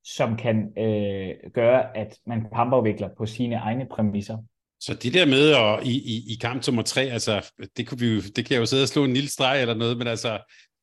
som 0.05 0.37
kan 0.37 0.73
øh, 0.79 1.35
gøre, 1.55 1.97
at 1.97 2.19
man 2.27 2.47
kampafvikler 2.55 3.09
på 3.19 3.27
sine 3.27 3.57
egne 3.57 3.87
præmisser. 3.91 4.39
Så 4.81 4.95
det 4.95 5.15
der 5.15 5.27
med 5.27 5.51
at, 5.51 5.87
i, 5.87 5.97
i, 5.97 6.33
i 6.33 6.39
kamp 6.41 6.67
nummer 6.67 6.83
tre, 6.83 7.03
altså, 7.03 7.53
det, 7.77 7.87
kunne 7.89 8.01
vi 8.01 8.15
jo, 8.15 8.21
det 8.37 8.47
kan 8.47 8.55
jeg 8.55 8.61
jo 8.61 8.67
sidde 8.67 8.83
og 8.83 8.89
slå 8.89 9.05
en 9.05 9.13
lille 9.13 9.31
streg 9.31 9.61
eller 9.61 9.75
noget, 9.75 9.99
men 9.99 10.07
altså, 10.07 10.39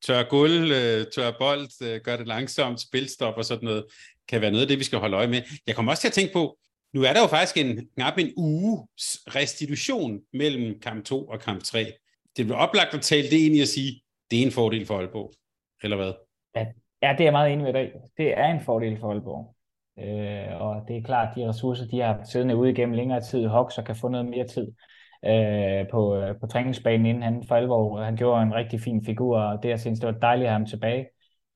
tør 0.06 0.30
gulv, 0.30 0.72
øh, 0.72 1.06
tør 1.16 1.32
bold, 1.40 1.84
øh, 1.84 2.02
gør 2.04 2.18
det 2.18 2.28
langsomt, 2.28 2.82
spilstop 2.82 3.34
og 3.38 3.46
sådan 3.46 3.66
noget, 3.66 3.86
kan 4.30 4.42
være 4.42 4.52
noget 4.52 4.62
af 4.62 4.68
det, 4.68 4.80
vi 4.80 4.84
skal 4.84 5.00
holde 5.00 5.18
øje 5.18 5.28
med. 5.28 5.42
Jeg 5.68 5.76
kommer 5.76 5.92
også 5.92 6.02
til 6.02 6.08
at 6.08 6.14
tænke 6.14 6.34
på, 6.34 6.58
nu 6.94 7.02
er 7.02 7.14
der 7.14 7.22
jo 7.22 7.28
faktisk 7.28 7.58
en, 7.58 7.88
knap 7.96 8.18
en 8.18 8.34
uges 8.38 9.24
restitution 9.28 10.20
mellem 10.34 10.80
kamp 10.80 11.06
2 11.06 11.26
og 11.26 11.40
kamp 11.40 11.64
3. 11.64 11.80
Det 12.38 12.46
bliver 12.46 12.58
oplagt 12.58 12.94
at 12.94 13.02
tale 13.02 13.24
det 13.24 13.38
ind 13.46 13.56
i 13.56 13.62
at 13.62 13.68
sige, 13.68 14.02
det 14.32 14.42
er 14.42 14.46
en 14.46 14.52
fordel 14.52 14.86
for 14.86 14.98
Aalborg, 14.98 15.34
eller 15.84 15.98
hvad? 15.98 16.14
Ja, 16.56 16.66
ja 17.02 17.12
det 17.12 17.20
er 17.20 17.24
jeg 17.24 17.32
meget 17.32 17.54
enig 17.54 17.64
med 17.64 17.74
dig. 17.74 17.92
Det 18.18 18.38
er 18.38 18.48
en 18.54 18.62
fordel 18.62 19.00
for 19.00 19.12
Aalborg. 19.12 19.56
Øh, 20.00 20.62
og 20.62 20.88
det 20.88 20.98
er 20.98 21.02
klart, 21.02 21.30
at 21.30 21.36
de 21.36 21.50
ressourcer, 21.50 21.88
de 21.88 22.00
har 22.00 22.24
siddende 22.32 22.56
ude 22.56 22.72
igennem 22.72 22.96
længere 22.96 23.22
tid, 23.22 23.40
i 23.40 23.46
Hox 23.46 23.78
og 23.78 23.86
kan 23.86 23.96
få 23.96 24.08
noget 24.08 24.26
mere 24.26 24.48
tid 24.48 24.68
øh, 25.26 25.90
på, 25.92 26.16
øh, 26.16 26.40
på 26.40 26.48
træningsbanen, 26.48 27.06
inden 27.06 27.24
han 27.24 27.44
for 27.48 27.56
alvor, 27.56 28.04
han 28.04 28.16
gjorde 28.16 28.44
en 28.44 28.54
rigtig 28.54 28.82
fin 28.82 29.06
figur, 29.06 29.40
og 29.40 29.64
det 29.64 29.70
jeg 29.70 29.80
synes, 29.80 30.00
det 30.00 30.08
var 30.08 30.20
dejligt 30.20 30.46
at 30.46 30.52
have 30.52 30.60
ham 30.60 30.66
tilbage. 30.66 31.08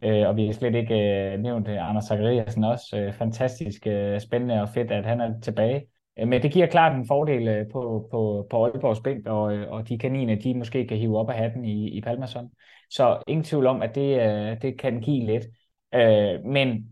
Øh, 0.04 0.28
og 0.28 0.36
vi 0.36 0.46
har 0.46 0.54
slet 0.54 0.76
ikke 0.76 0.96
øh, 0.96 1.40
nævnt 1.40 1.68
øh, 1.68 1.90
Anders 1.90 2.04
Zachariasen 2.04 2.64
også. 2.64 2.98
Øh, 2.98 3.14
fantastisk 3.14 3.88
øh, 3.88 4.20
spændende 4.20 4.62
og 4.62 4.70
fedt, 4.70 4.92
at 4.92 5.06
han 5.06 5.22
er 5.22 5.40
tilbage. 5.40 5.88
Øh, 6.20 6.28
men 6.28 6.42
det 6.42 6.52
giver 6.52 6.68
klart 6.68 6.96
en 6.96 7.08
fordel 7.08 7.48
øh, 7.48 7.66
på, 7.72 8.08
på, 8.12 8.48
på 8.50 8.66
Aalborgs 8.66 9.00
bænk, 9.00 9.28
og, 9.28 9.54
øh, 9.54 9.72
og 9.72 9.90
de 9.90 9.98
kaniner, 9.98 10.36
de 10.36 10.58
måske 10.58 10.88
kan 10.88 10.98
hive 10.98 11.18
op 11.18 11.30
af 11.30 11.36
hatten 11.36 11.66
i, 11.66 11.90
i 11.90 12.02
Palmason. 12.02 12.50
Så 12.90 13.24
ingen 13.28 13.44
tvivl 13.44 13.66
om, 13.66 13.82
at 13.82 13.96
det, 13.96 14.22
øh, 14.22 14.62
det 14.62 14.80
kan 14.80 15.02
give 15.02 15.26
lidt. 15.26 15.46
Øh, 15.94 16.46
men 16.46 16.86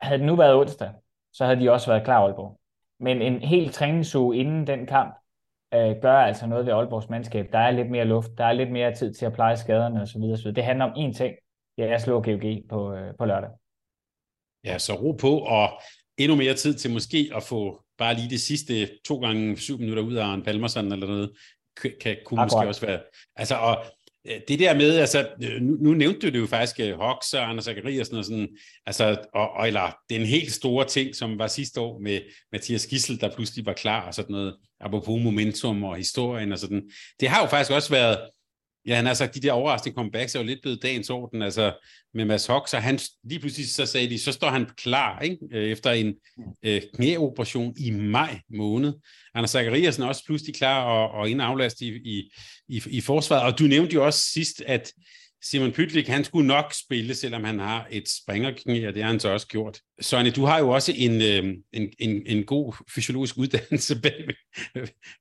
havde 0.00 0.18
det 0.18 0.26
nu 0.26 0.36
været 0.36 0.54
onsdag, 0.54 0.90
så 1.32 1.44
havde 1.44 1.60
de 1.60 1.72
også 1.72 1.90
været 1.90 2.04
klar 2.04 2.22
Aalborg. 2.22 2.60
Men 3.00 3.22
en 3.22 3.40
helt 3.40 3.72
træningsuge 3.72 4.36
inden 4.36 4.66
den 4.66 4.86
kamp, 4.86 5.14
gør 6.02 6.12
altså 6.12 6.46
noget 6.46 6.66
ved 6.66 6.72
Aalborgs 6.72 7.08
mandskab. 7.08 7.48
Der 7.52 7.58
er 7.58 7.70
lidt 7.70 7.90
mere 7.90 8.04
luft, 8.04 8.30
der 8.38 8.44
er 8.44 8.52
lidt 8.52 8.70
mere 8.70 8.94
tid 8.94 9.14
til 9.14 9.26
at 9.26 9.32
pleje 9.32 9.56
skaderne 9.56 10.02
osv. 10.02 10.36
Så 10.36 10.52
det 10.56 10.64
handler 10.64 10.84
om 10.84 10.92
én 10.92 11.12
ting, 11.12 11.34
det 11.76 11.84
er 11.84 11.94
at 11.94 12.02
slå 12.02 12.22
GOG 12.22 12.62
på, 12.68 12.96
på 13.18 13.24
lørdag. 13.24 13.50
Ja, 14.64 14.78
så 14.78 14.94
ro 14.94 15.12
på, 15.12 15.38
og 15.38 15.82
endnu 16.18 16.36
mere 16.36 16.54
tid 16.54 16.74
til 16.74 16.90
måske 16.90 17.30
at 17.34 17.42
få 17.42 17.82
bare 17.98 18.14
lige 18.14 18.30
det 18.30 18.40
sidste 18.40 18.88
to 19.04 19.20
gange 19.20 19.56
syv 19.56 19.78
minutter 19.78 20.02
ud 20.02 20.14
af 20.14 20.24
Arne 20.24 20.44
Palmerson 20.44 20.92
eller 20.92 21.06
noget, 21.06 21.30
kan, 21.76 22.16
kunne 22.24 22.40
Akkurat. 22.40 22.66
måske 22.66 22.68
også 22.68 22.86
være... 22.86 23.00
Altså, 23.36 23.54
og 23.54 23.84
Øh, 24.28 24.40
det 24.48 24.58
der 24.58 24.74
med, 24.74 24.98
altså, 24.98 25.28
øh, 25.42 25.62
nu, 25.62 25.76
nu 25.80 25.94
nævnte 25.94 26.20
du 26.20 26.32
det 26.32 26.38
jo 26.38 26.46
faktisk, 26.46 26.80
uh, 26.92 27.00
Hawks 27.00 27.34
og 27.34 27.48
Anders 27.48 27.64
Zachariasen 27.64 28.16
og 28.16 28.24
sådan, 28.24 28.48
altså, 28.86 29.16
og, 29.34 29.50
og, 29.50 29.66
eller 29.66 29.96
den 30.10 30.26
helt 30.26 30.52
store 30.52 30.84
ting, 30.84 31.14
som 31.14 31.38
var 31.38 31.46
sidste 31.46 31.80
år 31.80 31.98
med 31.98 32.20
Mathias 32.52 32.86
Gissel, 32.86 33.20
der 33.20 33.34
pludselig 33.34 33.66
var 33.66 33.72
klar 33.72 34.06
og 34.06 34.14
sådan 34.14 34.32
noget, 34.32 34.56
apropos 34.80 35.22
momentum 35.24 35.84
og 35.84 35.96
historien 35.96 36.52
og 36.52 36.58
sådan. 36.58 36.90
Det 37.20 37.28
har 37.28 37.40
jo 37.42 37.46
faktisk 37.46 37.72
også 37.72 37.90
været, 37.90 38.18
Ja, 38.86 38.96
han 38.96 39.06
har 39.06 39.14
sagt, 39.14 39.34
de 39.34 39.40
der 39.40 39.52
overraskende 39.52 39.94
comebacks 39.94 40.34
er 40.34 40.40
jo 40.40 40.46
lidt 40.46 40.62
blevet 40.62 40.82
dagens 40.82 41.10
orden, 41.10 41.42
altså 41.42 41.72
med 42.14 42.24
Mads 42.24 42.46
Hock, 42.46 42.68
så 42.68 42.76
han, 42.76 42.98
lige 43.24 43.40
pludselig 43.40 43.68
så 43.68 43.86
sagde 43.86 44.10
de, 44.10 44.18
så 44.18 44.32
står 44.32 44.48
han 44.48 44.66
klar, 44.76 45.20
ikke? 45.20 45.38
Øh, 45.52 45.70
efter 45.70 45.90
en 45.90 46.14
øh, 46.62 46.82
knæoperation 46.94 47.74
i 47.78 47.90
maj 47.90 48.40
måned. 48.50 48.92
Anders 49.34 49.50
Zachariasen 49.50 50.02
er 50.02 50.06
også 50.06 50.24
pludselig 50.26 50.54
klar 50.54 50.84
og, 50.84 51.10
og 51.20 51.30
indaflast 51.30 51.80
i, 51.80 51.88
i, 51.88 52.30
i, 52.68 52.82
i 52.86 53.00
forsvaret, 53.00 53.52
og 53.52 53.58
du 53.58 53.64
nævnte 53.64 53.94
jo 53.94 54.06
også 54.06 54.20
sidst, 54.32 54.62
at 54.66 54.92
Simon 55.50 55.72
Pytlik, 55.72 56.08
han 56.08 56.24
skulle 56.24 56.46
nok 56.46 56.72
spille, 56.86 57.14
selvom 57.14 57.44
han 57.44 57.58
har 57.58 57.86
et 57.90 58.04
springerknæ, 58.08 58.88
og 58.88 58.94
det 58.94 59.02
har 59.02 59.10
han 59.10 59.20
så 59.20 59.28
også 59.28 59.46
gjort. 59.46 59.80
Sonny, 60.00 60.30
du 60.36 60.44
har 60.44 60.58
jo 60.58 60.68
også 60.68 60.92
en, 60.96 61.12
øh, 61.12 61.54
en, 61.72 61.92
en, 61.98 62.22
en 62.26 62.44
god 62.44 62.74
fysiologisk 62.94 63.38
uddannelse 63.38 64.00
bag 64.02 64.28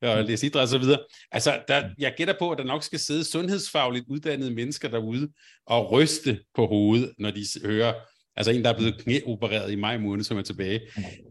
og 0.01 0.23
læse 0.23 0.47
idræt 0.47 0.61
og 0.61 0.67
så 0.67 0.77
videre. 0.77 0.99
Altså, 1.31 1.61
der, 1.67 1.89
jeg 1.97 2.13
gætter 2.17 2.33
på, 2.39 2.51
at 2.51 2.57
der 2.57 2.63
nok 2.63 2.83
skal 2.83 2.99
sidde 2.99 3.23
sundhedsfagligt 3.23 4.05
uddannede 4.09 4.51
mennesker 4.51 4.89
derude 4.89 5.29
og 5.67 5.91
ryste 5.91 6.39
på 6.55 6.65
hovedet, 6.65 7.13
når 7.19 7.31
de 7.31 7.43
hører 7.65 7.93
Altså 8.37 8.51
en, 8.51 8.63
der 8.63 8.73
er 8.73 8.77
blevet 8.77 9.01
knæopereret 9.03 9.71
i 9.71 9.75
maj 9.75 9.97
måned, 9.97 10.23
som 10.23 10.37
er 10.37 10.41
tilbage. 10.41 10.81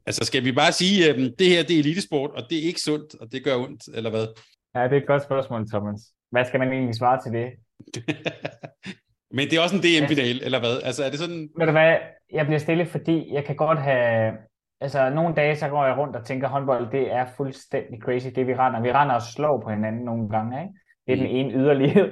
Altså 0.06 0.24
skal 0.24 0.44
vi 0.44 0.52
bare 0.52 0.72
sige, 0.72 1.10
at 1.10 1.16
det 1.38 1.46
her 1.46 1.62
det 1.62 1.74
er 1.74 1.78
elitesport, 1.78 2.30
og 2.30 2.42
det 2.50 2.58
er 2.58 2.62
ikke 2.62 2.80
sundt, 2.80 3.14
og 3.20 3.32
det 3.32 3.44
gør 3.44 3.56
ondt, 3.56 3.82
eller 3.94 4.10
hvad? 4.10 4.26
Ja, 4.74 4.84
det 4.84 4.92
er 4.92 5.00
et 5.00 5.06
godt 5.06 5.22
spørgsmål, 5.22 5.68
Thomas. 5.68 6.00
Hvad 6.30 6.44
skal 6.44 6.60
man 6.60 6.72
egentlig 6.72 6.94
svare 6.94 7.22
til 7.24 7.32
det? 7.32 7.48
Men 9.36 9.48
det 9.48 9.58
er 9.58 9.62
også 9.62 9.76
en 9.76 9.82
DM-final, 9.82 10.44
eller 10.44 10.60
hvad? 10.60 10.82
Altså, 10.84 11.04
er 11.04 11.10
det 11.10 11.18
sådan... 11.18 11.48
Ved 11.58 11.66
du 11.66 11.72
hvad, 11.72 11.96
jeg 12.32 12.46
bliver 12.46 12.58
stille, 12.58 12.86
fordi 12.86 13.32
jeg 13.32 13.44
kan 13.44 13.56
godt 13.56 13.78
have... 13.78 14.32
Altså, 14.80 15.10
nogle 15.10 15.34
dage, 15.34 15.56
så 15.56 15.68
går 15.68 15.84
jeg 15.86 15.98
rundt 15.98 16.16
og 16.16 16.24
tænker, 16.26 16.48
håndbold, 16.48 16.90
det 16.92 17.12
er 17.12 17.26
fuldstændig 17.36 18.00
crazy, 18.02 18.28
det 18.34 18.46
vi 18.46 18.54
render. 18.54 18.82
Vi 18.82 18.92
render 18.92 19.14
og 19.14 19.22
slår 19.22 19.60
på 19.60 19.70
hinanden 19.70 20.04
nogle 20.04 20.28
gange, 20.28 20.62
ikke? 20.62 20.74
Det 21.06 21.12
er 21.12 21.16
mm. 21.16 21.22
den 21.22 21.36
ene 21.36 21.52
yderlighed. 21.52 22.06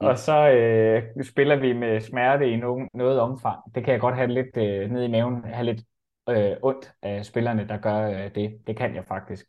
Mm. 0.00 0.06
Og 0.06 0.18
så 0.18 0.50
øh, 0.50 1.24
spiller 1.24 1.56
vi 1.56 1.72
med 1.72 2.00
smerte 2.00 2.50
i 2.50 2.56
nogen, 2.56 2.88
noget 2.94 3.20
omfang. 3.20 3.58
Det 3.74 3.84
kan 3.84 3.92
jeg 3.92 4.00
godt 4.00 4.14
have 4.14 4.28
lidt 4.28 4.56
øh, 4.56 4.90
ned 4.90 5.04
i 5.04 5.10
maven, 5.10 5.44
have 5.44 5.64
lidt 5.64 5.80
øh, 6.28 6.56
ondt 6.62 6.92
af 7.02 7.24
spillerne, 7.24 7.68
der 7.68 7.76
gør 7.76 8.10
øh, 8.10 8.34
det. 8.34 8.58
Det 8.66 8.76
kan 8.76 8.94
jeg 8.94 9.04
faktisk. 9.08 9.46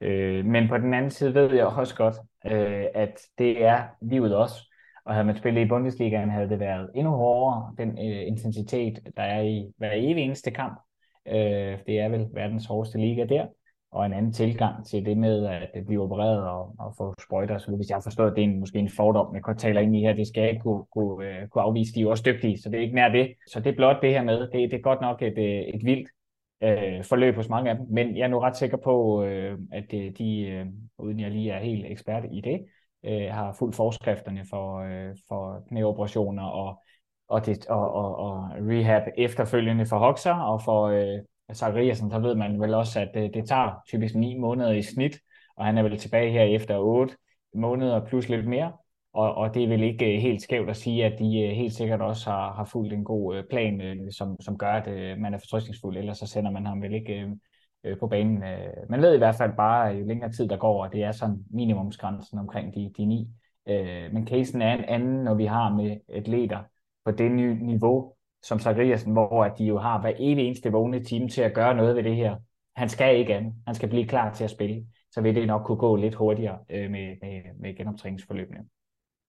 Øh, 0.00 0.44
men 0.44 0.68
på 0.68 0.78
den 0.78 0.94
anden 0.94 1.10
side 1.10 1.34
ved 1.34 1.54
jeg 1.54 1.66
også 1.66 1.96
godt, 1.96 2.14
øh, 2.46 2.84
at 2.94 3.20
det 3.38 3.64
er 3.64 3.82
livet 4.02 4.36
også. 4.36 4.73
Og 5.04 5.14
havde 5.14 5.26
man 5.26 5.36
spillet 5.36 5.60
i 5.60 5.68
Bundesligaen, 5.68 6.30
havde 6.30 6.48
det 6.48 6.60
været 6.60 6.90
endnu 6.94 7.12
hårdere, 7.12 7.74
den 7.78 7.90
øh, 7.90 8.26
intensitet, 8.26 8.98
der 9.16 9.22
er 9.22 9.42
i 9.42 9.72
hver 9.76 9.90
evig 9.94 10.24
eneste 10.24 10.50
kamp. 10.50 10.80
Øh, 11.28 11.78
det 11.86 12.00
er 12.00 12.08
vel 12.08 12.26
verdens 12.32 12.66
hårdeste 12.66 12.98
liga 12.98 13.24
der. 13.24 13.46
Og 13.92 14.06
en 14.06 14.12
anden 14.12 14.32
tilgang 14.32 14.86
til 14.86 15.04
det 15.04 15.18
med 15.18 15.46
at 15.46 15.86
blive 15.86 16.02
opereret 16.02 16.48
og, 16.48 16.74
og 16.78 16.94
få 16.96 17.14
sprøjter. 17.22 17.58
Så 17.58 17.76
hvis 17.76 17.88
jeg 17.88 17.96
har 17.96 18.02
forstået, 18.02 18.36
det 18.36 18.44
er 18.44 18.48
en, 18.48 18.60
måske 18.60 18.78
en 18.78 18.88
fordom, 18.88 19.34
jeg 19.34 19.42
godt 19.42 19.58
taler 19.58 19.80
ind 19.80 19.96
i 19.96 20.00
her, 20.00 20.12
det 20.12 20.28
skal 20.28 20.40
jeg 20.40 20.50
ikke 20.50 20.62
kunne, 20.62 20.84
kunne, 20.92 21.28
øh, 21.28 21.48
kunne 21.48 21.62
afvise. 21.62 21.94
De 21.94 22.00
er 22.00 22.02
jo 22.02 22.10
også 22.10 22.22
dygtige, 22.26 22.58
så 22.58 22.70
det 22.70 22.78
er 22.78 22.82
ikke 22.82 22.94
nær 22.94 23.08
det. 23.08 23.34
Så 23.46 23.60
det 23.60 23.70
er 23.72 23.76
blot 23.76 24.02
det 24.02 24.10
her 24.10 24.22
med, 24.22 24.40
det, 24.40 24.52
det 24.52 24.74
er 24.74 24.82
godt 24.82 25.00
nok 25.00 25.22
et, 25.22 25.38
øh, 25.38 25.74
et 25.74 25.84
vildt 25.84 26.08
øh, 26.62 27.04
forløb 27.04 27.34
hos 27.34 27.48
mange 27.48 27.70
af 27.70 27.76
dem. 27.76 27.86
Men 27.90 28.16
jeg 28.16 28.24
er 28.24 28.28
nu 28.28 28.38
ret 28.38 28.56
sikker 28.56 28.76
på, 28.76 29.24
øh, 29.24 29.58
at 29.72 29.94
øh, 29.94 30.12
de, 30.18 30.40
øh, 30.40 30.66
uden 30.98 31.20
jeg 31.20 31.30
lige 31.30 31.50
er 31.50 31.60
helt 31.60 31.86
ekspert 31.86 32.24
i 32.32 32.40
det, 32.40 32.60
øh, 33.06 33.30
har 33.30 33.52
fuldt 33.52 33.76
forskrifterne 33.76 34.44
for, 34.50 34.78
øh, 34.78 35.16
for 35.28 35.64
knæoperationer 35.68 36.42
og, 36.42 36.82
og, 37.28 37.46
det, 37.46 37.66
og, 37.66 37.94
og, 37.94 38.16
og 38.16 38.50
rehab 38.50 39.02
efterfølgende 39.18 39.86
for 39.86 39.98
Hoxer 39.98 40.34
og 40.34 40.62
for 40.62 40.84
øh, 40.84 41.18
Zachariasen, 41.54 42.10
så 42.10 42.18
ved 42.18 42.34
man 42.34 42.60
vel 42.60 42.74
også, 42.74 43.00
at 43.00 43.10
det, 43.14 43.34
det 43.34 43.48
tager 43.48 43.82
typisk 43.88 44.14
9 44.14 44.38
måneder 44.38 44.72
i 44.72 44.82
snit, 44.82 45.18
og 45.56 45.66
han 45.66 45.78
er 45.78 45.82
vel 45.82 45.98
tilbage 45.98 46.30
her 46.30 46.42
efter 46.42 46.78
8 46.78 47.14
måneder 47.54 48.06
plus 48.06 48.28
lidt 48.28 48.46
mere. 48.46 48.72
Og, 49.12 49.34
og 49.34 49.54
det 49.54 49.64
er 49.64 49.68
vel 49.68 49.82
ikke 49.82 50.14
øh, 50.14 50.20
helt 50.20 50.42
skævt 50.42 50.70
at 50.70 50.76
sige, 50.76 51.04
at 51.04 51.18
de 51.18 51.40
øh, 51.40 51.50
helt 51.50 51.72
sikkert 51.74 52.00
også 52.00 52.30
har, 52.30 52.52
har 52.52 52.64
fulgt 52.64 52.92
en 52.92 53.04
god 53.04 53.36
øh, 53.36 53.44
plan, 53.50 53.98
som, 54.12 54.36
som 54.40 54.58
gør, 54.58 54.72
at 54.72 55.18
man 55.18 55.34
er 55.34 55.38
fortrystningsfuld, 55.38 55.96
ellers 55.96 56.18
så 56.18 56.26
sender 56.26 56.50
man 56.50 56.66
ham 56.66 56.82
vel 56.82 56.94
ikke 56.94 57.28
øh, 57.84 57.98
på 57.98 58.06
banen. 58.06 58.42
Øh, 58.42 58.90
man 58.90 59.02
ved 59.02 59.14
i 59.14 59.18
hvert 59.18 59.34
fald 59.34 59.52
bare, 59.56 59.86
jo 59.86 60.06
længere 60.06 60.32
tid 60.32 60.48
der 60.48 60.56
går, 60.56 60.84
og 60.84 60.92
det 60.92 61.02
er 61.02 61.12
sådan 61.12 61.44
minimumsgrænsen 61.50 62.38
omkring 62.38 62.74
de, 62.74 62.92
de 62.96 63.06
ni. 63.06 63.28
Øh, 63.68 64.12
men 64.12 64.26
casen 64.26 64.62
er 64.62 64.74
en 64.74 64.84
anden, 64.84 65.24
når 65.24 65.34
vi 65.34 65.44
har 65.44 65.74
med 65.74 65.96
atleter 66.08 66.58
på 67.04 67.10
det 67.10 67.32
nye 67.32 67.54
niveau, 67.54 68.12
som 68.42 68.58
Zachariasen, 68.58 69.12
hvor 69.12 69.44
at 69.44 69.58
de 69.58 69.64
jo 69.64 69.78
har 69.78 70.00
hver 70.00 70.12
evig 70.18 70.46
eneste 70.46 70.72
vågne 70.72 71.04
time 71.04 71.28
til 71.28 71.42
at 71.42 71.54
gøre 71.54 71.74
noget 71.74 71.96
ved 71.96 72.02
det 72.02 72.16
her. 72.16 72.36
Han 72.76 72.88
skal 72.88 73.18
ikke 73.18 73.34
andet. 73.34 73.54
Han 73.66 73.74
skal 73.74 73.88
blive 73.88 74.06
klar 74.06 74.34
til 74.34 74.44
at 74.44 74.50
spille. 74.50 74.86
Så 75.10 75.20
vil 75.20 75.34
det 75.34 75.46
nok 75.46 75.66
kunne 75.66 75.78
gå 75.78 75.96
lidt 75.96 76.14
hurtigere 76.14 76.58
øh, 76.70 76.90
med, 76.90 77.16
med, 77.22 77.42
med 77.60 77.76
genoptræningsforløbene. 77.76 78.58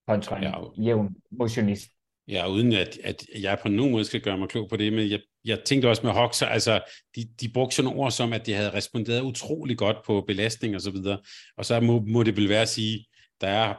Kontra 0.08 0.36
en 0.36 0.42
ja, 0.42 0.52
jævn 0.76 1.14
motionist. 1.30 1.95
Ja, 2.28 2.48
uden 2.48 2.72
at, 2.72 2.98
at 3.04 3.24
jeg 3.40 3.58
på 3.62 3.68
nogen 3.68 3.92
måde 3.92 4.04
skal 4.04 4.20
gøre 4.20 4.38
mig 4.38 4.48
klog 4.48 4.68
på 4.68 4.76
det, 4.76 4.92
men 4.92 5.10
jeg, 5.10 5.20
jeg 5.44 5.60
tænkte 5.64 5.88
også 5.88 6.02
med 6.04 6.12
Hoxer, 6.12 6.46
altså 6.46 6.80
de, 7.16 7.20
de 7.40 7.48
brugte 7.54 7.76
sådan 7.76 7.92
ord 7.94 8.10
som, 8.10 8.32
at 8.32 8.46
de 8.46 8.52
havde 8.54 8.72
responderet 8.72 9.20
utrolig 9.20 9.78
godt 9.78 9.96
på 10.06 10.24
belastning 10.26 10.74
og 10.74 10.80
så 10.80 10.90
videre, 10.90 11.18
og 11.56 11.64
så 11.64 11.80
må, 11.80 12.00
må 12.06 12.22
det 12.22 12.36
vel 12.36 12.48
være 12.48 12.62
at 12.62 12.68
sige, 12.68 13.06
der 13.40 13.48
er 13.48 13.74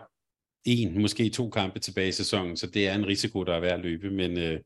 en, 0.65 1.01
måske 1.01 1.29
to 1.29 1.49
kampe 1.49 1.79
tilbage 1.79 2.07
i 2.07 2.11
sæsonen, 2.11 2.57
så 2.57 2.67
det 2.67 2.87
er 2.87 2.95
en 2.95 3.07
risiko, 3.07 3.43
der 3.43 3.53
er 3.53 3.59
værd 3.59 3.73
at 3.73 3.79
løbe, 3.79 4.09
men 4.09 4.37
øh, 4.37 4.59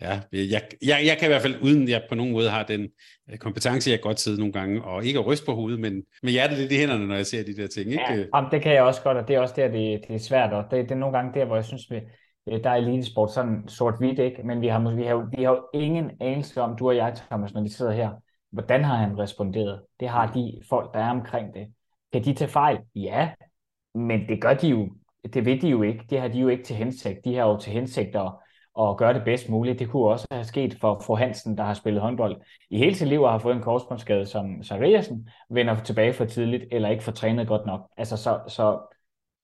ja, 0.00 0.20
jeg, 0.32 0.62
jeg, 0.82 1.02
jeg 1.04 1.16
kan 1.18 1.26
i 1.26 1.32
hvert 1.32 1.42
fald, 1.42 1.62
uden 1.62 1.88
jeg 1.88 2.02
på 2.08 2.14
nogen 2.14 2.32
måde 2.32 2.50
har 2.50 2.62
den 2.62 2.88
øh, 3.32 3.38
kompetence, 3.38 3.90
jeg 3.90 4.00
godt 4.00 4.20
sidde 4.20 4.38
nogle 4.38 4.52
gange, 4.52 4.84
og 4.84 5.04
ikke 5.04 5.18
at 5.18 5.26
ryste 5.26 5.46
på 5.46 5.54
hovedet, 5.54 5.80
men 5.80 6.02
med 6.22 6.32
hjertet 6.32 6.58
lidt 6.58 6.72
i 6.72 6.76
hænderne, 6.76 7.06
når 7.06 7.14
jeg 7.14 7.26
ser 7.26 7.44
de 7.44 7.56
der 7.56 7.66
ting. 7.66 7.90
Ikke? 7.90 8.04
Ja, 8.10 8.24
jamen, 8.34 8.50
det 8.50 8.62
kan 8.62 8.72
jeg 8.72 8.82
også 8.82 9.02
godt, 9.02 9.16
og 9.16 9.28
det 9.28 9.36
er 9.36 9.40
også 9.40 9.54
der, 9.56 9.68
det, 9.68 10.00
det 10.08 10.14
er 10.14 10.18
svært, 10.18 10.52
og 10.52 10.64
det, 10.70 10.82
det 10.82 10.90
er 10.90 10.98
nogle 10.98 11.16
gange 11.18 11.40
der, 11.40 11.44
hvor 11.44 11.56
jeg 11.56 11.64
synes, 11.64 11.90
vi, 11.90 11.96
Øh, 12.52 12.64
der 12.64 12.70
er 12.70 12.74
elitesport 12.74 13.30
sådan 13.30 13.68
sort-hvidt, 13.68 14.18
ikke? 14.18 14.42
Men 14.42 14.60
vi 14.60 14.66
har, 14.66 14.94
vi, 14.94 15.02
har, 15.02 15.36
vi 15.36 15.42
har 15.42 15.50
jo 15.50 15.66
ingen 15.74 16.10
anelse 16.20 16.62
om, 16.62 16.76
du 16.76 16.88
og 16.88 16.96
jeg, 16.96 17.14
Thomas, 17.30 17.54
når 17.54 17.62
vi 17.62 17.68
sidder 17.68 17.92
her, 17.92 18.10
hvordan 18.50 18.84
har 18.84 18.96
han 18.96 19.18
responderet? 19.18 19.82
Det 20.00 20.08
har 20.08 20.32
de 20.32 20.60
folk, 20.68 20.94
der 20.94 21.00
er 21.00 21.10
omkring 21.10 21.54
det. 21.54 21.66
Kan 22.12 22.24
de 22.24 22.34
tage 22.34 22.50
fejl? 22.50 22.78
Ja, 22.94 23.30
men 23.94 24.28
det 24.28 24.42
gør 24.42 24.54
de 24.54 24.68
jo, 24.68 24.88
det 25.34 25.44
ved 25.44 25.60
de 25.60 25.68
jo 25.68 25.82
ikke. 25.82 26.04
Det 26.10 26.20
har 26.20 26.28
de 26.28 26.38
jo 26.38 26.48
ikke 26.48 26.64
til 26.64 26.76
hensigt. 26.76 27.24
De 27.24 27.34
har 27.34 27.48
jo 27.48 27.58
til 27.58 27.72
hensigt 27.72 28.16
at, 28.16 28.32
at 28.80 28.96
gøre 28.96 29.14
det 29.14 29.24
bedst 29.24 29.48
muligt. 29.48 29.78
Det 29.78 29.90
kunne 29.90 30.08
også 30.08 30.26
have 30.30 30.44
sket 30.44 30.76
for 30.80 31.02
fru 31.06 31.16
Hansen, 31.16 31.58
der 31.58 31.64
har 31.64 31.74
spillet 31.74 32.02
håndbold 32.02 32.40
i 32.70 32.78
hele 32.78 32.94
sit 32.94 33.08
liv 33.08 33.22
og 33.22 33.30
har 33.30 33.38
fået 33.38 33.56
en 33.56 33.62
korsbåndsskade 33.62 34.26
som 34.26 34.62
Sariasen 34.62 35.28
vender 35.50 35.82
tilbage 35.82 36.12
for 36.12 36.24
tidligt, 36.24 36.64
eller 36.70 36.88
ikke 36.88 37.04
får 37.04 37.12
trænet 37.12 37.48
godt 37.48 37.66
nok. 37.66 37.90
Altså, 37.96 38.16
så, 38.16 38.40
så 38.48 38.78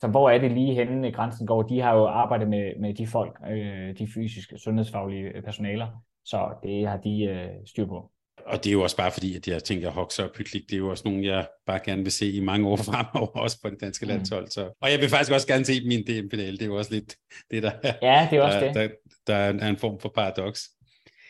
så 0.04 0.08
hvor 0.10 0.30
er 0.30 0.38
det 0.38 0.52
lige 0.52 0.74
henne, 0.74 1.12
grænsen 1.12 1.46
går? 1.46 1.62
De 1.62 1.80
har 1.80 1.94
jo 1.94 2.06
arbejdet 2.06 2.48
med, 2.48 2.72
med 2.80 2.94
de 2.94 3.06
folk, 3.06 3.36
øh, 3.50 3.98
de 3.98 4.08
fysiske, 4.14 4.58
sundhedsfaglige 4.58 5.42
personaler, 5.44 5.88
så 6.24 6.54
det 6.62 6.88
har 6.88 6.96
de 6.96 7.22
øh, 7.22 7.48
styr 7.66 7.86
på. 7.86 8.10
Og 8.46 8.64
det 8.64 8.70
er 8.70 8.72
jo 8.72 8.82
også 8.82 8.96
bare 8.96 9.10
fordi, 9.10 9.36
at 9.36 9.48
jeg 9.48 9.64
tænker, 9.64 9.88
at 9.88 9.94
Hoxer 9.94 10.24
og 10.24 10.30
Pytlik, 10.34 10.62
det 10.62 10.72
er 10.72 10.78
jo 10.78 10.90
også 10.90 11.02
nogen, 11.04 11.24
jeg 11.24 11.46
bare 11.66 11.80
gerne 11.84 12.02
vil 12.02 12.12
se 12.12 12.30
i 12.30 12.40
mange 12.40 12.68
år 12.68 12.76
fremover, 12.90 13.26
også 13.26 13.58
på 13.62 13.70
den 13.70 13.78
danske 13.78 14.06
mm. 14.06 14.08
landshold. 14.08 14.48
Så. 14.48 14.70
Og 14.80 14.90
jeg 14.90 15.00
vil 15.00 15.08
faktisk 15.08 15.32
også 15.32 15.46
gerne 15.46 15.64
se 15.64 15.84
min 15.86 16.02
DM-finale, 16.02 16.52
det 16.52 16.62
er 16.62 16.66
jo 16.66 16.76
også 16.76 16.94
lidt 16.94 17.16
det, 17.50 17.62
der, 17.62 17.72
ja, 18.02 18.28
det 18.30 18.38
er 18.38 18.42
også 18.42 18.60
der, 18.60 18.72
det. 18.72 18.92
Der, 19.26 19.52
der 19.52 19.64
er 19.64 19.68
en 19.68 19.76
form 19.76 20.00
for 20.00 20.08
paradoks. 20.08 20.70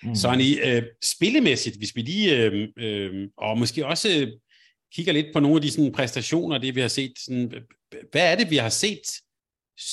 Mm. 0.03 0.15
Sonny, 0.15 0.65
øh, 0.65 0.83
spillemæssigt, 1.05 1.77
hvis 1.77 1.97
vi 1.97 2.01
lige, 2.01 2.43
øh, 2.43 2.69
øh, 2.77 3.29
og 3.37 3.59
måske 3.59 3.87
også 3.87 4.09
kigger 4.95 5.13
lidt 5.13 5.27
på 5.33 5.41
nogle 5.41 5.57
af 5.57 5.63
de 5.63 5.71
sådan, 5.71 5.93
præstationer, 5.93 6.59
det 6.59 6.75
vi 6.75 6.81
har 6.81 6.89
set, 6.89 7.13
sådan, 7.19 7.53
hvad 8.13 8.33
er 8.33 8.37
det, 8.37 8.51
vi 8.51 8.57
har 8.57 8.69
set 8.69 9.07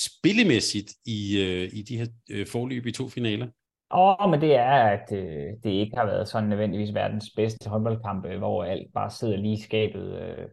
spillemæssigt 0.07 0.93
i, 1.05 1.19
øh, 1.45 1.69
i 1.73 1.81
de 1.81 1.97
her 1.97 2.07
øh, 2.31 2.47
forløb 2.47 2.85
i 2.85 2.91
to 2.91 3.07
finaler? 3.07 3.47
Åh, 3.93 4.15
oh, 4.19 4.29
men 4.31 4.41
det 4.41 4.55
er, 4.55 4.73
at 4.73 5.11
øh, 5.11 5.47
det 5.63 5.69
ikke 5.69 5.97
har 5.97 6.05
været 6.05 6.27
sådan 6.27 6.49
nødvendigvis 6.49 6.93
verdens 6.93 7.29
bedste 7.35 7.69
håndboldkamp, 7.69 8.27
hvor 8.27 8.63
alt 8.63 8.93
bare 8.93 9.11
sidder 9.11 9.37
lige 9.37 9.53
i 9.53 9.61
skabet. 9.61 10.21
Øh, 10.21 10.47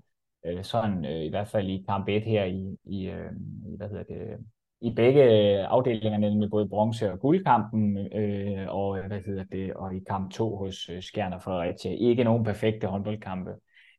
øh, 0.47 0.65
sådan 0.65 1.05
øh, 1.05 1.25
i 1.25 1.29
hvert 1.29 1.49
fald 1.49 1.69
i 1.69 1.85
kamp 1.89 2.09
1 2.09 2.23
her 2.23 2.45
i, 2.45 2.77
i, 2.85 3.07
øh, 3.07 3.31
hvad 3.77 3.89
hedder 3.89 4.03
det, 4.03 4.47
i 4.81 4.91
begge 4.95 5.23
afdelinger, 5.67 6.19
nemlig 6.19 6.51
både 6.51 6.69
bronze- 6.69 7.13
og 7.13 7.21
guldkampen, 7.21 7.97
øh, 7.97 8.67
og, 8.69 9.07
hvad 9.07 9.21
hedder 9.27 9.45
det, 9.53 9.75
og 9.75 9.95
i 9.95 10.01
kamp 10.09 10.33
2 10.33 10.57
hos 10.57 10.89
øh, 10.89 11.03
Skjern 11.03 11.41
Fredericia. 11.41 11.93
Ikke 11.93 12.25
nogen 12.25 12.45
perfekte 12.45 12.87
håndboldkampe. 12.87 13.51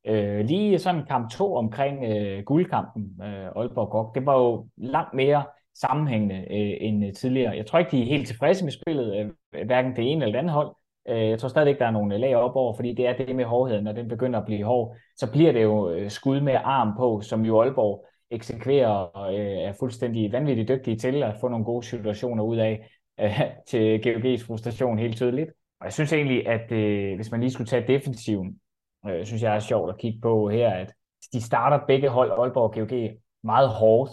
Øh, 0.08 0.46
lige 0.46 0.80
sådan 0.80 1.06
kamp 1.06 1.32
2 1.32 1.56
omkring 1.56 2.04
øh, 2.04 2.44
guldkampen, 2.44 3.22
øh, 3.24 3.46
Aalborg 3.56 3.90
Gok, 3.90 4.16
det 4.16 4.26
var 4.26 4.38
jo 4.38 4.68
langt 4.78 5.14
mere 5.14 5.44
sammenhængende 5.76 6.36
øh, 6.36 6.78
end 6.82 7.06
øh, 7.06 7.14
tidligere. 7.14 7.56
Jeg 7.58 7.66
tror 7.66 7.80
ikke, 7.80 7.92
de 7.92 8.02
er 8.02 8.06
helt 8.06 8.28
tilfredse 8.28 8.64
med 8.64 8.72
spillet, 8.72 9.16
øh, 9.16 9.66
hverken 9.66 9.96
det 9.96 10.12
ene 10.12 10.26
eller 10.26 10.32
det 10.32 10.40
andet 10.40 10.54
hold. 10.54 10.76
Øh, 11.10 11.30
jeg 11.30 11.40
tror 11.40 11.50
stadig 11.50 11.70
ikke, 11.70 11.80
der 11.80 11.86
er 11.86 11.92
nogle 11.92 12.18
lag 12.18 12.36
op 12.36 12.56
over, 12.56 12.74
fordi 12.74 12.94
det 12.94 13.08
er 13.08 13.18
det 13.18 13.36
med 13.36 13.46
hårdheden, 13.46 13.84
når 13.84 13.92
den 13.92 14.08
begynder 14.08 14.40
at 14.40 14.46
blive 14.46 14.64
hård, 14.64 14.96
så 15.18 15.32
bliver 15.32 15.52
det 15.52 15.64
jo 15.64 15.90
øh, 15.90 16.10
skud 16.10 16.42
med 16.42 16.58
arm 16.64 16.94
på, 16.98 17.22
som 17.22 17.46
jo 17.46 17.62
Aalborg 17.62 18.06
eksekverer 18.32 18.88
og 18.88 19.34
øh, 19.40 19.58
er 19.58 19.74
fuldstændig 19.80 20.32
vanvittigt 20.32 20.70
dygtige 20.70 20.98
til 20.98 21.24
at 21.24 21.36
få 21.42 21.48
nogle 21.48 21.66
gode 21.66 21.86
situationer 21.86 22.44
ud 22.44 22.58
af, 22.58 22.90
øh, 23.20 23.42
til 23.68 23.98
GOG's 23.98 24.46
frustration 24.48 25.00
helt 25.00 25.16
tydeligt. 25.16 25.50
Og 25.80 25.86
jeg 25.86 25.94
synes 25.94 26.14
egentlig, 26.14 26.48
at 26.48 26.72
øh, 26.72 27.16
hvis 27.16 27.32
man 27.32 27.40
lige 27.40 27.52
skulle 27.52 27.68
tage 27.68 27.88
defensiven, 27.88 28.60
øh, 29.08 29.26
synes 29.26 29.42
jeg 29.44 29.56
er 29.56 29.60
sjovt 29.60 29.90
at 29.90 29.98
kigge 29.98 30.20
på 30.22 30.50
her, 30.50 30.70
at 30.70 30.94
de 31.34 31.42
starter 31.42 31.86
begge 31.88 32.10
hold, 32.10 32.32
Aalborg 32.32 32.64
og 32.64 32.74
GOG, 32.74 33.10
meget 33.44 33.70
hårdt. 33.70 34.12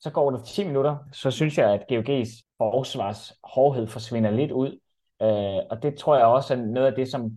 Så 0.00 0.10
går 0.10 0.30
det 0.30 0.44
10 0.44 0.66
minutter, 0.66 0.96
så 1.12 1.30
synes 1.30 1.58
jeg, 1.58 1.72
at 1.72 1.80
GOG's 1.92 2.42
forsvars 2.58 3.32
hårdhed 3.44 3.86
forsvinder 3.86 4.30
lidt 4.30 4.50
ud. 4.50 4.78
Øh, 5.22 5.60
og 5.70 5.82
det 5.82 5.94
tror 5.94 6.16
jeg 6.16 6.26
også 6.26 6.54
er 6.54 6.58
noget 6.58 6.86
af 6.86 6.94
det, 6.94 7.08
som 7.10 7.32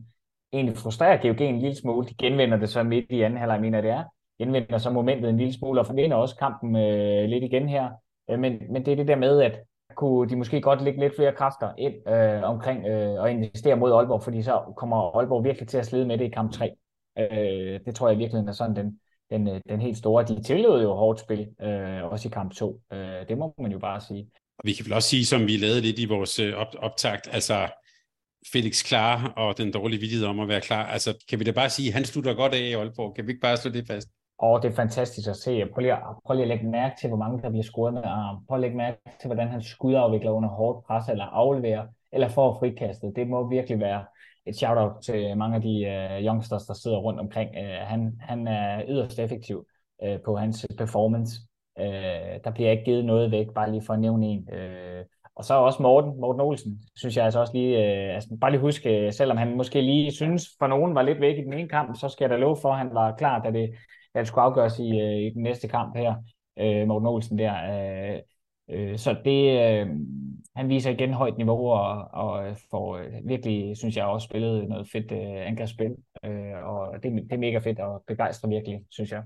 egentlig 0.54 0.78
frustrerer 0.78 1.22
GOG 1.22 1.42
en 1.42 1.60
lille 1.60 1.76
smule. 1.76 2.08
De 2.08 2.14
genvinder 2.14 2.58
det 2.58 2.70
så 2.70 2.84
midt 2.84 3.06
i 3.10 3.22
anden 3.22 3.40
halvleg, 3.40 3.62
mener 3.62 3.82
det 3.82 3.90
er. 3.90 4.04
Genvinder 4.40 4.78
så 4.78 4.90
momentet 4.90 5.30
en 5.30 5.38
lille 5.38 5.54
smule 5.54 5.80
og 5.80 5.86
forvinder 5.86 6.18
også 6.18 6.36
kampen 6.36 6.76
øh, 6.76 7.30
lidt 7.30 7.44
igen 7.44 7.70
her. 7.70 7.90
Øh, 8.30 8.40
men, 8.40 8.62
men 8.70 8.86
det 8.86 8.92
er 8.92 8.96
det 8.96 9.08
der 9.08 9.16
med, 9.16 9.42
at 9.42 9.60
kunne 9.96 10.30
de 10.30 10.36
måske 10.36 10.62
godt 10.62 10.82
lægge 10.82 11.00
lidt 11.00 11.16
flere 11.16 11.36
kræfter 11.36 11.70
ind 11.78 12.10
øh, 12.10 12.44
omkring 12.44 12.88
øh, 12.88 13.22
og 13.22 13.32
investere 13.32 13.76
mod 13.76 13.94
Aalborg, 13.94 14.22
fordi 14.22 14.42
så 14.42 14.74
kommer 14.78 15.18
Aalborg 15.18 15.44
virkelig 15.44 15.68
til 15.68 15.78
at 15.78 15.86
slide 15.86 16.06
med 16.06 16.18
det 16.18 16.26
i 16.26 16.30
kamp 16.30 16.52
3. 16.52 16.76
Øh, 17.20 17.80
det 17.86 17.96
tror 17.96 18.10
jeg 18.10 18.18
virkelig 18.18 18.48
er 18.48 18.52
sådan 18.52 18.76
den, 18.76 19.00
den, 19.30 19.48
øh, 19.48 19.62
den 19.70 19.82
helt 19.82 19.98
store. 19.98 20.26
De 20.26 20.44
tillod 20.44 20.82
jo 20.82 20.94
hårdt 20.94 21.20
spil, 21.20 21.48
øh, 21.62 22.04
også 22.04 22.28
i 22.28 22.32
kamp 22.32 22.54
2. 22.54 22.82
Øh, 22.94 23.28
det 23.30 23.38
må 23.38 23.54
man 23.58 23.72
jo 23.72 23.80
bare 23.80 24.02
sige. 24.02 24.30
Og 24.58 24.62
vi 24.64 24.74
kan 24.74 24.86
vel 24.86 24.94
også 24.94 25.10
sige, 25.10 25.26
som 25.26 25.48
vi 25.48 25.58
lavede 25.58 25.82
lidt 25.82 26.00
i 26.00 26.06
vores 26.06 26.40
øh, 26.40 26.54
op- 26.54 26.76
optakt, 26.80 27.30
altså 27.32 27.68
Felix 28.52 28.84
klar 28.84 29.34
og 29.38 29.58
den 29.58 29.72
dårlige 29.72 30.00
vidighed 30.00 30.26
om 30.26 30.40
at 30.40 30.48
være 30.48 30.62
klar. 30.62 30.86
Altså, 30.86 31.26
kan 31.30 31.40
vi 31.40 31.44
da 31.44 31.52
bare 31.52 31.70
sige, 31.70 31.88
at 31.88 31.94
han 31.94 32.06
slutter 32.06 32.34
godt 32.34 32.54
af 32.54 32.60
i 32.60 32.74
Aalborg? 32.74 33.16
Kan 33.16 33.28
vi 33.28 33.32
ikke 33.32 33.42
bare 33.42 33.58
slå 33.58 33.72
det 33.72 33.88
fast? 33.88 34.08
Og 34.40 34.62
det 34.62 34.72
er 34.72 34.76
fantastisk 34.76 35.30
at 35.30 35.36
se. 35.36 35.66
Prøv 35.74 35.82
lige, 35.82 35.94
at, 35.94 36.00
prøv 36.26 36.36
lige 36.36 36.44
at 36.44 36.48
lægge 36.48 36.68
mærke 36.68 36.96
til, 37.00 37.08
hvor 37.08 37.18
mange 37.18 37.42
der 37.42 37.50
bliver 37.50 37.64
scoret 37.64 37.94
med 37.94 38.02
arm. 38.06 38.46
Prøv 38.48 38.56
at 38.56 38.62
lægge 38.62 38.78
mærke 38.78 38.98
til, 39.22 39.28
hvordan 39.28 39.48
han 39.48 39.62
skudafvikler 39.62 40.32
under 40.32 40.50
hårdt 40.50 40.86
pres, 40.86 41.10
eller 41.10 41.26
afleverer, 41.26 41.88
eller 42.14 42.28
får 42.28 42.60
frikastet. 42.60 43.14
Det 43.16 43.28
må 43.28 43.50
virkelig 43.50 43.80
være 43.80 44.06
et 44.48 44.56
shout-out 44.56 44.92
til 45.04 45.38
mange 45.38 45.56
af 45.56 45.62
de 45.62 45.76
uh, 46.20 46.26
youngsters, 46.26 46.64
der 46.64 46.74
sidder 46.74 46.98
rundt 46.98 47.20
omkring. 47.20 47.50
Uh, 47.50 47.88
han, 47.88 48.18
han 48.20 48.48
er 48.48 48.82
yderst 48.88 49.20
effektiv 49.20 49.66
uh, 50.06 50.22
på 50.26 50.36
hans 50.36 50.68
performance. 50.78 51.32
Uh, 51.80 51.86
der 52.44 52.52
bliver 52.54 52.72
ikke 52.72 52.84
givet 52.84 53.06
noget 53.06 53.32
væk, 53.32 53.48
bare 53.56 53.72
lige 53.72 53.84
for 53.86 53.94
at 53.94 54.00
nævne 54.00 54.26
en. 54.28 54.50
Uh, 54.52 55.06
og 55.36 55.44
så 55.44 55.54
også 55.54 55.82
Morten, 55.82 56.20
Morten 56.20 56.42
Olsen, 56.42 56.82
synes 56.96 57.18
jeg 57.18 57.26
altså 57.26 57.40
også 57.40 57.54
lige, 57.54 57.78
uh, 57.78 58.16
altså 58.16 58.38
bare 58.42 58.52
lige 58.52 58.62
huske, 58.62 59.12
selvom 59.12 59.38
han 59.38 59.58
måske 59.58 59.82
lige 59.82 60.12
synes, 60.12 60.48
for 60.60 60.68
nogen 60.68 60.96
var 60.96 61.02
lidt 61.02 61.22
væk 61.22 61.38
i 61.38 61.44
den 61.44 61.54
ene 61.54 61.70
kamp, 61.70 61.98
så 61.98 62.10
skal 62.10 62.24
jeg 62.24 62.30
da 62.30 62.36
love 62.36 62.58
for, 62.62 62.72
at 62.72 62.78
han 62.78 62.90
var 62.94 63.16
klar, 63.16 63.42
da 63.42 63.52
det, 63.52 63.74
da 64.14 64.20
det 64.20 64.28
skulle 64.28 64.44
afgøres 64.44 64.80
i, 64.80 64.92
uh, 64.92 65.22
i 65.26 65.30
den 65.30 65.44
næste 65.44 65.68
kamp 65.68 65.98
her, 65.98 66.16
uh, 66.62 66.88
Morten 66.88 67.08
Olsen 67.08 67.40
der. 67.40 67.54
Uh, 68.14 68.20
Øh, 68.72 68.98
så 68.98 69.16
det, 69.26 69.42
uh, 69.84 69.90
han 70.56 70.70
viser 70.70 70.90
igen 70.92 71.14
højt 71.14 71.38
niveau, 71.38 71.70
og, 71.72 72.08
og 72.14 72.58
får 72.72 72.98
øh, 72.98 73.06
virkelig, 73.26 73.78
synes 73.78 73.98
jeg, 73.98 74.06
også 74.06 74.26
spillet 74.26 74.70
noget 74.70 74.90
fedt 74.92 75.12
uh, 75.12 75.48
angrebsspil, 75.48 75.96
og 76.64 77.04
det, 77.04 77.12
det 77.12 77.32
er 77.32 77.38
mega 77.38 77.58
fedt 77.58 77.80
og 77.80 78.04
begejstrer 78.08 78.50
virkelig, 78.50 78.82
synes 78.90 79.12
jeg. 79.12 79.24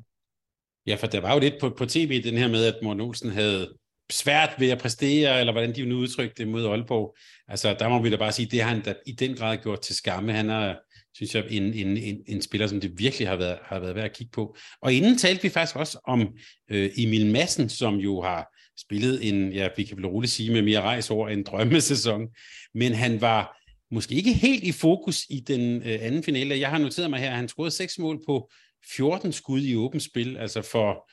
Ja, 0.87 0.95
for 0.95 1.07
der 1.07 1.21
var 1.21 1.33
jo 1.33 1.39
lidt 1.39 1.53
på, 1.61 1.69
på 1.69 1.85
tv 1.85 2.23
den 2.23 2.37
her 2.37 2.47
med, 2.47 2.65
at 2.65 2.75
Morten 2.83 3.01
Olsen 3.01 3.29
havde 3.29 3.67
svært 4.11 4.55
ved 4.59 4.69
at 4.69 4.77
præstere, 4.77 5.39
eller 5.39 5.53
hvordan 5.53 5.75
de 5.75 5.85
nu 5.85 5.95
udtrykte 5.95 6.43
det 6.43 6.51
mod 6.51 6.65
Aalborg. 6.65 7.15
Altså, 7.47 7.75
der 7.79 7.89
må 7.89 8.01
vi 8.01 8.09
da 8.09 8.17
bare 8.17 8.31
sige, 8.31 8.45
det 8.45 8.61
har 8.61 8.69
han 8.69 8.83
da 8.83 8.93
i 9.07 9.11
den 9.11 9.35
grad 9.35 9.57
gjort 9.57 9.81
til 9.81 9.95
skamme. 9.95 10.33
Han 10.33 10.49
er, 10.49 10.75
synes 11.13 11.35
jeg, 11.35 11.45
en, 11.49 11.63
en, 11.63 11.97
en, 11.97 12.23
en 12.27 12.41
spiller, 12.41 12.67
som 12.67 12.81
det 12.81 12.99
virkelig 12.99 13.27
har 13.27 13.35
været, 13.35 13.57
har 13.63 13.79
været 13.79 13.95
værd 13.95 14.05
at 14.05 14.15
kigge 14.15 14.31
på. 14.31 14.55
Og 14.81 14.93
inden 14.93 15.17
talte 15.17 15.43
vi 15.43 15.49
faktisk 15.49 15.75
også 15.75 15.99
om 16.03 16.37
øh, 16.71 16.89
Emil 16.97 17.31
Madsen, 17.31 17.69
som 17.69 17.95
jo 17.95 18.21
har 18.21 18.55
spillet 18.81 19.29
en, 19.29 19.53
ja, 19.53 19.67
vi 19.77 19.83
kan 19.83 19.97
vel 19.97 20.07
roligt 20.07 20.31
sige 20.31 20.53
med 20.53 20.61
mere 20.61 20.81
rejs 20.81 21.11
over 21.11 21.29
en 21.29 21.43
drømmesæson, 21.43 22.27
men 22.73 22.93
han 22.93 23.21
var 23.21 23.57
måske 23.91 24.15
ikke 24.15 24.33
helt 24.33 24.63
i 24.63 24.71
fokus 24.71 25.25
i 25.29 25.39
den 25.39 25.75
øh, 25.75 25.97
anden 26.01 26.23
finale. 26.23 26.59
Jeg 26.59 26.69
har 26.69 26.77
noteret 26.77 27.09
mig 27.09 27.19
her, 27.19 27.29
at 27.29 27.35
han 27.35 27.47
scorede 27.47 27.71
seks 27.71 27.99
mål 27.99 28.19
på 28.27 28.49
14 28.95 29.31
skud 29.31 29.61
i 29.61 29.75
åbent 29.75 30.03
spil, 30.03 30.37
altså 30.37 30.61
for 30.61 31.09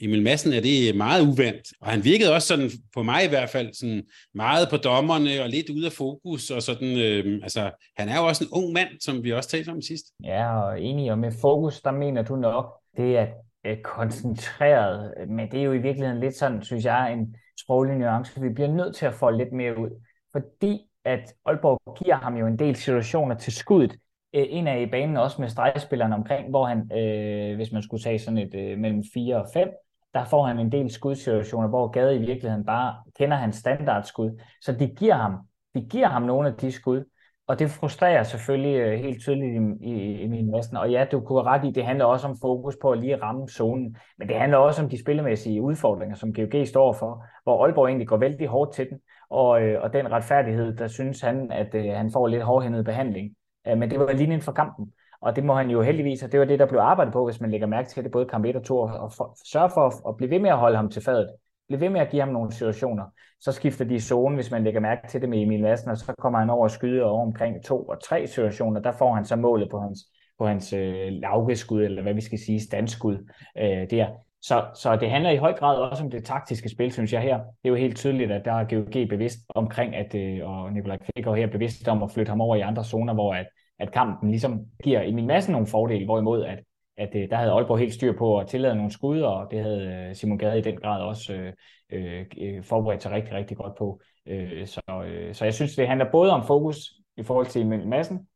Emil 0.00 0.22
Madsen 0.22 0.52
er 0.52 0.60
det 0.60 0.96
meget 0.96 1.22
uvandt, 1.22 1.68
og 1.80 1.90
han 1.90 2.04
virkede 2.04 2.34
også 2.34 2.48
sådan, 2.48 2.70
på 2.94 3.02
mig 3.02 3.24
i 3.24 3.28
hvert 3.28 3.50
fald, 3.50 3.74
sådan 3.74 4.02
meget 4.34 4.68
på 4.70 4.76
dommerne 4.76 5.42
og 5.42 5.48
lidt 5.48 5.70
ude 5.70 5.86
af 5.86 5.92
fokus, 5.92 6.50
og 6.50 6.62
sådan, 6.62 6.98
øh, 6.98 7.40
altså, 7.42 7.70
han 7.96 8.08
er 8.08 8.18
jo 8.18 8.26
også 8.26 8.44
en 8.44 8.50
ung 8.52 8.72
mand, 8.72 8.88
som 9.00 9.24
vi 9.24 9.32
også 9.32 9.48
talte 9.48 9.70
om 9.70 9.82
sidst. 9.82 10.04
Ja, 10.24 10.62
og 10.62 10.82
enig, 10.82 11.12
og 11.12 11.18
med 11.18 11.32
fokus, 11.40 11.80
der 11.80 11.92
mener 11.92 12.22
du 12.22 12.36
nok, 12.36 12.72
det 12.96 13.18
er 13.18 13.26
øh, 13.64 13.82
koncentreret, 13.82 15.14
men 15.28 15.50
det 15.50 15.60
er 15.60 15.64
jo 15.64 15.72
i 15.72 15.78
virkeligheden 15.78 16.20
lidt 16.20 16.34
sådan, 16.34 16.62
synes 16.62 16.84
jeg, 16.84 17.12
en 17.12 17.36
sproglig 17.60 17.98
nuance, 17.98 18.40
vi 18.40 18.48
bliver 18.48 18.68
nødt 18.68 18.96
til 18.96 19.06
at 19.06 19.14
få 19.14 19.30
lidt 19.30 19.52
mere 19.52 19.78
ud, 19.78 19.90
fordi 20.32 20.80
at 21.04 21.34
Aalborg 21.46 21.98
giver 22.04 22.16
ham 22.16 22.36
jo 22.36 22.46
en 22.46 22.58
del 22.58 22.76
situationer 22.76 23.34
til 23.34 23.52
skuddet, 23.52 23.92
øh, 24.34 24.46
en 24.48 24.66
af 24.66 24.80
i 24.80 24.86
banen 24.86 25.16
også 25.16 25.40
med 25.40 25.48
stregspilleren 25.48 26.12
omkring, 26.12 26.50
hvor 26.50 26.66
han, 26.66 26.98
øh, 26.98 27.56
hvis 27.56 27.72
man 27.72 27.82
skulle 27.82 28.02
tage 28.02 28.18
sådan 28.18 28.38
et 28.38 28.54
øh, 28.54 28.78
mellem 28.78 29.02
4 29.14 29.36
og 29.36 29.46
5, 29.52 29.68
der 30.14 30.24
får 30.24 30.46
han 30.46 30.58
en 30.58 30.72
del 30.72 30.90
skudsituationer, 30.90 31.68
hvor 31.68 31.88
Gade 31.88 32.16
i 32.16 32.18
virkeligheden 32.18 32.64
bare 32.64 32.94
kender 33.18 33.36
hans 33.36 33.56
standardskud. 33.56 34.40
Så 34.60 34.72
de 34.72 34.88
giver 34.88 35.14
ham, 35.14 35.38
de 35.74 35.80
giver 35.80 36.08
ham 36.08 36.22
nogle 36.22 36.48
af 36.48 36.54
de 36.54 36.72
skud, 36.72 37.04
og 37.52 37.58
det 37.58 37.70
frustrerer 37.70 38.22
selvfølgelig 38.22 38.76
øh, 38.76 38.98
helt 38.98 39.20
tydeligt 39.20 39.52
i, 39.52 39.86
i, 39.90 40.20
i 40.20 40.28
min 40.28 40.50
næsten. 40.50 40.76
Og 40.76 40.90
ja, 40.90 41.04
du 41.12 41.20
kunne 41.20 41.42
ret 41.42 41.64
i, 41.64 41.70
det 41.70 41.84
handler 41.84 42.04
også 42.04 42.26
om 42.28 42.36
fokus 42.40 42.76
på 42.82 42.90
at 42.90 42.98
lige 42.98 43.22
ramme 43.22 43.48
zonen, 43.48 43.96
men 44.18 44.28
det 44.28 44.36
handler 44.36 44.58
også 44.58 44.82
om 44.82 44.88
de 44.88 45.00
spillemæssige 45.00 45.62
udfordringer, 45.62 46.16
som 46.16 46.34
GOG 46.34 46.66
står 46.66 46.92
for, 46.92 47.24
hvor 47.42 47.64
Aalborg 47.64 47.88
egentlig 47.88 48.08
går 48.08 48.16
vældig 48.16 48.48
hårdt 48.48 48.72
til 48.72 48.90
den, 48.90 48.98
og, 49.30 49.62
øh, 49.62 49.82
og 49.82 49.92
den 49.92 50.12
retfærdighed, 50.12 50.76
der 50.76 50.88
synes 50.88 51.20
han, 51.20 51.52
at 51.52 51.74
øh, 51.74 51.84
han 51.84 52.10
får 52.12 52.26
lidt 52.26 52.42
hårdhændet 52.42 52.84
behandling. 52.84 53.34
Øh, 53.68 53.78
men 53.78 53.90
det 53.90 53.98
var 53.98 54.12
linjen 54.12 54.42
for 54.42 54.52
kampen. 54.52 54.92
Og 55.20 55.36
det 55.36 55.44
må 55.44 55.54
han 55.54 55.70
jo 55.70 55.82
heldigvis, 55.82 56.22
og 56.22 56.32
det 56.32 56.40
var 56.40 56.46
det, 56.46 56.58
der 56.58 56.66
blev 56.66 56.80
arbejdet 56.80 57.12
på, 57.12 57.24
hvis 57.24 57.40
man 57.40 57.50
lægger 57.50 57.66
mærke 57.66 57.88
til 57.88 58.04
det, 58.04 58.12
både 58.12 58.26
kamp 58.26 58.44
1 58.44 58.56
og 58.56 58.64
2, 58.64 58.78
og 58.78 59.12
for, 59.12 59.36
sørge 59.52 59.70
for 59.70 59.86
at, 59.86 59.92
at 60.08 60.16
blive 60.16 60.30
ved 60.30 60.38
med 60.38 60.50
at 60.50 60.58
holde 60.58 60.76
ham 60.76 60.90
til 60.90 61.02
fadet. 61.02 61.30
Bliv 61.68 61.80
ved 61.80 61.90
med 61.90 62.00
at 62.00 62.10
give 62.10 62.22
ham 62.22 62.32
nogle 62.32 62.52
situationer. 62.52 63.04
Så 63.40 63.52
skifter 63.52 63.84
de 63.84 64.00
zone, 64.00 64.34
hvis 64.34 64.50
man 64.50 64.64
lægger 64.64 64.80
mærke 64.80 65.08
til 65.08 65.20
det 65.20 65.28
med 65.28 65.42
Emil 65.42 65.62
Madsen, 65.62 65.90
og 65.90 65.98
så 65.98 66.14
kommer 66.18 66.38
han 66.38 66.50
over 66.50 66.62
og 66.62 66.70
skyder 66.70 67.04
over 67.04 67.22
omkring 67.22 67.64
to 67.64 67.82
og 67.82 68.02
tre 68.02 68.26
situationer. 68.26 68.80
Der 68.80 68.92
får 68.92 69.14
han 69.14 69.24
så 69.24 69.36
målet 69.36 69.70
på 69.70 69.80
hans, 69.80 69.98
på 70.38 70.46
hans 70.46 70.72
øh, 70.72 71.08
lavgeskud, 71.08 71.82
eller 71.84 72.02
hvad 72.02 72.14
vi 72.14 72.20
skal 72.20 72.38
sige, 72.38 72.60
standskud 72.60 73.30
øh, 73.58 73.90
der. 73.90 74.06
Så, 74.42 74.64
så 74.74 74.96
det 74.96 75.10
handler 75.10 75.30
i 75.30 75.36
høj 75.36 75.52
grad 75.52 75.76
også 75.76 76.04
om 76.04 76.10
det 76.10 76.24
taktiske 76.24 76.68
spil, 76.68 76.92
synes 76.92 77.12
jeg 77.12 77.20
her. 77.22 77.36
Det 77.38 77.64
er 77.64 77.68
jo 77.68 77.74
helt 77.74 77.96
tydeligt, 77.96 78.32
at 78.32 78.44
der 78.44 78.52
er 78.52 78.64
GOG 78.64 79.08
bevidst 79.08 79.38
omkring, 79.48 79.94
at, 79.94 80.14
øh, 80.14 80.48
og 80.48 80.72
Nikolaj 80.72 80.98
Kvikker 80.98 81.34
her 81.34 81.46
bevidst 81.46 81.88
om 81.88 82.02
at 82.02 82.10
flytte 82.10 82.30
ham 82.30 82.40
over 82.40 82.56
i 82.56 82.60
andre 82.60 82.84
zoner, 82.84 83.14
hvor 83.14 83.34
at, 83.34 83.46
at 83.78 83.92
kampen 83.92 84.30
ligesom 84.30 84.60
giver 84.84 85.02
i 85.02 85.12
Madsen 85.12 85.52
nogle 85.52 85.66
fordele, 85.66 86.04
hvorimod 86.04 86.44
at, 86.44 86.58
at 86.96 87.14
øh, 87.14 87.30
der 87.30 87.36
havde 87.36 87.52
Aalborg 87.52 87.78
helt 87.78 87.94
styr 87.94 88.18
på 88.18 88.38
at 88.38 88.46
tillade 88.46 88.74
nogle 88.74 88.90
skud, 88.90 89.20
og 89.20 89.50
det 89.50 89.62
havde 89.62 89.86
øh, 89.86 90.14
Simon 90.14 90.38
Gade 90.38 90.58
i 90.58 90.62
den 90.62 90.76
grad 90.76 91.02
også 91.02 91.32
øh, 91.32 91.52
øh, 91.92 92.26
øh 92.38 92.62
forberedt 92.62 93.02
sig 93.02 93.12
rigtig, 93.12 93.34
rigtig 93.34 93.56
godt 93.56 93.76
på. 93.78 94.00
Øh, 94.26 94.66
så, 94.66 94.80
øh, 95.06 95.34
så 95.34 95.44
jeg 95.44 95.54
synes, 95.54 95.74
det 95.74 95.88
handler 95.88 96.10
både 96.10 96.30
om 96.30 96.46
fokus 96.46 96.92
i 97.16 97.22
forhold 97.22 97.46
til 97.46 97.62
Emil 97.62 97.88
Madsen, 97.88 98.28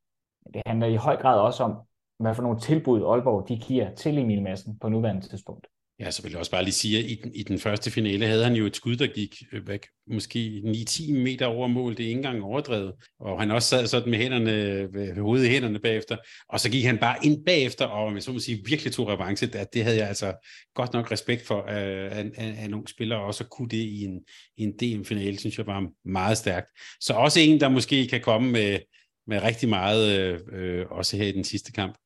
det 0.55 0.63
handler 0.67 0.87
i 0.87 0.97
høj 0.97 1.17
grad 1.17 1.41
også 1.41 1.65
om, 1.65 1.77
hvad 2.19 2.35
for 2.35 2.43
nogle 2.43 2.61
tilbud 2.61 3.03
Aalborg 3.03 3.49
de 3.49 3.59
giver 3.59 3.95
til 3.95 4.19
Emil 4.19 4.43
Madsen 4.43 4.79
på 4.79 4.89
nuværende 4.89 5.29
tidspunkt. 5.29 5.67
Ja, 6.01 6.11
så 6.11 6.23
vil 6.23 6.31
jeg 6.31 6.39
også 6.39 6.51
bare 6.51 6.65
lige 6.65 6.75
sige, 6.75 6.99
at 6.99 7.05
i 7.05 7.15
den, 7.15 7.35
i 7.35 7.43
den 7.43 7.59
første 7.59 7.91
finale 7.91 8.27
havde 8.27 8.45
han 8.45 8.55
jo 8.55 8.67
et 8.67 8.77
skud, 8.77 8.97
der 8.97 9.07
gik 9.07 9.43
øh, 9.53 9.69
væk, 9.69 9.87
måske 10.07 10.63
9-10 10.65 11.13
meter 11.13 11.47
over 11.47 11.69
mål. 11.69 11.97
Det 11.97 12.05
er 12.05 12.09
ikke 12.09 12.17
engang 12.17 12.43
overdrevet. 12.43 12.93
Og 13.21 13.41
han 13.41 13.51
også 13.51 13.69
sad 13.69 13.87
sådan 13.87 14.11
med 14.11 14.19
hænderne, 14.19 14.53
øh, 14.53 14.95
ved 14.95 15.21
hovedet 15.21 15.47
i 15.47 15.49
hænderne 15.49 15.79
bagefter. 15.79 16.17
Og 16.49 16.61
så 16.61 16.71
gik 16.71 16.85
han 16.85 16.99
bare 16.99 17.17
ind 17.23 17.45
bagefter, 17.45 17.85
og 17.85 18.15
jeg 18.15 18.23
så 18.23 18.33
må 18.33 18.39
sige, 18.39 18.63
virkelig 18.65 18.93
tog 18.93 19.09
revanche. 19.09 19.47
Det, 19.47 19.75
det 19.75 19.85
havde 19.85 19.97
jeg 19.97 20.09
altså 20.09 20.35
godt 20.75 20.93
nok 20.93 21.13
respekt 21.13 21.47
for, 21.47 21.63
at, 21.63 21.89
at, 22.13 22.27
at 22.37 22.65
en 22.65 22.75
ung 22.75 22.89
spiller 22.89 23.17
også 23.17 23.45
kunne 23.45 23.69
det 23.69 23.77
i 23.77 24.05
en, 24.05 24.21
i 24.57 24.63
en 24.63 24.73
DM-finale, 24.73 25.39
synes 25.39 25.59
jeg 25.59 25.67
var 25.67 25.89
meget 26.05 26.39
stærkt. 26.39 26.67
Så 27.01 27.13
også 27.13 27.41
en, 27.41 27.61
der 27.61 27.69
måske 27.69 28.07
kan 28.07 28.21
komme 28.21 28.51
med, 28.51 28.79
med 29.27 29.43
rigtig 29.43 29.69
meget, 29.69 30.19
øh, 30.19 30.41
øh 30.53 30.87
også 30.91 31.17
her 31.17 31.27
i 31.27 31.33
den 31.33 31.45
sidste 31.45 31.73
kamp. 31.73 31.97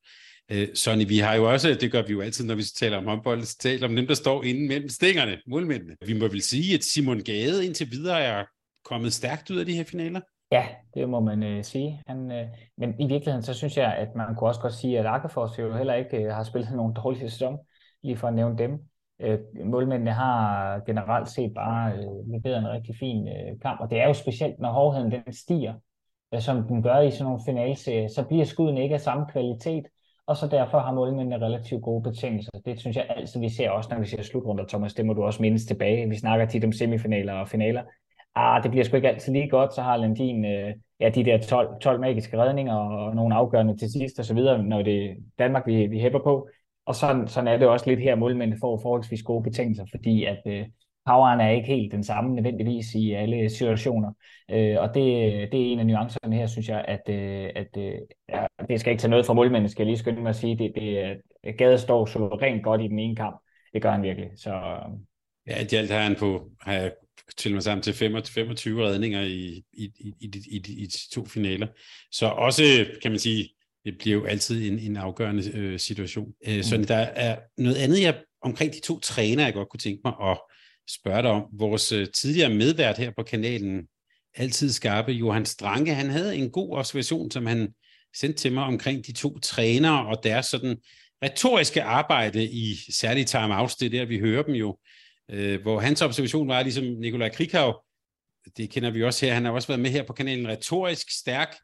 Øh, 0.53 0.69
Sonny, 0.75 1.09
vi 1.09 1.19
har 1.19 1.35
jo 1.35 1.53
også, 1.53 1.77
det 1.81 1.93
gør 1.93 2.03
vi 2.03 2.13
jo 2.13 2.21
altid, 2.21 2.47
når 2.47 2.55
vi 2.55 2.63
taler 2.63 2.99
om 2.99 3.07
håndbold, 3.07 3.59
taler 3.59 3.89
om 3.89 3.97
dem, 3.97 4.07
der 4.07 4.15
står 4.15 4.45
inde 4.45 4.69
mellem 4.69 4.89
stængerne, 4.89 5.39
målmændene. 5.47 5.97
Vi 6.07 6.19
må 6.19 6.29
vel 6.29 6.43
sige, 6.43 6.75
at 6.75 6.85
Simon 6.85 7.21
Gade 7.21 7.67
indtil 7.67 7.91
videre 7.91 8.21
er 8.21 8.45
kommet 8.85 9.13
stærkt 9.13 9.51
ud 9.51 9.57
af 9.57 9.67
de 9.67 9.77
her 9.77 9.85
finaler? 9.85 10.21
Ja, 10.53 10.67
det 10.95 11.09
må 11.09 11.21
man 11.21 11.43
øh, 11.43 11.65
sige. 11.65 12.03
Han, 12.07 12.33
øh, 12.33 12.47
men 12.79 13.01
i 13.01 13.07
virkeligheden, 13.07 13.43
så 13.43 13.55
synes 13.55 13.77
jeg, 13.77 13.95
at 13.95 14.09
man 14.17 14.35
kunne 14.35 14.51
også 14.51 14.61
godt 14.61 14.75
sige, 14.75 14.99
at 14.99 15.07
Akkefors 15.07 15.59
jo 15.59 15.77
heller 15.77 15.95
ikke 15.95 16.17
øh, 16.17 16.35
har 16.35 16.45
spillet 16.45 16.73
nogen 16.81 16.95
dårlige 16.95 17.31
sæson, 17.31 17.59
lige 18.03 18.17
for 18.17 18.29
at 18.29 18.35
nævne 18.35 18.59
dem. 18.59 18.79
Øh, 19.21 19.39
målmændene 19.65 20.13
har 20.13 20.81
generelt 20.87 21.29
set 21.29 21.55
bare 21.55 21.93
øh, 21.93 22.33
leveret 22.33 22.59
en 22.59 22.69
rigtig 22.69 22.97
fin 22.97 23.29
øh, 23.29 23.61
kamp, 23.63 23.81
og 23.81 23.91
det 23.91 24.01
er 24.01 24.07
jo 24.07 24.15
specielt, 24.15 24.59
når 24.59 24.73
hårdheden 24.73 25.11
den 25.11 25.33
stiger, 25.33 25.75
øh, 26.35 26.41
som 26.41 26.63
den 26.63 26.83
gør 26.83 27.01
i 27.01 27.11
sådan 27.11 27.25
nogle 27.25 27.41
finalserier, 27.47 28.09
så 28.09 28.25
bliver 28.25 28.45
skuddene 28.45 28.83
ikke 28.83 28.95
af 28.95 29.01
samme 29.01 29.27
kvalitet, 29.33 29.85
og 30.31 30.37
så 30.37 30.47
derfor 30.47 30.79
har 30.79 30.93
målmændene 30.93 31.47
relativt 31.47 31.83
gode 31.83 32.03
betingelser. 32.03 32.51
Det 32.65 32.81
synes 32.81 32.97
jeg 32.97 33.07
altid, 33.17 33.41
vi 33.41 33.49
ser 33.49 33.71
også, 33.71 33.89
når 33.93 33.99
vi 34.01 34.07
ser 34.07 34.23
slutrunder, 34.23 34.65
Thomas. 34.69 34.95
Det 34.95 35.07
må 35.07 35.13
du 35.13 35.23
også 35.23 35.43
mindes 35.43 35.67
tilbage. 35.67 36.09
Vi 36.09 36.17
snakker 36.17 36.47
tit 36.47 36.65
om 36.65 36.73
semifinaler 36.73 37.33
og 37.33 37.49
finaler. 37.49 37.83
Ah, 38.35 38.63
det 38.63 38.71
bliver 38.71 38.85
sgu 38.85 38.97
ikke 38.97 39.09
altid 39.09 39.33
lige 39.33 39.49
godt, 39.49 39.75
så 39.75 39.83
har 39.83 39.97
Landin 39.97 40.45
øh, 40.45 40.75
ja, 41.01 41.09
de 41.09 41.25
der 41.25 41.39
12, 41.39 41.81
12 41.81 42.01
magiske 42.01 42.39
redninger 42.39 42.75
og 42.75 43.17
nogle 43.17 43.35
afgørende 43.35 43.77
til 43.77 43.93
sidst 43.93 44.19
og 44.19 44.25
så 44.25 44.35
videre, 44.35 44.63
når 44.63 44.83
det 44.83 45.05
er 45.05 45.15
Danmark, 45.39 45.67
vi, 45.67 45.87
vi 45.87 46.01
hæpper 46.01 46.19
på. 46.19 46.49
Og 46.87 46.95
sådan, 46.95 47.29
sådan 47.29 47.49
er 47.49 47.57
det 47.57 47.69
også 47.69 47.91
lidt 47.91 48.01
her, 48.01 48.15
målmændene 48.15 48.61
får 48.61 48.81
forholdsvis 48.83 49.23
gode 49.23 49.43
betingelser, 49.43 49.85
fordi 49.91 50.25
at 50.25 50.43
øh, 50.47 50.67
poweren 51.11 51.41
er 51.41 51.51
ikke 51.51 51.67
helt 51.67 51.93
den 51.93 52.05
samme 52.05 52.35
nødvendigvis 52.35 52.95
i 52.95 53.13
alle 53.13 53.51
situationer. 53.51 54.13
Øh, 54.51 54.77
og 54.79 54.89
det, 54.95 55.05
det 55.53 55.61
er 55.61 55.73
en 55.73 55.79
af 55.79 55.87
nuancerne 55.87 56.37
her, 56.37 56.47
synes 56.47 56.69
jeg, 56.69 56.85
at, 56.89 57.03
øh, 57.09 57.51
at 57.55 57.77
øh, 57.79 57.95
ja, 58.29 58.47
det 58.69 58.81
skal 58.81 58.91
ikke 58.91 59.01
tage 59.01 59.11
noget 59.11 59.27
fra 59.27 59.35
målmændene, 59.35 59.69
skal 59.69 59.83
jeg 59.83 59.87
lige 59.87 59.99
skynde 59.99 60.23
mig 60.23 60.31
at 60.31 60.37
sige. 60.37 60.59
Det, 60.59 60.73
det, 60.75 61.57
Gade 61.59 61.79
står 61.79 62.07
så 62.07 62.19
rent 62.19 62.65
godt 62.65 62.81
i 62.81 62.89
den 62.89 62.99
ene 62.99 63.17
kamp. 63.17 63.37
Det 63.73 63.83
gør 63.83 63.91
han 63.91 64.03
virkelig. 64.03 64.31
Så, 64.37 64.81
Ja, 65.47 65.63
i 65.73 65.77
alt 65.77 65.91
har 65.91 66.03
han 66.03 66.17
på, 66.17 66.51
har 66.61 66.73
jeg 66.73 66.93
til 67.37 67.55
mig 67.55 67.63
sammen 67.63 67.83
til 67.83 67.95
25 67.95 68.87
redninger 68.87 69.21
i, 69.21 69.63
i, 69.73 69.85
i, 70.01 70.15
i, 70.21 70.31
i, 70.51 70.57
i 70.57 70.87
de 70.87 71.11
to 71.13 71.27
finaler. 71.27 71.67
Så 72.13 72.27
også, 72.27 72.63
kan 73.03 73.11
man 73.11 73.19
sige, 73.19 73.49
det 73.85 73.99
bliver 73.99 74.17
jo 74.17 74.25
altid 74.25 74.71
en, 74.71 74.79
en 74.79 74.97
afgørende 74.97 75.51
øh, 75.55 75.79
situation. 75.79 76.33
Øh, 76.47 76.57
mm. 76.57 76.63
Så 76.63 76.77
der 76.77 76.97
er 76.97 77.39
noget 77.59 77.77
andet 77.77 78.03
jeg, 78.03 78.23
omkring 78.43 78.73
de 78.73 78.81
to 78.81 79.01
træner, 79.01 79.45
jeg 79.45 79.55
godt 79.55 79.69
kunne 79.69 79.81
tænke 79.81 80.01
mig 80.05 80.15
at 80.23 80.39
spørge 80.91 81.23
dig 81.23 81.31
om. 81.31 81.47
Vores 81.53 81.93
øh, 81.93 82.09
tidligere 82.15 82.55
medvært 82.55 82.99
her 82.99 83.11
på 83.17 83.23
kanalen, 83.23 83.89
altid 84.35 84.73
skarpe, 84.73 85.13
Johan 85.13 85.47
Stranke, 85.47 85.95
han 85.95 86.11
havde 86.11 86.37
en 86.37 86.51
god 86.51 86.77
observation, 86.77 87.31
som 87.31 87.47
han 87.47 87.75
sendte 88.17 88.39
til 88.39 88.53
mig 88.53 88.65
omkring 88.65 89.07
de 89.07 89.13
to 89.13 89.39
trænere 89.39 90.07
og 90.07 90.23
deres 90.23 90.47
sådan 90.47 90.77
retoriske 91.23 91.83
arbejde 91.83 92.45
i 92.45 92.77
særligt 92.93 93.29
timeouts, 93.29 93.77
det 93.77 93.87
er 93.87 93.91
der, 93.91 94.05
vi 94.05 94.19
hører 94.19 94.43
dem 94.43 94.55
jo, 94.55 94.79
øh, 95.31 95.63
hvor 95.63 95.81
hans 95.81 96.03
observation 96.03 96.49
var 96.49 96.63
ligesom 96.63 96.85
Nikolaj 96.85 97.29
Krikau, 97.29 97.75
det 98.57 98.71
kender 98.71 98.91
vi 98.91 99.05
også 99.05 99.27
her, 99.27 99.35
han 99.35 99.45
har 99.45 99.53
også 99.53 99.69
været 99.69 99.81
med 99.81 99.91
her 99.91 100.03
på 100.03 100.13
kanalen, 100.13 100.49
retorisk 100.49 101.21
stærk, 101.21 101.57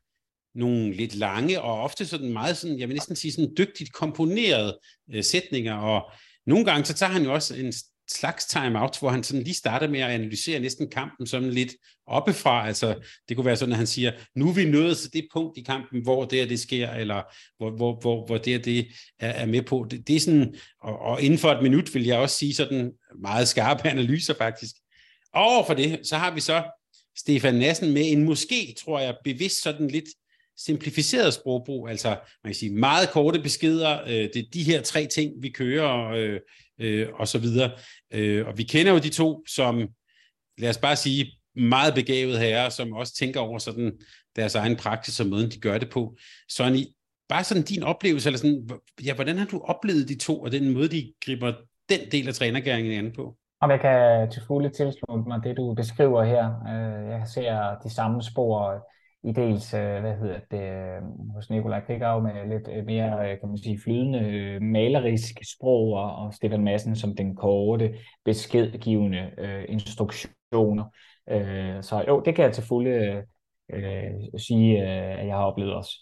nogle 0.54 0.92
lidt 0.92 1.14
lange 1.14 1.62
og 1.62 1.80
ofte 1.80 2.06
sådan 2.06 2.32
meget 2.32 2.56
sådan, 2.56 2.78
jeg 2.78 2.88
vil 2.88 2.94
næsten 2.94 3.16
sige 3.16 3.32
sådan 3.32 3.54
dygtigt 3.58 3.92
komponerede 3.92 4.78
øh, 5.14 5.24
sætninger, 5.24 5.74
og 5.74 6.10
nogle 6.46 6.64
gange 6.64 6.84
så 6.84 6.94
tager 6.94 7.12
han 7.12 7.22
jo 7.22 7.34
også 7.34 7.54
en 7.54 7.72
slags 8.10 8.46
timeout, 8.46 8.98
hvor 8.98 9.10
han 9.10 9.22
sådan 9.22 9.42
lige 9.42 9.54
starter 9.54 9.88
med 9.88 10.00
at 10.00 10.10
analysere 10.10 10.60
næsten 10.60 10.90
kampen 10.90 11.26
sådan 11.26 11.50
lidt 11.50 11.72
oppefra. 12.06 12.66
Altså, 12.66 12.94
det 13.28 13.36
kunne 13.36 13.46
være 13.46 13.56
sådan, 13.56 13.72
at 13.72 13.78
han 13.78 13.86
siger, 13.86 14.12
nu 14.36 14.48
er 14.48 14.52
vi 14.52 14.64
nået 14.64 14.98
til 14.98 15.12
det 15.12 15.28
punkt 15.32 15.58
i 15.58 15.62
kampen, 15.62 16.02
hvor 16.02 16.24
det 16.24 16.42
er 16.42 16.46
det 16.46 16.60
sker, 16.60 16.90
eller 16.90 17.22
hvor, 17.58 17.70
hvor, 17.70 18.00
hvor, 18.00 18.26
hvor 18.26 18.38
det 18.38 18.54
er 18.54 18.58
det 18.58 18.86
er, 19.18 19.30
er 19.30 19.46
med 19.46 19.62
på. 19.62 19.86
Det, 19.90 20.08
det 20.08 20.16
er 20.16 20.20
sådan, 20.20 20.54
og, 20.82 20.98
og 20.98 21.22
inden 21.22 21.38
for 21.38 21.50
et 21.50 21.62
minut 21.62 21.94
vil 21.94 22.04
jeg 22.04 22.18
også 22.18 22.36
sige 22.36 22.54
sådan 22.54 22.92
meget 23.22 23.48
skarpe 23.48 23.88
analyser 23.94 24.34
faktisk. 24.34 24.74
Over 25.32 25.66
for 25.66 25.74
det, 25.74 26.00
så 26.02 26.16
har 26.16 26.34
vi 26.34 26.40
så 26.40 26.62
Stefan 27.18 27.54
Nassen 27.54 27.92
med 27.92 28.12
en 28.12 28.24
måske, 28.24 28.74
tror 28.84 29.00
jeg, 29.00 29.16
bevidst 29.24 29.62
sådan 29.62 29.88
lidt 29.88 30.08
simplificeret 30.58 31.34
sprogbrug, 31.34 31.88
altså 31.88 32.08
man 32.08 32.52
kan 32.52 32.54
sige 32.54 32.72
meget 32.72 33.10
korte 33.10 33.40
beskeder, 33.40 34.02
øh, 34.02 34.10
det 34.12 34.36
er 34.36 34.50
de 34.52 34.62
her 34.62 34.82
tre 34.82 35.06
ting, 35.06 35.32
vi 35.42 35.48
kører, 35.48 36.10
øh, 36.10 36.40
øh, 36.80 37.08
og 37.14 37.28
så 37.28 37.38
videre. 37.38 37.70
Øh, 38.12 38.46
og 38.46 38.58
vi 38.58 38.62
kender 38.62 38.92
jo 38.92 38.98
de 38.98 39.08
to 39.08 39.44
som, 39.48 39.88
lad 40.58 40.70
os 40.70 40.78
bare 40.78 40.96
sige, 40.96 41.32
meget 41.56 41.94
begavede 41.94 42.38
herrer, 42.38 42.68
som 42.68 42.92
også 42.92 43.14
tænker 43.14 43.40
over 43.40 43.58
sådan 43.58 43.92
deres 44.36 44.54
egen 44.54 44.76
praksis 44.76 45.20
og 45.20 45.26
måden, 45.26 45.50
de 45.50 45.60
gør 45.60 45.78
det 45.78 45.90
på. 45.90 46.16
Sonny, 46.48 46.84
bare 47.28 47.44
sådan 47.44 47.62
din 47.62 47.82
oplevelse, 47.82 48.28
eller 48.28 48.38
sådan, 48.38 48.68
ja, 49.04 49.14
hvordan 49.14 49.38
har 49.38 49.46
du 49.46 49.60
oplevet 49.60 50.08
de 50.08 50.18
to, 50.18 50.40
og 50.42 50.52
den 50.52 50.74
måde, 50.74 50.88
de 50.88 51.12
griber 51.24 51.52
den 51.88 52.00
del 52.12 52.28
af 52.28 52.34
trænergæringen 52.34 53.04
an 53.04 53.12
på? 53.12 53.36
Om 53.60 53.70
jeg 53.70 53.80
kan 53.80 54.30
til 54.30 54.42
fulde 54.46 54.70
tilslutte 54.70 55.28
mig 55.28 55.40
det, 55.44 55.56
du 55.56 55.74
beskriver 55.74 56.24
her. 56.24 56.44
Øh, 56.44 57.10
jeg 57.10 57.22
ser 57.34 57.78
de 57.84 57.94
samme 57.94 58.22
spor 58.22 58.86
i 59.24 59.32
dels, 59.32 59.74
øh, 59.74 60.00
hvad 60.00 60.16
hedder 60.16 60.40
det, 60.50 60.60
øh, 60.60 61.32
hos 61.34 61.50
Nikolaj 61.50 61.80
Krigav 61.86 62.22
med 62.22 62.48
lidt 62.48 62.68
øh, 62.68 62.86
mere, 62.86 63.36
kan 63.36 63.48
man 63.48 63.58
sige, 63.58 63.80
flydende 63.84 64.60
malerisk 64.60 65.36
sprog, 65.56 65.92
og, 65.92 66.16
og 66.16 66.34
Stefan 66.34 66.64
Madsen 66.64 66.96
som 66.96 67.16
den 67.16 67.36
korte, 67.36 67.94
beskedgivende 68.24 69.30
øh, 69.38 69.64
instruktioner. 69.68 70.84
Øh, 71.30 71.82
så 71.82 72.04
jo, 72.08 72.22
det 72.24 72.34
kan 72.34 72.44
jeg 72.44 72.54
til 72.54 72.64
fulde 72.64 73.22
øh, 73.72 74.10
sige, 74.38 74.82
øh, 74.82 75.20
at 75.20 75.26
jeg 75.26 75.34
har 75.36 75.44
oplevet 75.44 75.74
også. 75.74 75.92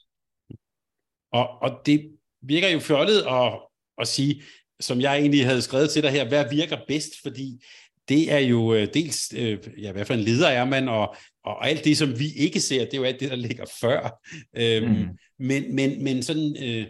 Og, 1.33 1.49
og 1.62 1.71
det 1.87 2.17
virker 2.43 2.69
jo 2.69 2.79
fjollet 2.79 3.23
at, 3.31 3.61
at 3.99 4.09
sige, 4.09 4.43
som 4.81 5.01
jeg 5.01 5.19
egentlig 5.19 5.47
havde 5.47 5.62
skrevet 5.62 5.91
til 5.91 6.03
dig 6.03 6.11
her, 6.11 6.29
hvad 6.29 6.45
virker 6.51 6.77
bedst, 6.89 7.12
fordi 7.23 7.65
det 8.09 8.33
er 8.33 8.39
jo 8.39 8.75
øh, 8.75 8.89
dels, 8.95 9.35
øh, 9.37 9.59
ja, 9.83 9.93
hvad 9.93 10.05
for 10.05 10.15
en 10.15 10.21
leder 10.21 10.49
er 10.49 10.65
man, 10.65 10.89
og, 10.89 11.17
og 11.45 11.68
alt 11.68 11.84
det, 11.84 11.97
som 11.97 12.09
vi 12.09 12.24
ikke 12.36 12.61
ser, 12.61 12.84
det 12.84 12.95
er 12.95 12.99
jo 12.99 13.05
alt 13.05 13.20
det, 13.20 13.30
der 13.30 13.36
ligger 13.36 13.64
før. 13.80 14.20
Øhm, 14.57 14.88
mm. 14.88 15.09
men, 15.38 15.74
men, 15.74 16.05
men 16.05 16.22
sådan, 16.22 16.57
øh, 16.64 16.86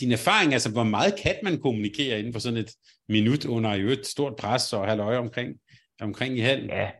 din 0.00 0.12
erfaring, 0.12 0.52
altså 0.52 0.72
hvor 0.72 0.84
meget 0.84 1.14
kan 1.22 1.34
man 1.42 1.60
kommunikere 1.60 2.18
inden 2.18 2.32
for 2.32 2.40
sådan 2.40 2.58
et 2.58 2.70
minut 3.08 3.44
under 3.44 3.70
et 3.70 4.06
stort 4.06 4.36
pres 4.36 4.72
og 4.72 4.86
halvøje 4.86 5.18
omkring, 5.18 5.56
omkring 6.00 6.38
i 6.38 6.40
halen? 6.40 6.70
Ja, 6.70 6.90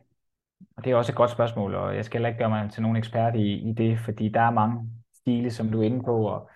og 0.77 0.83
det 0.83 0.91
er 0.91 0.95
også 0.95 1.11
et 1.11 1.15
godt 1.15 1.31
spørgsmål, 1.31 1.75
og 1.75 1.95
jeg 1.95 2.05
skal 2.05 2.17
heller 2.17 2.29
ikke 2.29 2.39
gøre 2.39 2.49
mig 2.49 2.69
til 2.71 2.81
nogen 2.81 2.97
ekspert 2.97 3.35
i, 3.35 3.69
i 3.69 3.73
det, 3.77 3.99
fordi 4.05 4.29
der 4.29 4.41
er 4.41 4.51
mange 4.51 4.89
stile, 5.21 5.51
som 5.51 5.71
du 5.71 5.81
er 5.81 5.85
inde 5.85 6.03
på, 6.03 6.27
og, 6.27 6.49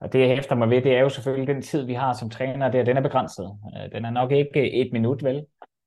og 0.00 0.12
det 0.12 0.20
jeg 0.20 0.28
hæfter 0.28 0.54
mig 0.54 0.70
ved, 0.70 0.82
det 0.82 0.92
er 0.94 1.00
jo 1.00 1.08
selvfølgelig 1.08 1.54
den 1.54 1.62
tid, 1.62 1.82
vi 1.86 1.94
har 1.94 2.12
som 2.12 2.30
træner, 2.30 2.70
det 2.70 2.80
er, 2.80 2.84
den 2.84 2.96
er 2.96 3.00
begrænset. 3.00 3.58
Den 3.92 4.04
er 4.04 4.10
nok 4.10 4.32
ikke 4.32 4.72
et 4.72 4.92
minut, 4.92 5.24
vel? 5.24 5.44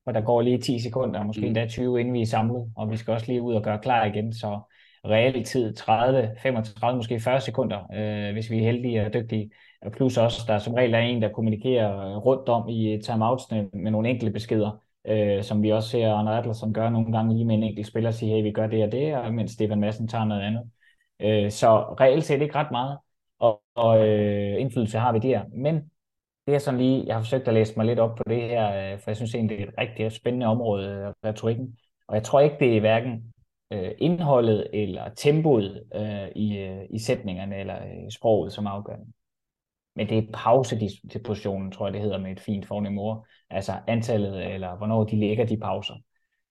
Og 0.07 0.13
der 0.13 0.21
går 0.21 0.41
lige 0.41 0.57
10 0.57 0.79
sekunder, 0.79 1.23
måske 1.23 1.41
mm. 1.41 1.47
endda 1.47 1.67
20, 1.67 1.99
inden 1.99 2.13
vi 2.13 2.21
er 2.21 2.25
samlet, 2.25 2.71
og 2.75 2.91
vi 2.91 2.97
skal 2.97 3.13
også 3.13 3.27
lige 3.27 3.41
ud 3.41 3.53
og 3.53 3.63
gøre 3.63 3.79
klar 3.79 4.05
igen, 4.05 4.33
så 4.33 4.59
reelt 5.05 5.47
tid 5.47 5.73
30, 5.73 6.31
35, 6.41 6.97
måske 6.97 7.19
40 7.19 7.41
sekunder, 7.41 7.79
øh, 7.93 8.33
hvis 8.33 8.51
vi 8.51 8.57
er 8.57 8.63
heldige 8.63 9.05
og 9.05 9.13
dygtige. 9.13 9.51
Plus 9.93 10.17
også, 10.17 10.41
der 10.47 10.57
som 10.57 10.73
regel 10.73 10.93
er 10.93 10.99
en, 10.99 11.21
der 11.21 11.29
kommunikerer 11.29 12.17
rundt 12.17 12.49
om 12.49 12.69
i 12.69 13.01
timeoutsene 13.03 13.69
med 13.73 13.91
nogle 13.91 14.09
enkelte 14.09 14.33
beskeder, 14.33 14.83
øh, 15.07 15.43
som 15.43 15.63
vi 15.63 15.71
også 15.71 15.89
ser 15.89 16.11
Arne 16.11 16.31
Adlerson 16.31 16.73
gøre 16.73 16.91
nogle 16.91 17.11
gange 17.11 17.33
lige 17.33 17.45
med 17.45 17.55
en 17.55 17.63
enkelt 17.63 17.87
spiller, 17.87 18.11
sige, 18.11 18.35
hey, 18.35 18.43
vi 18.43 18.51
gør 18.51 18.67
det 18.67 18.83
og 18.83 18.91
det, 18.91 19.15
og 19.15 19.33
mens 19.33 19.51
Stefan 19.51 19.79
Madsen 19.79 20.07
tager 20.07 20.25
noget 20.25 20.41
andet. 20.41 20.63
Øh, 21.21 21.51
så 21.51 21.79
reelt 21.81 22.23
set 22.23 22.41
ikke 22.41 22.55
ret 22.55 22.71
meget, 22.71 22.97
og, 23.39 23.61
og 23.75 24.07
øh, 24.07 24.61
indflydelse 24.61 24.97
har 24.97 25.11
vi 25.11 25.19
der. 25.19 25.41
Men 25.55 25.91
det 26.47 26.55
er 26.55 26.59
sådan 26.59 26.79
lige, 26.79 27.03
jeg 27.07 27.15
har 27.15 27.21
forsøgt 27.21 27.47
at 27.47 27.53
læse 27.53 27.73
mig 27.77 27.85
lidt 27.85 27.99
op 27.99 28.15
på 28.15 28.23
det 28.27 28.41
her, 28.41 28.93
øh, 28.93 28.99
for 28.99 29.11
jeg 29.11 29.15
synes 29.15 29.35
egentlig, 29.35 29.57
det 29.57 29.63
er 29.63 29.67
et 29.67 29.77
rigtig 29.77 30.11
spændende 30.11 30.45
område, 30.45 30.89
øh, 30.89 31.29
retorikken. 31.29 31.77
Og 32.07 32.15
jeg 32.15 32.23
tror 32.23 32.39
ikke, 32.39 32.55
det 32.59 32.77
er 32.77 32.79
hverken 32.79 33.33
øh, 33.73 33.91
indholdet 33.97 34.67
eller 34.73 35.09
tempoet 35.15 35.83
øh, 35.95 36.27
i, 36.35 36.77
i 36.89 36.99
sætningerne 36.99 37.55
eller 37.55 37.83
i 37.83 38.11
sproget, 38.11 38.53
som 38.53 38.67
afgør 38.67 38.95
Men 39.95 40.09
det 40.09 40.17
er 40.17 40.31
pausedispositionen, 40.33 41.71
tror 41.71 41.87
jeg, 41.87 41.93
det 41.93 42.01
hedder 42.01 42.17
med 42.17 42.31
et 42.31 42.39
fint 42.39 42.65
fornemt 42.65 42.99
ord. 42.99 43.25
Altså 43.49 43.71
antallet, 43.87 44.53
eller 44.53 44.77
hvornår 44.77 45.03
de 45.03 45.19
lægger 45.19 45.45
de 45.45 45.57
pauser. 45.57 45.95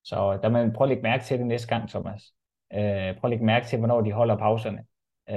Så 0.05 0.39
der 0.43 0.49
må 0.49 0.59
man 0.59 0.73
prøve 0.73 0.87
at 0.87 0.89
lægge 0.89 1.03
mærke 1.03 1.25
til 1.25 1.39
det 1.39 1.47
næste 1.47 1.69
gang, 1.69 1.89
Thomas. 1.89 2.23
prøv 2.73 3.25
at 3.25 3.31
lægge 3.31 3.45
mærke 3.45 3.67
til, 3.67 3.79
hvornår 3.79 4.01
de 4.01 4.13
holder 4.13 4.37
pauserne. 4.37 4.85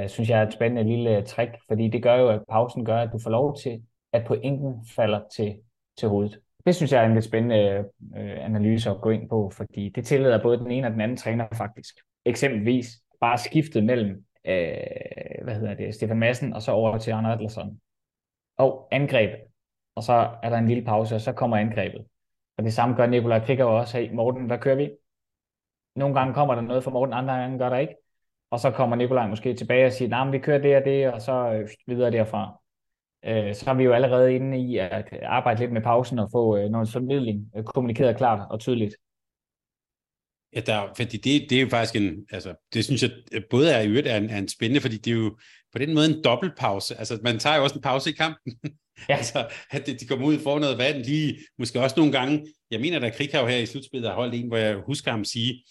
synes 0.08 0.30
jeg 0.30 0.40
er 0.40 0.48
et 0.48 0.54
spændende 0.54 0.84
lille 0.84 1.22
trick, 1.22 1.58
fordi 1.68 1.88
det 1.88 2.04
gør 2.04 2.16
jo, 2.16 2.30
at 2.30 2.42
pausen 2.50 2.86
gør, 2.86 2.98
at 2.98 3.10
du 3.14 3.20
får 3.24 3.30
lov 3.30 3.58
til 3.58 3.82
at 4.14 4.26
pointen 4.28 4.86
falder 4.96 5.22
til, 5.36 5.56
til 5.98 6.10
hovedet. 6.10 6.40
Det 6.66 6.76
synes 6.76 6.92
jeg 6.92 7.02
er 7.02 7.08
en 7.08 7.14
lidt 7.14 7.26
spændende 7.26 7.86
øh, 8.18 8.46
analyse 8.46 8.90
at 8.90 9.02
gå 9.02 9.10
ind 9.10 9.30
på, 9.30 9.52
fordi 9.54 9.90
det 9.90 10.06
tillader 10.06 10.42
både 10.42 10.58
den 10.58 10.72
ene 10.72 10.88
og 10.88 10.94
den 10.94 11.02
anden 11.02 11.18
træner 11.18 11.48
faktisk. 11.54 11.96
Eksempelvis 12.26 13.02
bare 13.22 13.38
skiftet 13.38 13.84
mellem 13.84 14.26
øh, 14.46 15.44
hvad 15.44 15.56
hedder 15.56 15.74
det, 15.74 15.96
Stefan 15.96 16.20
Madsen 16.20 16.54
og 16.54 16.62
så 16.62 16.72
over 16.72 16.98
til 16.98 17.12
Arne 17.12 17.32
Adlerson. 17.32 17.80
Og 18.58 18.88
angreb. 18.92 19.30
Og 19.96 20.04
så 20.04 20.30
er 20.44 20.50
der 20.50 20.58
en 20.58 20.68
lille 20.68 20.86
pause, 20.86 21.16
og 21.16 21.22
så 21.22 21.32
kommer 21.34 21.58
angrebet. 21.58 22.06
Og 22.58 22.64
det 22.64 22.74
samme 22.74 22.96
gør 22.96 23.06
Nikolaj 23.06 23.46
Krikker 23.46 23.66
også. 23.66 23.98
Hey, 23.98 24.14
Morten, 24.14 24.46
hvad 24.46 24.58
kører 24.58 24.76
vi? 24.76 24.92
Nogle 25.96 26.16
gange 26.20 26.34
kommer 26.34 26.56
der 26.56 26.62
noget 26.62 26.84
for 26.84 26.92
Morten, 26.92 27.14
andre 27.14 27.34
gange 27.34 27.60
gør 27.60 27.70
der 27.70 27.78
ikke. 27.78 27.96
Og 28.52 28.60
så 28.60 28.72
kommer 28.72 28.96
Nikolaj 28.96 29.28
måske 29.28 29.54
tilbage 29.54 29.86
og 29.86 29.92
siger, 29.92 30.10
nej, 30.10 30.24
nah, 30.24 30.34
vi 30.34 30.40
kører 30.40 30.62
det 30.62 30.78
og 30.78 30.86
det, 30.86 31.14
og 31.14 31.22
så 31.22 31.52
øh, 31.54 31.70
videre 31.88 32.12
derfra 32.12 32.59
øh, 33.26 33.56
så 33.56 33.70
er 33.70 33.74
vi 33.74 33.84
jo 33.84 33.94
allerede 33.94 34.36
inde 34.36 34.58
i 34.58 34.78
at 34.78 35.14
arbejde 35.24 35.60
lidt 35.60 35.72
med 35.72 35.82
pausen 35.82 36.20
og 36.20 36.30
få 36.32 36.58
øh, 36.58 36.70
noget 36.70 36.90
formidling 36.90 37.52
øh, 37.58 37.64
kommunikeret 37.64 38.18
klart 38.18 38.48
og 38.52 38.60
tydeligt. 38.60 38.96
Ja, 40.56 40.60
der, 40.60 40.94
fordi 40.98 41.18
det, 41.18 41.50
det 41.50 41.58
er 41.58 41.62
jo 41.62 41.70
faktisk 41.70 41.96
en, 41.96 42.26
altså, 42.32 42.68
det 42.74 42.86
synes 42.86 43.04
jeg 43.04 43.12
både 43.50 43.72
er 43.72 43.82
i 43.82 43.88
øvrigt 43.88 44.08
er 44.08 44.18
en, 44.18 44.30
er 44.30 44.38
en 44.38 44.48
spændende, 44.48 44.82
fordi 44.82 44.98
det 44.98 45.12
er 45.12 45.18
jo 45.18 45.38
på 45.72 45.78
den 45.78 45.94
måde 45.94 46.06
en 46.06 46.24
dobbeltpause. 46.24 46.96
Altså, 46.96 47.20
man 47.24 47.40
tager 47.40 47.58
jo 47.58 47.64
også 47.64 47.76
en 47.76 47.82
pause 47.82 48.10
i 48.10 48.14
kampen. 48.14 48.54
Ja. 49.10 49.16
altså, 49.18 49.48
at 49.72 49.88
de 50.00 50.08
kommer 50.08 50.28
ud 50.28 50.40
for 50.40 50.60
noget 50.60 50.78
vand 50.78 51.04
lige, 51.04 51.38
måske 51.60 51.82
også 51.82 51.96
nogle 51.98 52.12
gange, 52.12 52.46
jeg 52.72 52.82
mener, 52.82 53.00
der 53.00 53.10
Krighav 53.10 53.48
her 53.48 53.58
i 53.58 53.66
slutspillet 53.66 54.10
har 54.10 54.16
holdt 54.16 54.36
en, 54.36 54.48
hvor 54.48 54.58
jeg 54.58 54.76
husker 54.86 55.12
ham 55.12 55.26
sige, 55.26 55.64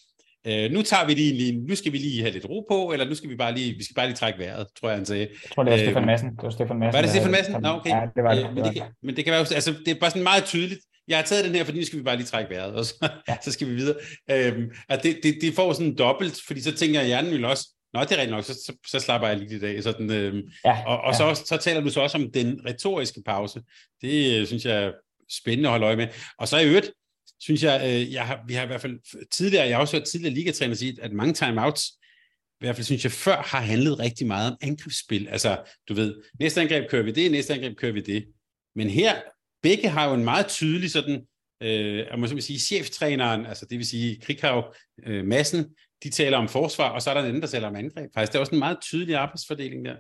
øh, 0.47 0.71
nu 0.71 0.83
tager 0.83 1.07
vi 1.07 1.15
lige, 1.15 1.61
nu 1.69 1.75
skal 1.75 1.93
vi 1.93 1.99
lige 1.99 2.21
have 2.21 2.33
lidt 2.33 2.47
ro 2.49 2.67
på, 2.71 2.93
eller 2.93 3.09
nu 3.09 3.15
skal 3.15 3.31
vi 3.31 3.37
bare 3.37 3.55
lige, 3.55 3.75
vi 3.77 3.85
skal 3.85 3.95
bare 3.95 4.07
lige 4.07 4.17
trække 4.17 4.39
vejret, 4.39 4.67
tror 4.81 4.89
jeg, 4.89 4.97
han 4.97 5.07
sagde. 5.07 5.21
Jeg 5.21 5.51
tror, 5.55 5.63
det 5.63 5.73
var 5.73 5.79
Stefan 5.79 6.07
Madsen. 6.07 6.31
Det 6.31 6.43
var 6.43 6.51
Stefan 6.51 6.79
Madsen. 6.79 6.95
Var 6.97 7.01
det 7.01 7.11
Stefan 7.11 7.31
Madsen? 7.31 7.63
Nå, 7.63 7.69
okay. 7.69 7.91
Ja, 7.91 8.01
det 8.17 8.25
var 8.25 8.35
det. 8.35 8.45
Øh, 8.45 8.55
men, 8.55 8.65
det 8.65 8.75
kan, 8.75 8.83
men 9.03 9.17
det 9.17 9.25
kan 9.25 9.33
være, 9.33 9.41
altså, 9.41 9.75
det 9.87 9.89
er 9.89 10.01
bare 10.01 10.11
sådan 10.11 10.23
meget 10.23 10.45
tydeligt. 10.45 10.81
Jeg 11.09 11.19
har 11.19 11.25
taget 11.25 11.45
den 11.45 11.55
her, 11.55 11.65
fordi 11.65 11.79
nu 11.79 11.85
skal 11.85 11.99
vi 11.99 12.05
bare 12.05 12.17
lige 12.17 12.27
trække 12.27 12.51
vejret, 12.51 12.75
og 12.75 12.85
så, 12.85 13.09
ja. 13.29 13.37
så 13.45 13.53
skal 13.53 13.69
vi 13.69 13.75
videre. 13.75 13.97
Øhm, 14.31 14.71
at 14.89 15.03
det, 15.03 15.21
det, 15.23 15.39
det 15.41 15.55
får 15.55 15.73
sådan 15.73 15.97
dobbelt, 15.97 16.41
fordi 16.47 16.61
så 16.61 16.75
tænker 16.77 17.01
jeg, 17.01 17.07
hjernen 17.07 17.31
vil 17.31 17.45
også, 17.45 17.69
Nå, 17.95 18.01
det 18.01 18.13
er 18.13 18.17
rigtigt 18.17 18.31
nok, 18.31 18.45
så, 18.45 18.55
så, 18.55 18.73
så 18.87 19.01
slapper 19.01 19.29
jeg 19.29 19.37
lige 19.37 19.57
i 19.57 19.59
dag. 19.59 19.83
Sådan, 19.83 20.11
øhm, 20.11 20.43
ja, 20.65 20.85
og 20.87 21.01
og 21.01 21.13
ja. 21.13 21.35
så, 21.35 21.43
så 21.47 21.57
taler 21.57 21.81
du 21.81 21.91
så 21.91 22.01
også 22.01 22.19
om 22.19 22.33
den 22.33 22.61
retoriske 22.67 23.23
pause. 23.27 23.61
Det 24.03 24.41
øh, 24.41 24.47
synes 24.47 24.65
jeg 24.65 24.85
er 24.85 24.93
spændende 25.41 25.69
at 25.69 25.71
holde 25.71 25.87
øje 25.87 25.97
med. 25.97 26.09
Og 26.39 26.49
så 26.49 26.59
i 26.59 26.69
øvrigt, 26.69 26.91
synes 27.41 27.63
jeg, 27.63 27.81
øh, 27.85 28.13
jeg 28.13 28.27
har, 28.27 28.45
vi 28.47 28.55
har 28.55 28.63
i 28.63 28.67
hvert 28.67 28.81
fald 28.81 29.29
tidligere, 29.31 29.67
jeg 29.67 29.77
har 29.77 29.81
også 29.81 29.97
hørt 29.97 30.07
tidligere 30.07 30.35
ligatræner 30.35 30.75
sige, 30.75 30.99
at 31.03 31.13
mange 31.13 31.35
timeouts, 31.35 31.91
i 32.61 32.65
hvert 32.65 32.77
fald 32.77 32.85
synes 32.85 33.05
jeg, 33.05 33.13
før 33.13 33.37
har 33.37 33.61
handlet 33.61 33.99
rigtig 33.99 34.27
meget 34.27 34.51
om 34.51 34.57
angrebsspil. 34.61 35.29
Altså, 35.29 35.59
du 35.89 35.95
ved, 35.95 36.23
næste 36.41 36.61
angreb 36.61 36.91
kører 36.91 37.03
vi 37.03 37.11
det, 37.11 37.31
næste 37.31 37.55
angreb 37.55 37.77
kører 37.77 37.93
vi 37.93 38.01
det. 38.01 38.27
Men 38.75 38.91
her, 38.91 39.15
begge 39.63 39.89
har 39.89 40.09
jo 40.09 40.15
en 40.15 40.25
meget 40.25 40.47
tydelig 40.47 40.91
sådan, 40.91 41.27
øh, 41.63 41.97
jeg 41.97 42.19
må 42.19 42.27
sige, 42.27 42.59
cheftræneren, 42.59 43.47
altså 43.47 43.67
det 43.71 43.79
vil 43.79 43.87
sige 43.87 44.21
Krighav, 44.21 44.75
øh, 45.07 45.27
Massen, 45.27 45.67
de 46.03 46.11
taler 46.11 46.39
om 46.39 46.49
forsvar, 46.49 46.89
og 46.89 47.03
så 47.03 47.11
er 47.11 47.15
der 47.15 47.21
en 47.21 47.27
anden, 47.27 47.43
der 47.43 47.49
taler 47.49 47.69
om 47.69 47.77
angreb. 47.77 48.11
Faktisk, 48.15 48.33
det 48.33 48.37
er 48.37 48.41
også 48.41 48.55
en 48.55 48.59
meget 48.59 48.79
tydelig 48.83 49.17
arbejdsfordeling 49.17 49.85
der. 49.85 49.97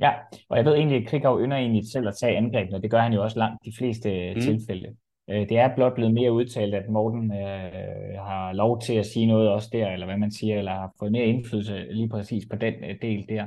Ja, 0.00 0.12
og 0.48 0.56
jeg 0.56 0.64
ved 0.64 0.74
egentlig, 0.74 0.98
at 1.02 1.08
Krighav 1.08 1.40
ynder 1.42 1.56
egentlig 1.56 1.92
selv 1.92 2.08
at 2.08 2.14
tage 2.20 2.36
angrebene, 2.36 2.76
og 2.76 2.82
det 2.82 2.90
gør 2.90 3.00
han 3.00 3.12
jo 3.12 3.22
også 3.22 3.38
langt 3.38 3.64
de 3.64 3.72
fleste 3.78 4.34
mm. 4.34 4.40
tilfælde. 4.40 4.96
Øh, 5.30 5.48
det 5.48 5.58
er 5.58 5.74
blot 5.74 5.94
blevet 5.94 6.14
mere 6.14 6.32
udtalt, 6.32 6.74
at 6.74 6.88
Morten 6.88 7.32
øh, 7.32 8.18
har 8.18 8.52
lov 8.52 8.80
til 8.80 8.94
at 8.94 9.06
sige 9.06 9.26
noget 9.26 9.50
også 9.50 9.68
der, 9.72 9.88
eller 9.90 10.06
hvad 10.06 10.16
man 10.16 10.32
siger, 10.32 10.58
eller 10.58 10.72
har 10.72 10.94
fået 10.98 11.12
mere 11.12 11.24
indflydelse 11.24 11.86
lige 11.90 12.08
præcis 12.08 12.44
på 12.50 12.56
den 12.56 12.74
øh, 12.74 12.96
del 13.02 13.28
der. 13.28 13.46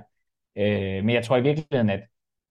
Øh, 0.57 1.03
men 1.05 1.09
jeg 1.15 1.23
tror 1.23 1.38
i 1.38 1.41
virkeligheden, 1.41 1.89
at, 1.89 2.01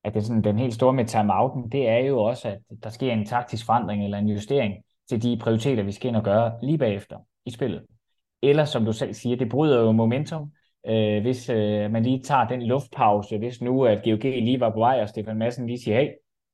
at 0.05 0.15
det 0.15 0.25
sådan, 0.25 0.45
den 0.45 0.59
helt 0.59 0.75
store 0.75 0.93
med 0.93 1.05
timeouten, 1.05 1.71
det 1.73 1.89
er 1.89 1.99
jo 1.99 2.19
også, 2.19 2.49
at 2.49 2.59
der 2.83 2.91
sker 2.91 3.13
en 3.13 3.27
taktisk 3.27 3.67
forandring 3.67 4.05
eller 4.05 4.19
en 4.19 4.29
justering 4.29 4.75
til 5.09 5.23
de 5.23 5.39
prioriteter, 5.41 5.83
vi 5.83 5.93
skal 5.93 6.09
ind 6.09 6.17
og 6.17 6.25
gøre 6.25 6.53
lige 6.63 6.79
bagefter 6.79 7.19
i 7.47 7.51
spillet. 7.51 7.83
Eller 8.43 8.65
som 8.65 8.85
du 8.85 8.93
selv 8.93 9.15
siger, 9.15 9.37
det 9.37 9.49
bryder 9.49 9.81
jo 9.81 9.93
momentum, 9.93 10.53
øh, 10.87 11.23
hvis 11.23 11.49
øh, 11.49 11.91
man 11.91 12.03
lige 12.03 12.23
tager 12.23 12.49
den 12.49 12.63
luftpause, 12.63 13.39
hvis 13.39 13.63
nu 13.63 13.85
at 13.85 14.05
GOG 14.05 14.25
lige 14.25 14.61
var 14.61 14.71
på 14.71 14.79
vej, 14.79 15.03
og 15.03 15.09
Stefan 15.09 15.39
Madsen 15.39 15.67
lige 15.67 15.79
siger, 15.79 16.01
hey, 16.01 16.09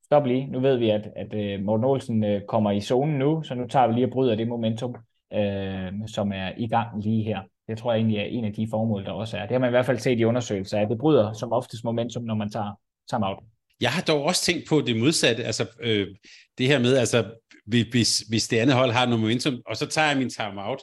stop 0.08 0.26
lige, 0.26 0.46
nu 0.46 0.60
ved 0.60 0.76
vi, 0.76 0.90
at, 0.90 1.08
at 1.16 1.34
øh, 1.34 1.64
Morten 1.64 1.84
Olsen 1.84 2.24
øh, 2.24 2.40
kommer 2.48 2.70
i 2.70 2.80
zonen 2.80 3.18
nu, 3.18 3.42
så 3.42 3.54
nu 3.54 3.66
tager 3.66 3.86
vi 3.86 3.94
lige 3.94 4.06
og 4.06 4.10
bryder 4.10 4.34
det 4.34 4.48
momentum, 4.48 4.96
øh, 5.34 5.92
som 6.06 6.32
er 6.32 6.52
i 6.58 6.66
gang 6.66 7.02
lige 7.02 7.24
her. 7.24 7.40
Det 7.68 7.78
tror 7.78 7.92
jeg 7.92 7.98
egentlig 7.98 8.18
er 8.18 8.24
en 8.24 8.44
af 8.44 8.52
de 8.52 8.68
formål, 8.70 9.04
der 9.04 9.12
også 9.12 9.36
er. 9.36 9.42
Det 9.42 9.50
har 9.50 9.58
man 9.58 9.68
i 9.68 9.76
hvert 9.76 9.86
fald 9.86 9.98
set 9.98 10.20
i 10.20 10.24
undersøgelser, 10.24 10.80
at 10.80 10.88
det 10.88 10.98
bryder 10.98 11.32
som 11.32 11.52
oftest 11.52 11.84
momentum, 11.84 12.22
når 12.22 12.34
man 12.34 12.50
tager 12.50 12.78
timeout. 13.10 13.38
Jeg 13.80 13.90
har 13.90 14.02
dog 14.02 14.22
også 14.22 14.42
tænkt 14.44 14.68
på 14.68 14.80
det 14.80 15.00
modsatte, 15.00 15.44
altså 15.44 15.66
øh, 15.80 16.06
det 16.58 16.66
her 16.66 16.78
med, 16.78 16.96
altså 16.96 17.24
hvis, 17.66 18.18
hvis 18.18 18.48
det 18.48 18.58
andet 18.58 18.76
hold 18.76 18.90
har 18.90 19.06
noget 19.06 19.20
momentum, 19.20 19.62
og 19.66 19.76
så 19.76 19.86
tager 19.86 20.08
jeg 20.08 20.18
min 20.18 20.30
timeout, 20.30 20.82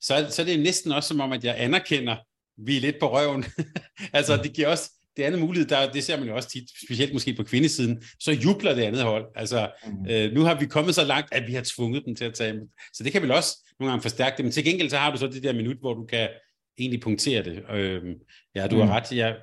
så, 0.00 0.26
så 0.30 0.44
det 0.44 0.52
er 0.52 0.56
det 0.56 0.64
næsten 0.64 0.92
også 0.92 1.08
som 1.08 1.20
om, 1.20 1.32
at 1.32 1.44
jeg 1.44 1.54
anerkender, 1.58 2.16
vi 2.56 2.76
er 2.76 2.80
lidt 2.80 2.96
på 3.00 3.06
røven. 3.16 3.44
altså 4.18 4.36
det 4.36 4.52
giver 4.52 4.68
også, 4.68 4.90
det 5.16 5.22
andet 5.22 5.40
mulighed, 5.40 5.68
der, 5.68 5.92
det 5.92 6.04
ser 6.04 6.18
man 6.18 6.28
jo 6.28 6.36
også 6.36 6.48
tit, 6.48 6.64
specielt 6.84 7.12
måske 7.12 7.34
på 7.34 7.42
kvindesiden, 7.42 8.02
så 8.20 8.32
jubler 8.32 8.74
det 8.74 8.82
andet 8.82 9.02
hold. 9.02 9.26
Altså, 9.34 9.70
mm. 9.86 10.10
øh, 10.10 10.32
nu 10.32 10.40
har 10.42 10.60
vi 10.60 10.66
kommet 10.66 10.94
så 10.94 11.04
langt, 11.04 11.34
at 11.34 11.46
vi 11.46 11.54
har 11.54 11.62
tvunget 11.76 12.02
dem 12.06 12.14
til 12.14 12.24
at 12.24 12.34
tage 12.34 12.60
Så 12.94 13.04
det 13.04 13.12
kan 13.12 13.22
vel 13.22 13.30
også 13.30 13.72
nogle 13.80 13.90
gange 13.90 14.02
forstærke 14.02 14.36
det, 14.36 14.44
men 14.44 14.52
til 14.52 14.64
gengæld 14.64 14.90
så 14.90 14.96
har 14.96 15.10
du 15.10 15.18
så 15.18 15.26
det 15.26 15.42
der 15.42 15.52
minut, 15.52 15.76
hvor 15.76 15.94
du 15.94 16.04
kan 16.04 16.28
egentlig 16.78 17.00
punktere 17.00 17.42
det. 17.42 17.62
Øh, 17.70 18.02
ja, 18.54 18.66
du 18.66 18.76
mm. 18.76 18.88
har 18.88 18.96
ret. 18.96 19.12
Jeg 19.12 19.36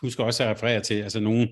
husker 0.00 0.24
også 0.24 0.44
at 0.44 0.50
referere 0.50 0.80
til, 0.80 1.02
altså 1.02 1.20
nogle, 1.20 1.48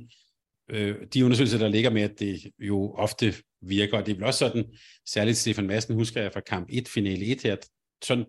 øh, 0.71 0.97
de 1.15 1.25
undersøgelser, 1.25 1.59
der 1.59 1.69
ligger 1.69 1.91
med, 1.91 2.03
at 2.03 2.19
det 2.19 2.53
jo 2.59 2.95
ofte 2.95 3.35
virker, 3.63 3.99
og 3.99 4.07
det 4.07 4.13
er 4.13 4.17
vel 4.17 4.25
også 4.25 4.39
sådan, 4.39 4.65
særligt 5.09 5.37
Stefan 5.37 5.67
Madsen, 5.67 5.95
husker 5.95 6.23
jeg 6.23 6.33
fra 6.33 6.41
kamp 6.41 6.69
1, 6.73 6.89
finale 6.89 7.27
1 7.27 7.43
her, 7.43 7.57
sådan 8.05 8.25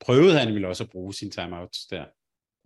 prøvede 0.00 0.38
han 0.38 0.54
vel 0.54 0.64
også 0.64 0.84
at 0.84 0.90
bruge 0.90 1.14
sin 1.14 1.30
timeouts 1.30 1.86
der. 1.86 2.04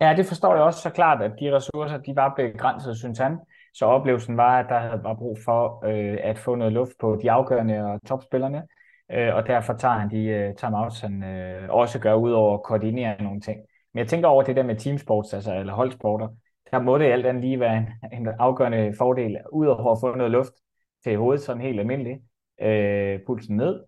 Ja, 0.01 0.13
det 0.17 0.25
forstår 0.25 0.55
jeg 0.55 0.63
også 0.63 0.81
så 0.81 0.89
klart, 0.89 1.21
at 1.21 1.31
de 1.39 1.55
ressourcer, 1.55 1.97
de 1.97 2.15
var 2.15 2.33
begrænset, 2.35 2.97
synes 2.97 3.19
han. 3.19 3.39
Så 3.73 3.85
oplevelsen 3.85 4.37
var, 4.37 4.59
at 4.59 4.65
der 4.69 5.01
var 5.01 5.13
brug 5.13 5.37
for 5.45 5.85
øh, 5.85 6.17
at 6.23 6.37
få 6.37 6.55
noget 6.55 6.73
luft 6.73 6.91
på 6.99 7.19
de 7.21 7.31
afgørende 7.31 7.85
og 7.85 7.99
topspillerne, 8.07 8.63
øh, 9.11 9.35
og 9.35 9.47
derfor 9.47 9.73
tager 9.73 9.93
han 9.93 10.11
de 10.11 10.23
øh, 10.23 10.55
timeouts, 10.55 10.99
han 10.99 11.23
øh, 11.23 11.69
også 11.69 11.99
gør, 11.99 12.13
ud 12.13 12.31
over 12.31 12.53
at 12.53 12.63
koordinere 12.63 13.23
nogle 13.23 13.41
ting. 13.41 13.59
Men 13.93 13.99
jeg 13.99 14.07
tænker 14.07 14.27
over 14.27 14.43
det 14.43 14.55
der 14.55 14.63
med 14.63 14.75
teamsports, 14.75 15.33
altså, 15.33 15.55
eller 15.55 15.73
holdsporter, 15.73 16.27
der 16.71 16.79
må 16.79 16.97
det 16.97 17.05
alt 17.05 17.25
andet 17.25 17.43
lige 17.43 17.59
være 17.59 17.77
en, 17.77 17.87
en 18.13 18.27
afgørende 18.39 18.93
fordel, 18.97 19.37
udover 19.51 19.91
at 19.91 19.97
få 20.01 20.15
noget 20.15 20.31
luft 20.31 20.53
til 21.03 21.17
hovedet, 21.17 21.41
sådan 21.41 21.61
helt 21.61 21.79
almindeligt, 21.79 22.19
øh, 22.61 23.19
pulsen 23.25 23.57
ned, 23.57 23.83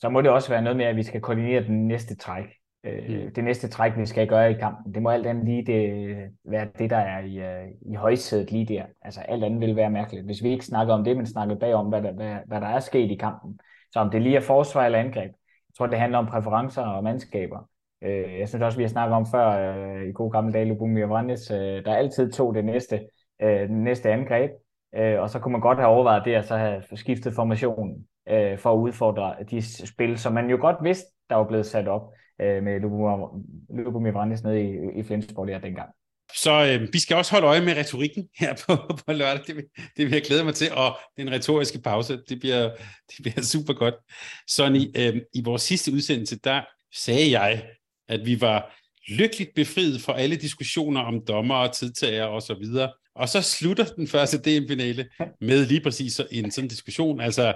så 0.00 0.08
må 0.08 0.20
det 0.20 0.30
også 0.30 0.48
være 0.48 0.62
noget 0.62 0.76
med, 0.76 0.84
at 0.84 0.96
vi 0.96 1.02
skal 1.02 1.20
koordinere 1.20 1.64
den 1.64 1.88
næste 1.88 2.16
træk 2.16 2.44
øh, 2.84 3.34
det 3.34 3.44
næste 3.44 3.68
træk, 3.68 3.92
vi 3.96 4.06
skal 4.06 4.28
gøre 4.28 4.50
i 4.50 4.54
kampen. 4.54 4.94
Det 4.94 5.02
må 5.02 5.10
alt 5.10 5.26
andet 5.26 5.44
lige 5.44 5.66
det, 5.66 6.16
være 6.44 6.68
det, 6.78 6.90
der 6.90 6.96
er 6.96 7.20
i, 7.20 7.38
uh, 7.38 7.92
i 7.92 7.94
højsædet 7.94 8.52
lige 8.52 8.66
der. 8.66 8.84
Altså 9.02 9.20
alt 9.20 9.44
andet 9.44 9.60
vil 9.60 9.76
være 9.76 9.90
mærkeligt. 9.90 10.24
Hvis 10.24 10.42
vi 10.42 10.48
ikke 10.48 10.64
snakker 10.64 10.94
om 10.94 11.04
det, 11.04 11.16
men 11.16 11.26
snakker 11.26 11.54
bagom, 11.54 11.86
hvad 11.86 12.02
der, 12.02 12.12
hvad, 12.12 12.36
hvad 12.46 12.60
der 12.60 12.66
er 12.66 12.80
sket 12.80 13.10
i 13.10 13.14
kampen. 13.14 13.58
Så 13.92 13.98
om 13.98 14.10
det 14.10 14.22
lige 14.22 14.36
er 14.36 14.40
forsvar 14.40 14.84
eller 14.84 14.98
angreb. 14.98 15.30
Jeg 15.68 15.76
tror, 15.78 15.86
det 15.86 15.98
handler 15.98 16.18
om 16.18 16.26
præferencer 16.26 16.82
og 16.82 17.04
mandskaber. 17.04 17.68
Øh, 18.02 18.38
jeg 18.38 18.48
synes 18.48 18.62
også, 18.62 18.78
vi 18.78 18.84
har 18.84 18.88
snakket 18.88 19.16
om 19.16 19.26
før 19.26 19.48
øh, 19.48 20.08
i 20.08 20.12
god 20.12 20.32
gamle 20.32 20.52
dage, 20.52 20.64
Lubomir 20.64 21.06
Vrandes, 21.06 21.50
øh, 21.50 21.84
der 21.84 21.94
altid 21.94 22.32
tog 22.32 22.54
det 22.54 22.64
næste, 22.64 23.00
øh, 23.42 23.70
næste 23.70 24.10
angreb. 24.10 24.50
Øh, 24.96 25.20
og 25.20 25.30
så 25.30 25.38
kunne 25.38 25.52
man 25.52 25.60
godt 25.60 25.78
have 25.78 25.88
overvejet 25.88 26.24
det, 26.24 26.34
at 26.34 26.44
så 26.44 26.56
have 26.56 26.82
skiftet 26.94 27.34
formationen 27.34 28.06
øh, 28.28 28.58
for 28.58 28.72
at 28.72 28.78
udfordre 28.78 29.34
de 29.50 29.86
spil, 29.86 30.18
som 30.18 30.32
man 30.32 30.50
jo 30.50 30.56
godt 30.60 30.76
vidste, 30.82 31.06
der 31.30 31.36
var 31.36 31.44
blevet 31.44 31.66
sat 31.66 31.88
op 31.88 32.02
øh, 32.40 32.62
med 32.62 32.80
Lubomir 33.84 34.12
Brandes 34.12 34.42
nede 34.42 34.62
i, 34.62 34.98
i 35.00 35.02
Flensborg 35.02 35.48
der 35.48 35.58
dengang. 35.58 35.90
Så 36.36 36.78
øh, 36.80 36.88
vi 36.92 36.98
skal 36.98 37.16
også 37.16 37.32
holde 37.32 37.46
øje 37.46 37.60
med 37.60 37.76
retorikken 37.76 38.28
her 38.38 38.54
på, 38.66 38.76
på 39.06 39.12
lørdag. 39.12 39.40
Det, 39.46 39.64
det 39.96 40.06
vil 40.06 40.12
jeg 40.12 40.22
glæde 40.22 40.44
mig 40.44 40.54
til. 40.54 40.72
Og 40.72 40.96
den 41.16 41.30
retoriske 41.30 41.80
pause, 41.80 42.18
det 42.28 42.40
bliver, 42.40 42.70
det 43.08 43.22
bliver 43.22 43.42
super 43.42 43.72
godt. 43.72 43.94
Sonny, 44.48 44.98
øh, 44.98 45.20
i 45.34 45.42
vores 45.44 45.62
sidste 45.62 45.92
udsendelse, 45.92 46.38
der 46.38 46.62
sagde 46.94 47.40
jeg, 47.40 47.64
at 48.08 48.26
vi 48.26 48.40
var 48.40 48.76
lykkeligt 49.08 49.50
befriet 49.54 50.00
fra 50.00 50.18
alle 50.20 50.36
diskussioner 50.36 51.00
om 51.00 51.20
dommer 51.28 51.54
og 51.54 51.72
tidtager 51.72 52.24
og 52.24 52.42
så 52.42 52.54
videre. 52.54 52.92
Og 53.14 53.28
så 53.28 53.42
slutter 53.42 53.84
den 53.84 54.08
første 54.08 54.38
DM-finale 54.38 55.08
med 55.40 55.66
lige 55.66 55.80
præcis 55.80 56.20
en 56.30 56.50
sådan 56.50 56.68
diskussion. 56.68 57.20
Altså 57.20 57.54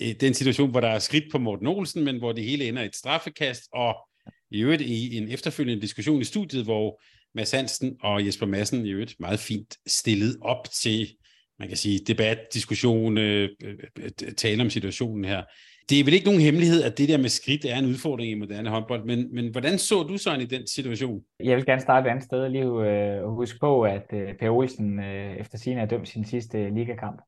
det 0.00 0.22
er 0.22 0.26
en 0.26 0.34
situation, 0.34 0.70
hvor 0.70 0.80
der 0.80 0.88
er 0.88 0.98
skridt 0.98 1.24
på 1.32 1.38
Morten 1.38 1.66
Olsen, 1.66 2.04
men 2.04 2.18
hvor 2.18 2.32
det 2.32 2.44
hele 2.44 2.68
ender 2.68 2.82
i 2.82 2.86
et 2.86 2.96
straffekast, 2.96 3.62
og 3.72 3.96
i 4.50 4.62
øvrigt 4.62 4.82
i 4.82 5.16
en 5.16 5.28
efterfølgende 5.28 5.82
diskussion 5.82 6.20
i 6.20 6.24
studiet, 6.24 6.64
hvor 6.64 7.00
Mads 7.34 7.50
Hansen 7.50 7.96
og 8.02 8.26
Jesper 8.26 8.46
Madsen 8.46 8.86
i 8.86 8.90
øvrigt 8.90 9.14
meget 9.20 9.38
fint 9.38 9.76
stillet 9.86 10.36
op 10.40 10.70
til, 10.82 11.08
man 11.58 11.68
kan 11.68 11.76
sige, 11.76 11.98
debat, 11.98 12.38
diskussion, 12.54 13.18
øh, 13.18 13.48
øh, 13.64 13.74
øh, 13.98 14.10
tale 14.36 14.62
om 14.62 14.70
situationen 14.70 15.24
her. 15.24 15.42
Det 15.90 16.00
er 16.00 16.04
vel 16.04 16.14
ikke 16.14 16.26
nogen 16.26 16.40
hemmelighed, 16.40 16.82
at 16.82 16.98
det 16.98 17.08
der 17.08 17.18
med 17.18 17.28
skridt 17.28 17.64
er 17.64 17.78
en 17.78 17.84
udfordring 17.86 18.30
i 18.30 18.34
moderne 18.34 18.70
håndbold, 18.70 19.04
men, 19.04 19.34
men 19.34 19.50
hvordan 19.50 19.78
så 19.78 20.02
du 20.02 20.18
så 20.18 20.34
i 20.34 20.44
den 20.44 20.66
situation? 20.66 21.20
Jeg 21.40 21.56
vil 21.56 21.66
gerne 21.66 21.80
starte 21.80 22.06
et 22.06 22.10
andet 22.10 22.24
sted 22.24 22.38
og 22.38 22.50
lige 22.50 22.64
øh, 22.64 23.28
huske 23.28 23.58
på, 23.58 23.82
at 23.82 24.12
øh, 24.12 24.34
Per 24.40 24.50
Olsen 24.50 25.00
øh, 25.00 25.36
efter 25.36 25.58
sin 25.58 25.78
er 25.78 25.86
dømt 25.86 26.08
sin 26.08 26.24
sidste 26.24 26.58
øh, 26.58 26.74
ligakamp, 26.74 27.22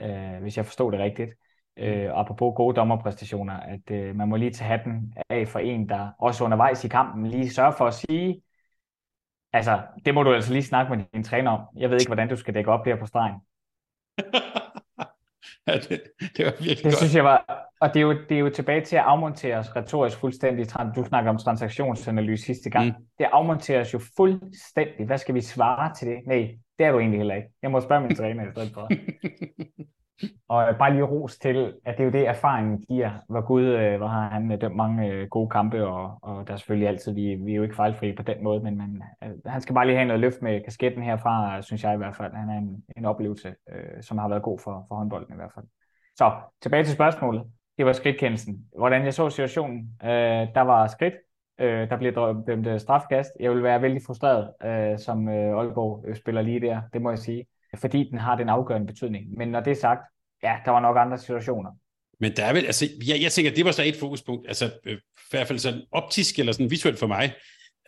øh, 0.00 0.42
hvis 0.42 0.56
jeg 0.56 0.66
forstod 0.66 0.92
det 0.92 1.00
rigtigt 1.00 1.30
øh, 1.78 2.10
apropos 2.12 2.52
gode 2.56 2.76
dommerpræstationer, 2.76 3.54
at 3.54 3.90
øh, 3.90 4.16
man 4.16 4.28
må 4.28 4.36
lige 4.36 4.50
tage 4.50 4.68
hatten 4.68 5.14
af 5.30 5.48
for 5.48 5.58
en, 5.58 5.88
der 5.88 6.10
også 6.18 6.44
undervejs 6.44 6.84
i 6.84 6.88
kampen 6.88 7.26
lige 7.26 7.50
sørger 7.50 7.72
for 7.78 7.86
at 7.86 7.94
sige, 7.94 8.42
altså, 9.52 9.80
det 10.04 10.14
må 10.14 10.22
du 10.22 10.32
altså 10.32 10.52
lige 10.52 10.62
snakke 10.62 10.96
med 10.96 11.04
din 11.14 11.24
træner 11.24 11.50
om. 11.50 11.60
Jeg 11.76 11.90
ved 11.90 12.00
ikke, 12.00 12.08
hvordan 12.08 12.28
du 12.28 12.36
skal 12.36 12.54
dække 12.54 12.70
op 12.70 12.84
der 12.84 12.96
på 12.96 13.06
stregen. 13.06 13.34
ja, 15.66 15.74
det, 15.74 16.02
det 16.36 16.44
var 16.44 16.52
virkelig 16.52 16.76
det 16.76 16.82
godt. 16.82 16.96
synes 16.96 17.14
jeg 17.14 17.24
var, 17.24 17.68
og 17.80 17.94
det 17.94 17.96
er, 17.96 18.02
jo, 18.02 18.12
det 18.28 18.34
er 18.34 18.38
jo 18.38 18.50
tilbage 18.50 18.84
til 18.84 18.96
at 18.96 19.02
afmontere 19.02 19.56
os 19.56 19.76
retorisk 19.76 20.18
fuldstændig. 20.18 20.66
Du 20.96 21.04
snakker 21.04 21.30
om 21.30 21.38
transaktionsanalyse 21.38 22.44
sidste 22.44 22.70
gang. 22.70 22.86
Mm. 22.86 23.06
Det 23.18 23.26
afmonteres 23.32 23.94
jo 23.94 24.00
fuldstændig. 24.16 25.06
Hvad 25.06 25.18
skal 25.18 25.34
vi 25.34 25.40
svare 25.40 25.94
til 25.94 26.08
det? 26.08 26.18
Nej, 26.26 26.56
det 26.78 26.86
er 26.86 26.92
du 26.92 26.98
egentlig 26.98 27.18
heller 27.18 27.34
ikke. 27.34 27.48
Jeg 27.62 27.70
må 27.70 27.80
spørge 27.80 28.00
min 28.00 28.16
træner 28.16 28.48
i 28.48 28.50
stedet 28.50 28.70
for. 28.74 28.88
Og 30.48 30.76
bare 30.78 30.92
lige 30.92 31.02
ros 31.02 31.38
til, 31.38 31.74
at 31.84 31.94
det 31.96 32.00
er 32.00 32.04
jo 32.04 32.10
det, 32.10 32.28
erfaringen 32.28 32.78
giver. 32.78 33.10
Hvor 33.28 33.40
Gud, 33.40 33.64
øh, 33.64 33.96
hvor 33.96 34.06
har 34.06 34.28
han 34.28 34.52
øh, 34.52 34.60
dømt 34.60 34.76
mange 34.76 35.08
øh, 35.08 35.28
gode 35.28 35.50
kampe, 35.50 35.86
og, 35.86 36.18
og 36.22 36.46
der 36.46 36.52
er 36.52 36.56
selvfølgelig 36.56 36.88
altid, 36.88 37.14
vi, 37.14 37.34
vi 37.34 37.52
er 37.52 37.56
jo 37.56 37.62
ikke 37.62 37.76
fejlfri 37.76 38.16
på 38.16 38.22
den 38.22 38.44
måde, 38.44 38.60
men 38.60 38.78
man, 38.78 39.02
øh, 39.24 39.30
han 39.46 39.60
skal 39.60 39.74
bare 39.74 39.86
lige 39.86 39.96
have 39.96 40.06
noget 40.06 40.20
løft 40.20 40.42
med 40.42 40.64
kasketten 40.64 41.02
herfra, 41.02 41.62
synes 41.62 41.84
jeg 41.84 41.94
i 41.94 41.96
hvert 41.96 42.16
fald. 42.16 42.32
Han 42.34 42.48
er 42.50 42.58
en, 42.58 42.84
en 42.96 43.04
oplevelse, 43.04 43.54
øh, 43.72 44.02
som 44.02 44.18
har 44.18 44.28
været 44.28 44.42
god 44.42 44.58
for, 44.58 44.84
for 44.88 44.94
håndbolden 44.94 45.34
i 45.34 45.36
hvert 45.36 45.52
fald. 45.54 45.64
Så 46.18 46.32
tilbage 46.62 46.84
til 46.84 46.92
spørgsmålet. 46.92 47.42
Det 47.78 47.86
var 47.86 47.92
skridtkendelsen. 47.92 48.64
Hvordan 48.78 49.04
jeg 49.04 49.14
så 49.14 49.30
situationen. 49.30 49.98
Øh, 50.02 50.08
der 50.54 50.60
var 50.60 50.86
skridt. 50.86 51.14
øh, 51.60 51.90
der 51.90 51.96
bliver 51.96 52.42
dømt 52.46 52.66
øh, 52.66 52.80
strafkast. 52.80 53.30
Jeg 53.40 53.50
vil 53.50 53.62
være 53.62 53.82
vældig 53.82 54.02
frustreret, 54.06 54.52
øh, 54.64 54.98
som 54.98 55.28
øh, 55.28 55.58
Aalborg 55.58 56.04
øh, 56.08 56.16
spiller 56.16 56.42
lige 56.42 56.60
der, 56.60 56.82
det 56.92 57.02
må 57.02 57.10
jeg 57.10 57.18
sige, 57.18 57.46
fordi 57.76 58.08
den 58.10 58.18
har 58.18 58.36
den 58.36 58.48
afgørende 58.48 58.86
betydning. 58.86 59.36
Men 59.36 59.48
når 59.48 59.60
det 59.60 59.70
er 59.70 59.74
sagt, 59.74 60.02
ja, 60.42 60.56
der 60.64 60.70
var 60.70 60.80
nok 60.80 60.96
andre 60.98 61.18
situationer. 61.18 61.70
Men 62.20 62.36
der 62.36 62.44
er 62.44 62.52
vel, 62.52 62.66
altså, 62.66 62.88
jeg, 63.06 63.22
jeg 63.22 63.32
tænker, 63.32 63.54
det 63.54 63.64
var 63.64 63.72
så 63.72 63.82
et 63.82 63.96
fokuspunkt, 63.96 64.48
altså 64.48 64.70
øh, 64.86 64.96
i 64.96 65.00
hvert 65.30 65.48
fald 65.48 65.58
sådan 65.58 65.82
optisk 65.92 66.38
eller 66.38 66.52
sådan 66.52 66.70
visuelt 66.70 66.98
for 66.98 67.06
mig, 67.06 67.34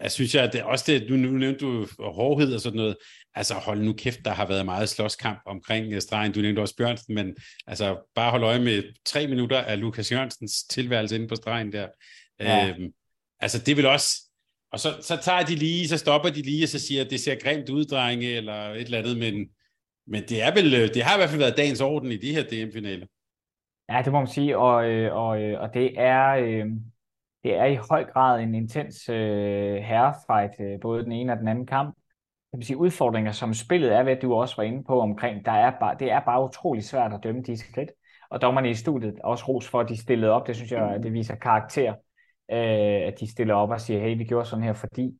jeg 0.01 0.13
synes 0.13 0.35
jeg, 0.35 0.45
at 0.45 0.53
det, 0.53 0.63
også 0.63 0.85
det, 0.87 1.11
nu, 1.11 1.17
nu 1.17 1.31
nævnte 1.31 1.59
du 1.61 1.87
hårdhed 1.99 2.55
og 2.55 2.61
sådan 2.61 2.77
noget, 2.77 2.97
altså 3.35 3.55
hold 3.55 3.81
nu 3.81 3.93
kæft, 3.93 4.25
der 4.25 4.31
har 4.31 4.47
været 4.47 4.65
meget 4.65 4.89
slåskamp 4.89 5.39
omkring 5.47 5.93
øh, 5.93 6.01
stregen, 6.01 6.33
du 6.33 6.41
nævnte 6.41 6.61
også 6.61 6.77
Bjørnsen, 6.77 7.15
men 7.15 7.37
altså 7.67 8.11
bare 8.15 8.31
hold 8.31 8.43
øje 8.43 8.59
med 8.59 8.83
tre 9.05 9.27
minutter 9.27 9.59
af 9.59 9.81
Lukas 9.81 10.13
Jørgensens 10.13 10.65
tilværelse 10.65 11.15
inde 11.15 11.29
på 11.29 11.37
stregen 11.37 11.73
der. 11.73 11.89
Ja. 12.41 12.69
Øhm, 12.69 12.93
altså 13.41 13.59
det 13.59 13.77
vil 13.77 13.87
også, 13.87 14.09
og 14.73 14.81
så, 14.81 14.95
så 15.01 15.19
tager 15.23 15.43
de 15.43 15.55
lige, 15.55 15.89
så 15.89 15.99
stopper 15.99 16.31
de 16.31 16.43
lige, 16.43 16.65
og 16.65 16.69
så 16.69 16.79
siger, 16.79 17.05
at 17.05 17.11
det 17.11 17.21
ser 17.21 17.35
grimt 17.35 17.69
ud, 17.69 17.85
drenge, 17.85 18.27
eller 18.27 18.71
et 18.71 18.81
eller 18.81 18.99
andet, 18.99 19.19
men, 19.19 19.49
men 20.07 20.23
det 20.29 20.43
er 20.43 20.55
vel, 20.55 20.75
øh, 20.75 20.95
det 20.95 21.03
har 21.03 21.17
i 21.17 21.19
hvert 21.19 21.31
fald 21.31 21.41
været 21.41 21.57
dagens 21.57 21.81
orden 21.81 22.13
i 22.13 22.17
de 22.17 22.35
her 22.35 22.43
DM-finaler. 22.43 23.07
Ja, 23.91 24.03
det 24.05 24.13
må 24.13 24.19
man 24.19 24.29
sige, 24.29 24.59
og, 24.59 24.91
øh, 24.91 25.15
og, 25.15 25.43
øh, 25.43 25.61
og 25.61 25.75
det 25.75 26.01
er... 26.01 26.35
Øh 26.35 26.67
det 27.45 27.55
er 27.57 27.65
i 27.65 27.79
høj 27.91 28.05
grad 28.05 28.41
en 28.41 28.55
intens 28.55 29.09
øh, 29.09 29.77
herrefight, 29.77 30.61
øh, 30.61 30.81
både 30.81 31.05
den 31.05 31.13
ene 31.13 31.33
og 31.33 31.39
den 31.39 31.49
anden 31.49 31.67
kamp. 31.67 31.97
Jeg 32.53 32.59
vil 32.59 32.67
sige, 32.67 32.77
udfordringer, 32.77 33.33
som 33.33 33.55
spillet 33.55 33.93
er 33.93 34.03
ved, 34.03 34.17
du 34.17 34.35
også 34.35 34.57
var 34.57 34.63
inde 34.63 34.85
på 34.85 35.01
omkring, 35.01 35.45
der 35.45 35.53
er 35.53 35.73
bare, 35.81 35.97
det 35.99 36.11
er 36.11 36.21
bare 36.21 36.45
utrolig 36.45 36.85
svært 36.85 37.13
at 37.13 37.21
dømme 37.23 37.43
de 37.43 37.57
skridt. 37.57 37.91
Og 38.31 38.43
dommerne 38.43 38.71
i 38.71 38.75
studiet 38.75 39.15
også 39.25 39.45
ros 39.49 39.69
for, 39.69 39.81
at 39.81 39.89
de 39.89 39.97
stillede 39.97 40.33
op. 40.33 40.47
Det 40.47 40.57
synes 40.57 40.73
jeg, 40.73 41.01
det 41.03 41.13
viser 41.13 41.35
karakter, 41.35 41.95
øh, 42.51 43.07
at 43.09 43.21
de 43.21 43.31
stiller 43.31 43.55
op 43.55 43.71
og 43.71 43.81
siger, 43.81 44.01
hey, 44.01 44.19
vi 44.19 44.25
gjorde 44.25 44.49
sådan 44.49 44.65
her, 44.65 44.73
fordi. 44.73 45.19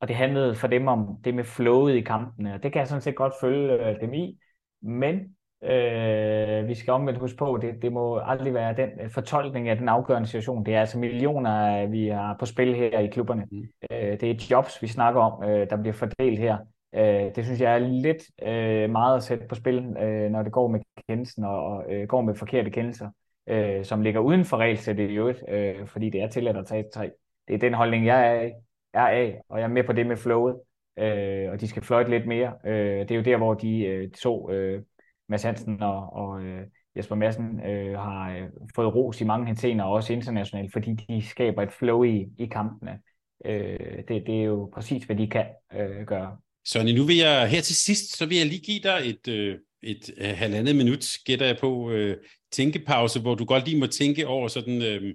Og 0.00 0.08
det 0.08 0.16
handlede 0.16 0.54
for 0.54 0.66
dem 0.66 0.88
om 0.88 1.16
det 1.24 1.34
med 1.34 1.44
flowet 1.44 1.94
i 1.94 2.00
kampene, 2.00 2.54
og 2.54 2.62
det 2.62 2.72
kan 2.72 2.78
jeg 2.78 2.88
sådan 2.88 3.02
set 3.02 3.16
godt 3.16 3.32
følge 3.40 3.72
øh, 3.72 4.00
dem 4.00 4.14
i. 4.14 4.38
Men 4.82 5.36
Øh, 5.64 6.68
vi 6.68 6.74
skal 6.74 6.92
omvendt 6.92 7.18
huske 7.18 7.36
på, 7.36 7.58
det, 7.62 7.82
det 7.82 7.92
må 7.92 8.18
aldrig 8.18 8.54
være 8.54 8.76
den 8.76 8.90
øh, 9.00 9.10
fortolkning 9.10 9.68
af 9.68 9.76
den 9.76 9.88
afgørende 9.88 10.28
situation. 10.28 10.66
Det 10.66 10.74
er 10.74 10.80
altså 10.80 10.98
millioner, 10.98 11.86
vi 11.86 12.06
har 12.08 12.36
på 12.38 12.46
spil 12.46 12.74
her 12.74 12.98
i 12.98 13.06
klubberne. 13.06 13.46
Mm. 13.50 13.64
Øh, 13.90 14.20
det 14.20 14.22
er 14.22 14.46
jobs, 14.50 14.82
vi 14.82 14.86
snakker 14.86 15.20
om, 15.20 15.44
øh, 15.44 15.70
der 15.70 15.76
bliver 15.76 15.92
fordelt 15.92 16.38
her. 16.38 16.58
Øh, 16.94 17.36
det 17.36 17.44
synes 17.44 17.60
jeg 17.60 17.74
er 17.74 17.78
lidt 17.78 18.22
øh, 18.42 18.90
meget 18.90 19.16
at 19.16 19.22
sætte 19.22 19.46
på 19.48 19.54
spil, 19.54 19.96
øh, 20.02 20.30
når 20.30 20.42
det 20.42 20.52
går 20.52 20.68
med 20.68 20.80
kendelsen 21.08 21.44
og, 21.44 21.64
og 21.66 21.84
øh, 21.92 22.08
går 22.08 22.20
med 22.20 22.34
forkerte 22.34 22.70
kendelser, 22.70 23.10
øh, 23.48 23.84
som 23.84 24.02
ligger 24.02 24.20
uden 24.20 24.44
for 24.44 24.56
regelsættet 24.56 25.10
i 25.10 25.14
øvrigt, 25.14 25.42
øh, 25.48 25.86
fordi 25.86 26.10
det 26.10 26.22
er 26.22 26.28
tilladt 26.28 26.56
at 26.56 26.66
tage 26.66 26.84
tre. 26.94 27.10
Det 27.48 27.54
er 27.54 27.58
den 27.58 27.74
holdning, 27.74 28.06
jeg 28.06 28.26
er 28.26 28.40
af, 28.40 28.52
er 28.94 29.06
af 29.06 29.40
og 29.48 29.58
jeg 29.58 29.64
er 29.64 29.68
med 29.68 29.84
på 29.84 29.92
det 29.92 30.06
med 30.06 30.16
flowet, 30.16 30.56
øh, 30.98 31.50
og 31.50 31.60
de 31.60 31.68
skal 31.68 31.82
fløjte 31.82 32.10
lidt 32.10 32.26
mere. 32.26 32.52
Øh, 32.66 33.00
det 33.00 33.10
er 33.10 33.16
jo 33.16 33.22
der, 33.22 33.36
hvor 33.36 33.54
de 33.54 33.84
øh, 33.84 34.10
to... 34.10 34.50
Øh, 34.50 34.82
Mads 35.28 35.42
Hansen 35.42 35.82
og, 35.82 36.12
og 36.12 36.42
øh, 36.42 36.66
Jesper 36.96 37.14
Madsen 37.14 37.60
øh, 37.60 37.98
har 37.98 38.36
øh, 38.36 38.48
fået 38.74 38.94
ros 38.94 39.20
i 39.20 39.24
mange 39.24 39.46
henseender, 39.46 39.84
også 39.84 40.12
internationalt, 40.12 40.72
fordi 40.72 40.94
de 41.08 41.22
skaber 41.28 41.62
et 41.62 41.72
flow 41.72 42.02
i, 42.02 42.26
i 42.38 42.46
kampene. 42.46 42.98
Øh, 43.46 43.78
det, 44.08 44.22
det 44.26 44.40
er 44.40 44.44
jo 44.44 44.70
præcis, 44.74 45.04
hvad 45.04 45.16
de 45.16 45.26
kan 45.26 45.46
øh, 45.74 46.06
gøre. 46.06 46.36
Sonny, 46.64 46.90
nu 46.90 47.04
vil 47.04 47.16
jeg 47.16 47.48
her 47.48 47.60
til 47.60 47.76
sidst, 47.76 48.18
så 48.18 48.26
vil 48.26 48.38
jeg 48.38 48.46
lige 48.46 48.60
give 48.60 48.80
dig 48.80 49.00
et, 49.04 49.28
øh, 49.28 49.58
et 49.82 50.10
øh, 50.18 50.34
halvandet 50.36 50.76
minut, 50.76 51.06
gætter 51.24 51.46
jeg 51.46 51.56
på, 51.60 51.90
øh, 51.90 52.16
tænkepause, 52.52 53.20
hvor 53.20 53.34
du 53.34 53.44
godt 53.44 53.68
lige 53.68 53.80
må 53.80 53.86
tænke 53.86 54.26
over 54.26 54.48
sådan, 54.48 54.82
øh, 54.82 55.14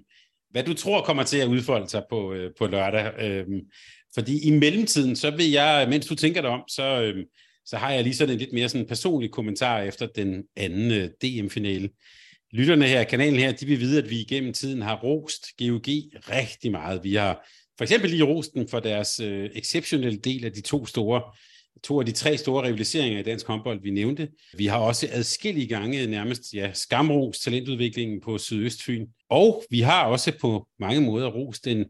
hvad 0.52 0.64
du 0.64 0.74
tror 0.74 1.02
kommer 1.02 1.22
til 1.22 1.38
at 1.38 1.48
udfolde 1.48 1.88
sig 1.88 2.02
på, 2.10 2.32
øh, 2.32 2.50
på 2.58 2.66
lørdag. 2.66 3.12
Øh, 3.18 3.46
fordi 4.14 4.48
i 4.48 4.50
mellemtiden, 4.50 5.16
så 5.16 5.30
vil 5.30 5.50
jeg, 5.50 5.86
mens 5.88 6.06
du 6.06 6.14
tænker 6.14 6.40
dig 6.40 6.50
om, 6.50 6.60
så, 6.68 7.02
øh, 7.02 7.24
så 7.66 7.76
har 7.76 7.90
jeg 7.90 8.02
lige 8.02 8.14
sådan 8.14 8.32
en 8.32 8.38
lidt 8.38 8.52
mere 8.52 8.68
sådan 8.68 8.86
personlig 8.86 9.30
kommentar 9.30 9.80
efter 9.80 10.06
den 10.06 10.42
anden 10.56 10.90
øh, 10.90 11.08
DM-finale. 11.22 11.90
Lytterne 12.52 12.86
her, 12.86 13.04
kanalen 13.04 13.38
her, 13.38 13.52
de 13.52 13.66
vil 13.66 13.80
vide, 13.80 14.02
at 14.02 14.10
vi 14.10 14.20
igennem 14.20 14.52
tiden 14.52 14.82
har 14.82 15.00
rost 15.02 15.46
GOG 15.58 15.86
rigtig 16.30 16.70
meget. 16.70 17.04
Vi 17.04 17.14
har 17.14 17.48
for 17.78 17.84
eksempel 17.84 18.10
lige 18.10 18.24
rosten 18.24 18.68
for 18.68 18.80
deres 18.80 19.20
øh, 19.20 19.50
exceptionelle 19.54 20.18
del 20.18 20.44
af 20.44 20.52
de 20.52 20.60
to 20.60 20.86
store 20.86 21.22
to 21.84 22.00
af 22.00 22.06
de 22.06 22.12
tre 22.12 22.36
store 22.36 22.66
rivaliseringer 22.66 23.20
i 23.20 23.22
dansk 23.22 23.46
håndbold, 23.46 23.82
vi 23.82 23.90
nævnte. 23.90 24.28
Vi 24.56 24.66
har 24.66 24.78
også 24.78 25.08
adskillige 25.12 25.66
gange 25.66 26.06
nærmest 26.06 26.54
ja, 26.54 26.72
skamros 26.72 27.38
talentudviklingen 27.38 28.20
på 28.20 28.38
Sydøstfyn. 28.38 29.06
Og 29.30 29.64
vi 29.70 29.80
har 29.80 30.06
også 30.06 30.32
på 30.40 30.68
mange 30.78 31.00
måder 31.00 31.28
rost 31.28 31.64
den 31.64 31.84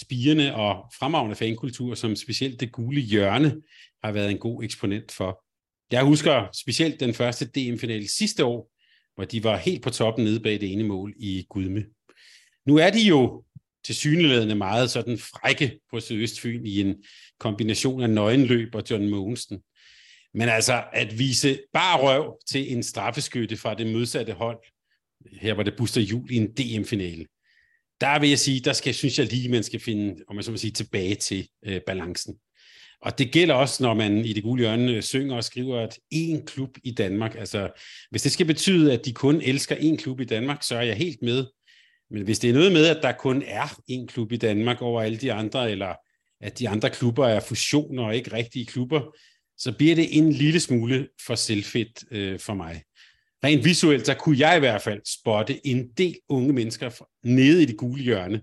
spirende 0.00 0.54
og 0.54 0.84
fremragende 0.98 1.36
fankultur, 1.36 1.94
som 1.94 2.16
specielt 2.16 2.60
det 2.60 2.72
gule 2.72 3.00
hjørne 3.00 3.56
har 4.04 4.12
været 4.12 4.30
en 4.30 4.38
god 4.38 4.64
eksponent 4.64 5.12
for. 5.12 5.42
Jeg 5.90 6.04
husker 6.04 6.46
specielt 6.54 7.00
den 7.00 7.14
første 7.14 7.46
DM-finale 7.46 8.08
sidste 8.08 8.44
år, 8.44 8.70
hvor 9.14 9.24
de 9.24 9.44
var 9.44 9.56
helt 9.56 9.82
på 9.82 9.90
toppen 9.90 10.24
nede 10.24 10.40
bag 10.40 10.60
det 10.60 10.72
ene 10.72 10.84
mål 10.84 11.14
i 11.16 11.46
Gudme. 11.48 11.84
Nu 12.66 12.76
er 12.76 12.90
de 12.90 13.00
jo 13.00 13.44
tilsyneladende 13.86 14.54
meget 14.54 14.90
sådan 14.90 15.18
frække 15.18 15.78
på 15.90 16.00
Sydøstfyn 16.00 16.66
i 16.66 16.80
en 16.80 16.94
kombination 17.40 18.02
af 18.02 18.10
nøgenløb 18.10 18.74
og 18.74 18.82
John 18.90 19.08
Mogensen. 19.08 19.58
Men 20.34 20.48
altså 20.48 20.84
at 20.92 21.18
vise 21.18 21.58
bare 21.72 22.00
røv 22.00 22.38
til 22.48 22.72
en 22.72 22.82
straffeskytte 22.82 23.56
fra 23.56 23.74
det 23.74 23.86
modsatte 23.86 24.32
hold, 24.32 24.58
her 25.32 25.54
var 25.54 25.62
det 25.62 25.76
Buster 25.76 26.00
Jul 26.00 26.30
i 26.30 26.36
en 26.36 26.52
DM-finale, 26.52 27.26
der 28.00 28.18
vil 28.18 28.28
jeg 28.28 28.38
sige, 28.38 28.60
der 28.60 28.72
skal, 28.72 28.94
synes 28.94 29.18
jeg 29.18 29.26
lige, 29.26 29.48
man 29.48 29.62
skal 29.62 29.80
finde, 29.80 30.22
om 30.28 30.34
man 30.34 30.44
så 30.44 30.50
må 30.50 30.56
sige, 30.56 30.70
tilbage 30.70 31.14
til 31.14 31.48
øh, 31.66 31.80
balancen. 31.86 32.34
Og 33.02 33.18
det 33.18 33.32
gælder 33.32 33.54
også, 33.54 33.82
når 33.82 33.94
man 33.94 34.24
i 34.24 34.32
det 34.32 34.42
gule 34.42 34.60
hjørne 34.60 34.92
øh, 34.92 35.02
synger 35.02 35.36
og 35.36 35.44
skriver, 35.44 35.80
at 35.80 35.98
én 36.14 36.44
klub 36.44 36.78
i 36.84 36.90
Danmark, 36.90 37.34
altså 37.38 37.70
hvis 38.10 38.22
det 38.22 38.32
skal 38.32 38.46
betyde, 38.46 38.92
at 38.92 39.04
de 39.04 39.12
kun 39.12 39.40
elsker 39.40 39.76
én 39.76 39.96
klub 39.96 40.20
i 40.20 40.24
Danmark, 40.24 40.62
så 40.62 40.76
er 40.76 40.82
jeg 40.82 40.96
helt 40.96 41.22
med. 41.22 41.46
Men 42.10 42.22
hvis 42.22 42.38
det 42.38 42.50
er 42.50 42.54
noget 42.54 42.72
med, 42.72 42.86
at 42.86 43.02
der 43.02 43.12
kun 43.12 43.42
er 43.46 43.66
én 43.90 44.06
klub 44.06 44.32
i 44.32 44.36
Danmark 44.36 44.82
over 44.82 45.02
alle 45.02 45.18
de 45.18 45.32
andre, 45.32 45.70
eller 45.70 45.94
at 46.40 46.58
de 46.58 46.68
andre 46.68 46.90
klubber 46.90 47.26
er 47.26 47.40
fusioner 47.40 48.04
og 48.04 48.16
ikke 48.16 48.32
rigtige 48.32 48.66
klubber, 48.66 49.16
så 49.58 49.72
bliver 49.72 49.94
det 49.94 50.18
en 50.18 50.32
lille 50.32 50.60
smule 50.60 51.08
for 51.26 51.34
selvfedt 51.34 52.04
øh, 52.10 52.38
for 52.38 52.54
mig. 52.54 52.82
Rent 53.44 53.64
visuelt, 53.64 54.06
så 54.06 54.14
kunne 54.14 54.38
jeg 54.38 54.56
i 54.56 54.60
hvert 54.60 54.82
fald 54.82 55.00
spotte 55.22 55.66
en 55.66 55.88
del 55.98 56.16
unge 56.28 56.52
mennesker 56.52 56.90
nede 57.24 57.62
i 57.62 57.66
det 57.66 57.76
gule 57.76 58.02
hjørne, 58.02 58.40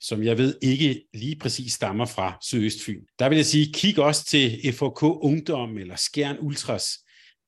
som 0.00 0.22
jeg 0.22 0.38
ved 0.38 0.58
ikke 0.62 1.04
lige 1.14 1.36
præcis 1.36 1.72
stammer 1.72 2.06
fra 2.06 2.38
Sydøstfyn. 2.42 3.02
Der 3.18 3.28
vil 3.28 3.36
jeg 3.36 3.46
sige, 3.46 3.72
kig 3.72 3.98
også 3.98 4.24
til 4.24 4.72
FHK 4.72 5.02
Ungdom 5.02 5.78
eller 5.78 5.96
Skjern 5.96 6.36
Ultras. 6.40 6.90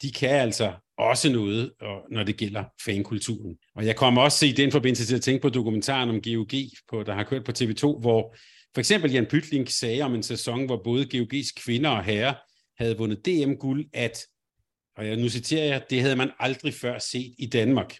De 0.02 0.10
kan 0.12 0.30
altså 0.30 0.72
også 0.98 1.32
noget, 1.32 1.72
når 2.10 2.22
det 2.22 2.36
gælder 2.36 2.64
fankulturen. 2.84 3.56
Og 3.74 3.86
jeg 3.86 3.96
kommer 3.96 4.22
også 4.22 4.46
i 4.46 4.52
den 4.52 4.72
forbindelse 4.72 5.06
til 5.06 5.16
at 5.16 5.22
tænke 5.22 5.42
på 5.42 5.48
dokumentaren 5.48 6.08
om 6.08 6.22
GOG, 6.22 6.52
på, 6.90 7.02
der 7.02 7.14
har 7.14 7.24
kørt 7.24 7.44
på 7.44 7.52
TV2, 7.58 8.00
hvor 8.00 8.36
for 8.74 8.78
eksempel 8.78 9.12
Jan 9.12 9.26
Pytling 9.26 9.68
sagde 9.68 10.02
om 10.02 10.14
en 10.14 10.22
sæson, 10.22 10.66
hvor 10.66 10.80
både 10.84 11.08
GOG's 11.14 11.52
kvinder 11.64 11.90
og 11.90 12.04
herrer 12.04 12.34
havde 12.78 12.98
vundet 12.98 13.26
DM-guld, 13.26 13.86
at, 13.92 14.18
og 14.96 15.06
jeg 15.06 15.16
nu 15.16 15.28
citerer 15.28 15.64
jeg, 15.64 15.84
det 15.90 16.00
havde 16.00 16.16
man 16.16 16.30
aldrig 16.38 16.74
før 16.74 16.98
set 16.98 17.34
i 17.38 17.46
Danmark. 17.46 17.96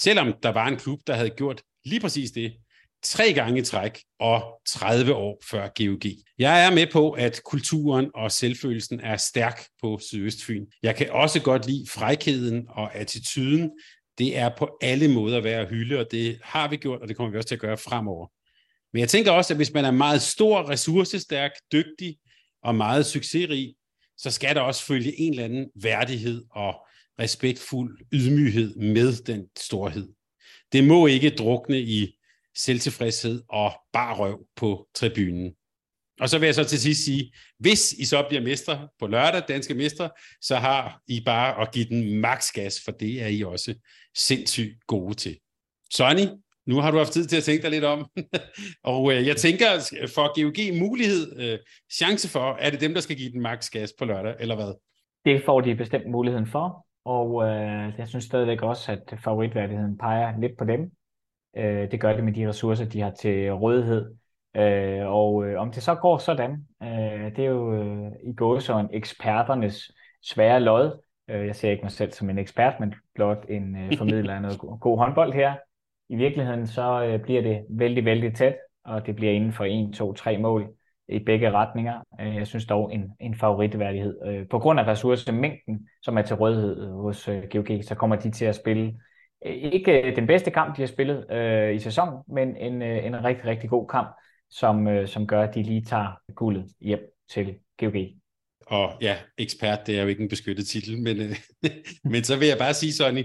Selvom 0.00 0.32
der 0.42 0.48
var 0.48 0.68
en 0.68 0.76
klub, 0.76 1.00
der 1.06 1.14
havde 1.14 1.30
gjort 1.30 1.62
lige 1.84 2.00
præcis 2.00 2.30
det, 2.30 2.52
tre 3.02 3.32
gange 3.32 3.60
i 3.60 3.64
træk 3.64 4.02
og 4.20 4.60
30 4.68 5.14
år 5.14 5.42
før 5.50 5.68
GOG. 5.78 6.02
Jeg 6.38 6.66
er 6.66 6.74
med 6.74 6.86
på, 6.92 7.10
at 7.10 7.40
kulturen 7.44 8.10
og 8.14 8.32
selvfølelsen 8.32 9.00
er 9.00 9.16
stærk 9.16 9.64
på 9.82 9.98
Sydøstfyn. 10.02 10.66
Jeg 10.82 10.96
kan 10.96 11.10
også 11.10 11.42
godt 11.42 11.66
lide 11.66 11.86
frækheden 11.90 12.66
og 12.68 12.94
attituden. 12.94 13.70
Det 14.18 14.36
er 14.36 14.50
på 14.58 14.78
alle 14.82 15.08
måder 15.08 15.40
værd 15.40 15.62
at 15.62 15.68
hylde, 15.68 15.98
og 15.98 16.06
det 16.10 16.38
har 16.42 16.68
vi 16.68 16.76
gjort, 16.76 17.00
og 17.00 17.08
det 17.08 17.16
kommer 17.16 17.30
vi 17.30 17.36
også 17.36 17.48
til 17.48 17.54
at 17.54 17.60
gøre 17.60 17.78
fremover. 17.78 18.26
Men 18.92 19.00
jeg 19.00 19.08
tænker 19.08 19.30
også, 19.30 19.52
at 19.52 19.58
hvis 19.58 19.72
man 19.72 19.84
er 19.84 19.90
meget 19.90 20.22
stor, 20.22 20.70
ressourcestærk, 20.70 21.50
dygtig 21.72 22.16
og 22.62 22.74
meget 22.74 23.06
succesrig, 23.06 23.74
så 24.18 24.30
skal 24.30 24.54
der 24.54 24.60
også 24.60 24.84
følge 24.84 25.20
en 25.20 25.32
eller 25.32 25.44
anden 25.44 25.66
værdighed 25.82 26.44
og 26.50 26.74
respektfuld 27.18 27.98
ydmyghed 28.12 28.76
med 28.76 29.22
den 29.22 29.46
storhed. 29.58 30.08
Det 30.72 30.84
må 30.84 31.06
ikke 31.06 31.30
drukne 31.30 31.80
i 31.80 32.16
selvtilfredshed 32.56 33.42
og 33.48 33.72
bar 33.92 34.14
røv 34.14 34.46
på 34.56 34.88
tribunen. 34.94 35.54
Og 36.20 36.28
så 36.28 36.38
vil 36.38 36.46
jeg 36.46 36.54
så 36.54 36.64
til 36.64 36.80
sidst 36.80 37.04
sige, 37.04 37.32
hvis 37.58 37.92
I 37.92 38.04
så 38.04 38.24
bliver 38.28 38.42
mestre 38.42 38.88
på 38.98 39.06
lørdag, 39.06 39.42
danske 39.48 39.74
mestre, 39.74 40.10
så 40.40 40.56
har 40.56 41.00
I 41.08 41.22
bare 41.26 41.62
at 41.62 41.72
give 41.72 41.84
den 41.84 42.20
maks 42.20 42.52
gas, 42.52 42.80
for 42.84 42.92
det 42.92 43.22
er 43.22 43.26
I 43.26 43.42
også 43.42 43.74
sindssygt 44.16 44.86
gode 44.86 45.14
til. 45.14 45.38
Sonny, 45.90 46.26
nu 46.66 46.80
har 46.80 46.90
du 46.90 46.98
haft 46.98 47.12
tid 47.12 47.26
til 47.26 47.36
at 47.36 47.42
tænke 47.42 47.62
dig 47.62 47.70
lidt 47.70 47.84
om. 47.84 48.06
og 48.92 49.12
øh, 49.12 49.26
jeg 49.26 49.36
tænker, 49.36 49.66
for 50.14 50.22
at 50.22 50.34
GOG 50.34 50.78
mulighed, 50.78 51.40
øh, 51.40 51.58
chance 51.92 52.28
for, 52.28 52.56
er 52.60 52.70
det 52.70 52.80
dem, 52.80 52.94
der 52.94 53.00
skal 53.00 53.16
give 53.16 53.32
den 53.32 53.40
maks 53.40 53.70
gas 53.70 53.92
på 53.98 54.04
lørdag, 54.04 54.34
eller 54.40 54.54
hvad? 54.54 54.74
Det 55.24 55.42
får 55.44 55.60
de 55.60 55.74
bestemt 55.74 56.10
muligheden 56.10 56.46
for, 56.46 56.86
og 57.04 57.44
øh, 57.44 57.92
jeg 57.98 58.08
synes 58.08 58.24
stadigvæk 58.24 58.62
også, 58.62 58.92
at 58.92 59.20
favoritværdigheden 59.24 59.98
peger 59.98 60.40
lidt 60.40 60.58
på 60.58 60.64
dem. 60.64 60.80
Øh, 61.56 61.90
det 61.90 62.00
gør 62.00 62.12
det 62.12 62.24
med 62.24 62.32
de 62.32 62.48
ressourcer, 62.48 62.84
de 62.84 63.00
har 63.00 63.10
til 63.10 63.52
rådighed. 63.52 64.14
Øh, 64.56 65.06
og 65.06 65.46
øh, 65.46 65.60
om 65.60 65.72
det 65.72 65.82
så 65.82 65.94
går 65.94 66.18
sådan, 66.18 66.66
øh, 66.82 67.36
det 67.36 67.38
er 67.38 67.50
jo 67.50 67.74
øh, 67.74 68.12
i 68.24 68.34
en 68.80 68.88
eksperternes 68.92 69.90
svære 70.22 70.60
lod. 70.60 71.00
Øh, 71.30 71.46
jeg 71.46 71.56
ser 71.56 71.70
ikke 71.70 71.82
mig 71.82 71.92
selv 71.92 72.12
som 72.12 72.30
en 72.30 72.38
ekspert, 72.38 72.80
men 72.80 72.94
blot 73.14 73.44
en 73.48 73.76
øh, 73.76 73.92
formidler 73.98 74.34
af 74.34 74.42
noget 74.42 74.58
god, 74.58 74.80
god 74.80 74.98
håndbold 74.98 75.32
her. 75.32 75.54
I 76.08 76.16
virkeligheden 76.16 76.66
så 76.66 77.04
øh, 77.04 77.22
bliver 77.22 77.42
det 77.42 77.66
vældig, 77.70 78.04
vældig 78.04 78.34
tæt, 78.34 78.54
og 78.84 79.06
det 79.06 79.16
bliver 79.16 79.32
inden 79.32 79.52
for 79.52 79.64
1, 79.64 79.94
2, 79.94 80.12
3 80.12 80.38
mål 80.38 80.68
i 81.08 81.18
begge 81.18 81.50
retninger. 81.50 82.00
Øh, 82.20 82.36
jeg 82.36 82.46
synes 82.46 82.66
dog 82.66 82.94
en, 82.94 83.12
en 83.20 83.34
favoritværdighed. 83.34 84.18
Øh, 84.26 84.48
på 84.48 84.58
grund 84.58 84.80
af 84.80 84.86
ressourcemængden, 84.86 85.88
som 86.02 86.18
er 86.18 86.22
til 86.22 86.36
rådighed 86.36 86.92
hos 86.92 87.28
øh, 87.28 87.42
GOG, 87.52 87.68
så 87.82 87.94
kommer 87.94 88.16
de 88.16 88.30
til 88.30 88.44
at 88.44 88.54
spille 88.54 88.94
Øh, 89.46 89.54
ikke 89.54 90.02
øh, 90.02 90.16
den 90.16 90.26
bedste 90.26 90.50
kamp, 90.50 90.76
de 90.76 90.82
har 90.82 90.86
spillet 90.86 91.30
øh, 91.30 91.74
i 91.74 91.78
sæsonen, 91.78 92.18
men 92.28 92.56
en, 92.56 92.82
øh, 92.82 93.06
en 93.06 93.24
rigtig, 93.24 93.44
rigtig 93.44 93.70
god 93.70 93.88
kamp, 93.88 94.08
som, 94.50 94.88
øh, 94.88 95.08
som 95.08 95.26
gør, 95.26 95.42
at 95.42 95.54
de 95.54 95.62
lige 95.62 95.84
tager 95.84 96.32
guldet 96.34 96.66
hjem 96.80 97.00
til 97.30 97.54
GOG. 97.78 97.94
Og 98.66 98.92
ja, 99.00 99.16
ekspert, 99.38 99.86
det 99.86 99.98
er 99.98 100.02
jo 100.02 100.08
ikke 100.08 100.22
en 100.22 100.28
beskyttet 100.28 100.66
titel, 100.66 101.02
men, 101.02 101.20
øh, 101.20 101.36
men 102.12 102.24
så 102.24 102.36
vil 102.36 102.48
jeg 102.48 102.58
bare 102.58 102.74
sige, 102.74 102.92
Sonny, 102.92 103.24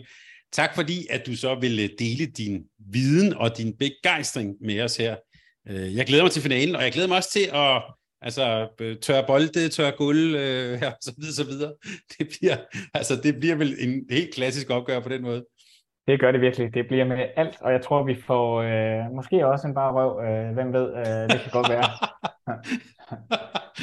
tak 0.51 0.75
fordi, 0.75 1.07
at 1.09 1.25
du 1.25 1.35
så 1.35 1.55
ville 1.55 1.89
dele 1.99 2.25
din 2.25 2.65
viden 2.79 3.33
og 3.33 3.57
din 3.57 3.77
begejstring 3.77 4.55
med 4.61 4.81
os 4.81 4.97
her. 4.97 5.15
Jeg 5.69 6.05
glæder 6.05 6.23
mig 6.23 6.31
til 6.31 6.41
finalen, 6.41 6.75
og 6.75 6.83
jeg 6.83 6.91
glæder 6.91 7.07
mig 7.07 7.17
også 7.17 7.31
til 7.31 7.49
at 7.53 7.81
altså, 8.21 8.67
tørre 9.01 9.27
bolde, 9.27 9.69
tørre 9.69 9.91
guld, 9.97 10.35
øh, 10.35 10.81
og 10.87 10.97
så 11.01 11.13
videre, 11.17 11.33
så 11.33 11.43
videre. 11.43 11.73
Det 12.19 12.27
bliver, 12.39 12.57
altså, 12.93 13.15
det 13.23 13.39
bliver 13.39 13.55
vel 13.55 13.75
en 13.79 14.05
helt 14.09 14.33
klassisk 14.33 14.69
opgør 14.69 14.99
på 14.99 15.09
den 15.09 15.21
måde. 15.21 15.45
Det 16.07 16.19
gør 16.19 16.31
det 16.31 16.41
virkelig. 16.41 16.73
Det 16.73 16.87
bliver 16.87 17.05
med 17.05 17.27
alt, 17.35 17.55
og 17.61 17.71
jeg 17.71 17.81
tror, 17.81 18.03
vi 18.03 18.15
får 18.27 18.61
øh, 18.61 19.15
måske 19.15 19.47
også 19.47 19.67
en 19.67 19.73
bare 19.73 19.93
røv. 19.93 20.11
Øh, 20.25 20.53
hvem 20.53 20.73
ved, 20.73 20.87
øh, 20.97 21.29
det 21.29 21.41
kan 21.41 21.51
godt 21.51 21.69
være. 21.69 21.89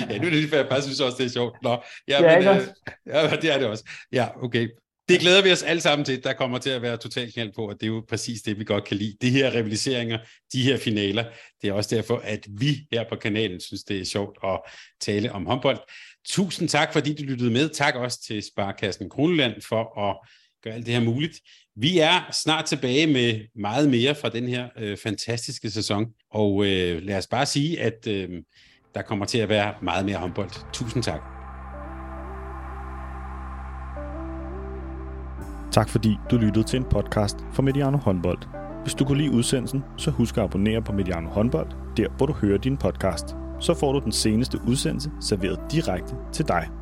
ja, 0.10 0.18
nu 0.18 0.26
er 0.26 0.30
det 0.30 0.32
lige 0.32 0.56
jeg 0.56 0.68
bare 0.68 0.82
synes 0.82 1.00
også, 1.00 1.16
det 1.18 1.26
er 1.26 1.30
sjovt. 1.30 1.62
Nå, 1.62 1.82
ja, 2.08 2.22
ja, 2.22 2.38
men, 2.38 2.48
øh, 2.48 2.62
ja, 3.14 3.36
det 3.36 3.54
er 3.54 3.58
det 3.58 3.66
også. 3.66 3.84
Ja, 4.12 4.28
okay. 4.42 4.68
Det 5.08 5.20
glæder 5.20 5.42
vi 5.42 5.52
os 5.52 5.62
alle 5.62 5.80
sammen 5.80 6.04
til. 6.04 6.24
Der 6.24 6.32
kommer 6.32 6.58
til 6.58 6.70
at 6.70 6.82
være 6.82 6.96
totalt 6.96 7.34
knald 7.34 7.52
på, 7.54 7.68
og 7.68 7.74
det 7.74 7.82
er 7.82 7.86
jo 7.86 8.04
præcis 8.08 8.42
det, 8.42 8.58
vi 8.58 8.64
godt 8.64 8.84
kan 8.84 8.96
lide. 8.96 9.16
De 9.20 9.30
her 9.30 9.54
rivaliseringer, 9.54 10.18
de 10.52 10.62
her 10.62 10.76
finaler, 10.76 11.24
det 11.62 11.68
er 11.68 11.72
også 11.72 11.96
derfor, 11.96 12.16
at 12.24 12.46
vi 12.50 12.86
her 12.92 13.04
på 13.08 13.16
kanalen 13.16 13.60
synes, 13.60 13.84
det 13.84 14.00
er 14.00 14.04
sjovt 14.04 14.38
at 14.44 14.60
tale 15.00 15.32
om 15.32 15.46
håndbold. 15.46 15.78
Tusind 16.26 16.68
tak, 16.68 16.92
fordi 16.92 17.14
du 17.14 17.22
lyttede 17.22 17.50
med. 17.50 17.68
Tak 17.68 17.94
også 17.94 18.22
til 18.26 18.42
Sparkassen 18.42 19.10
Kroneland 19.10 19.62
for 19.68 20.08
at 20.08 20.28
gøre 20.64 20.74
alt 20.74 20.86
det 20.86 20.94
her 20.94 21.00
muligt. 21.00 21.40
Vi 21.76 21.98
er 21.98 22.32
snart 22.32 22.64
tilbage 22.64 23.06
med 23.06 23.40
meget 23.56 23.90
mere 23.90 24.14
fra 24.14 24.28
den 24.28 24.48
her 24.48 24.68
øh, 24.78 24.96
fantastiske 24.96 25.70
sæson, 25.70 26.06
og 26.30 26.64
øh, 26.66 27.02
lad 27.02 27.18
os 27.18 27.26
bare 27.26 27.46
sige, 27.46 27.80
at 27.80 28.06
øh, 28.08 28.28
der 28.94 29.02
kommer 29.02 29.24
til 29.24 29.38
at 29.38 29.48
være 29.48 29.74
meget 29.82 30.06
mere 30.06 30.16
håndbold. 30.16 30.50
Tusind 30.72 31.02
tak. 31.02 31.20
Tak 35.72 35.88
fordi 35.88 36.16
du 36.30 36.36
lyttede 36.36 36.66
til 36.66 36.76
en 36.76 36.84
podcast 36.84 37.36
fra 37.52 37.62
Mediano 37.62 37.96
Håndbold. 37.96 38.38
Hvis 38.82 38.94
du 38.94 39.04
kunne 39.04 39.18
lide 39.18 39.30
udsendelsen, 39.30 39.82
så 39.98 40.10
husk 40.10 40.36
at 40.36 40.42
abonnere 40.42 40.82
på 40.82 40.92
Mediano 40.92 41.28
Håndbold, 41.28 41.70
der 41.96 42.08
hvor 42.16 42.26
du 42.26 42.32
hører 42.32 42.58
din 42.58 42.76
podcast. 42.76 43.26
Så 43.60 43.74
får 43.74 43.92
du 43.92 43.98
den 43.98 44.12
seneste 44.12 44.58
udsendelse 44.68 45.10
serveret 45.20 45.60
direkte 45.72 46.14
til 46.32 46.48
dig. 46.48 46.81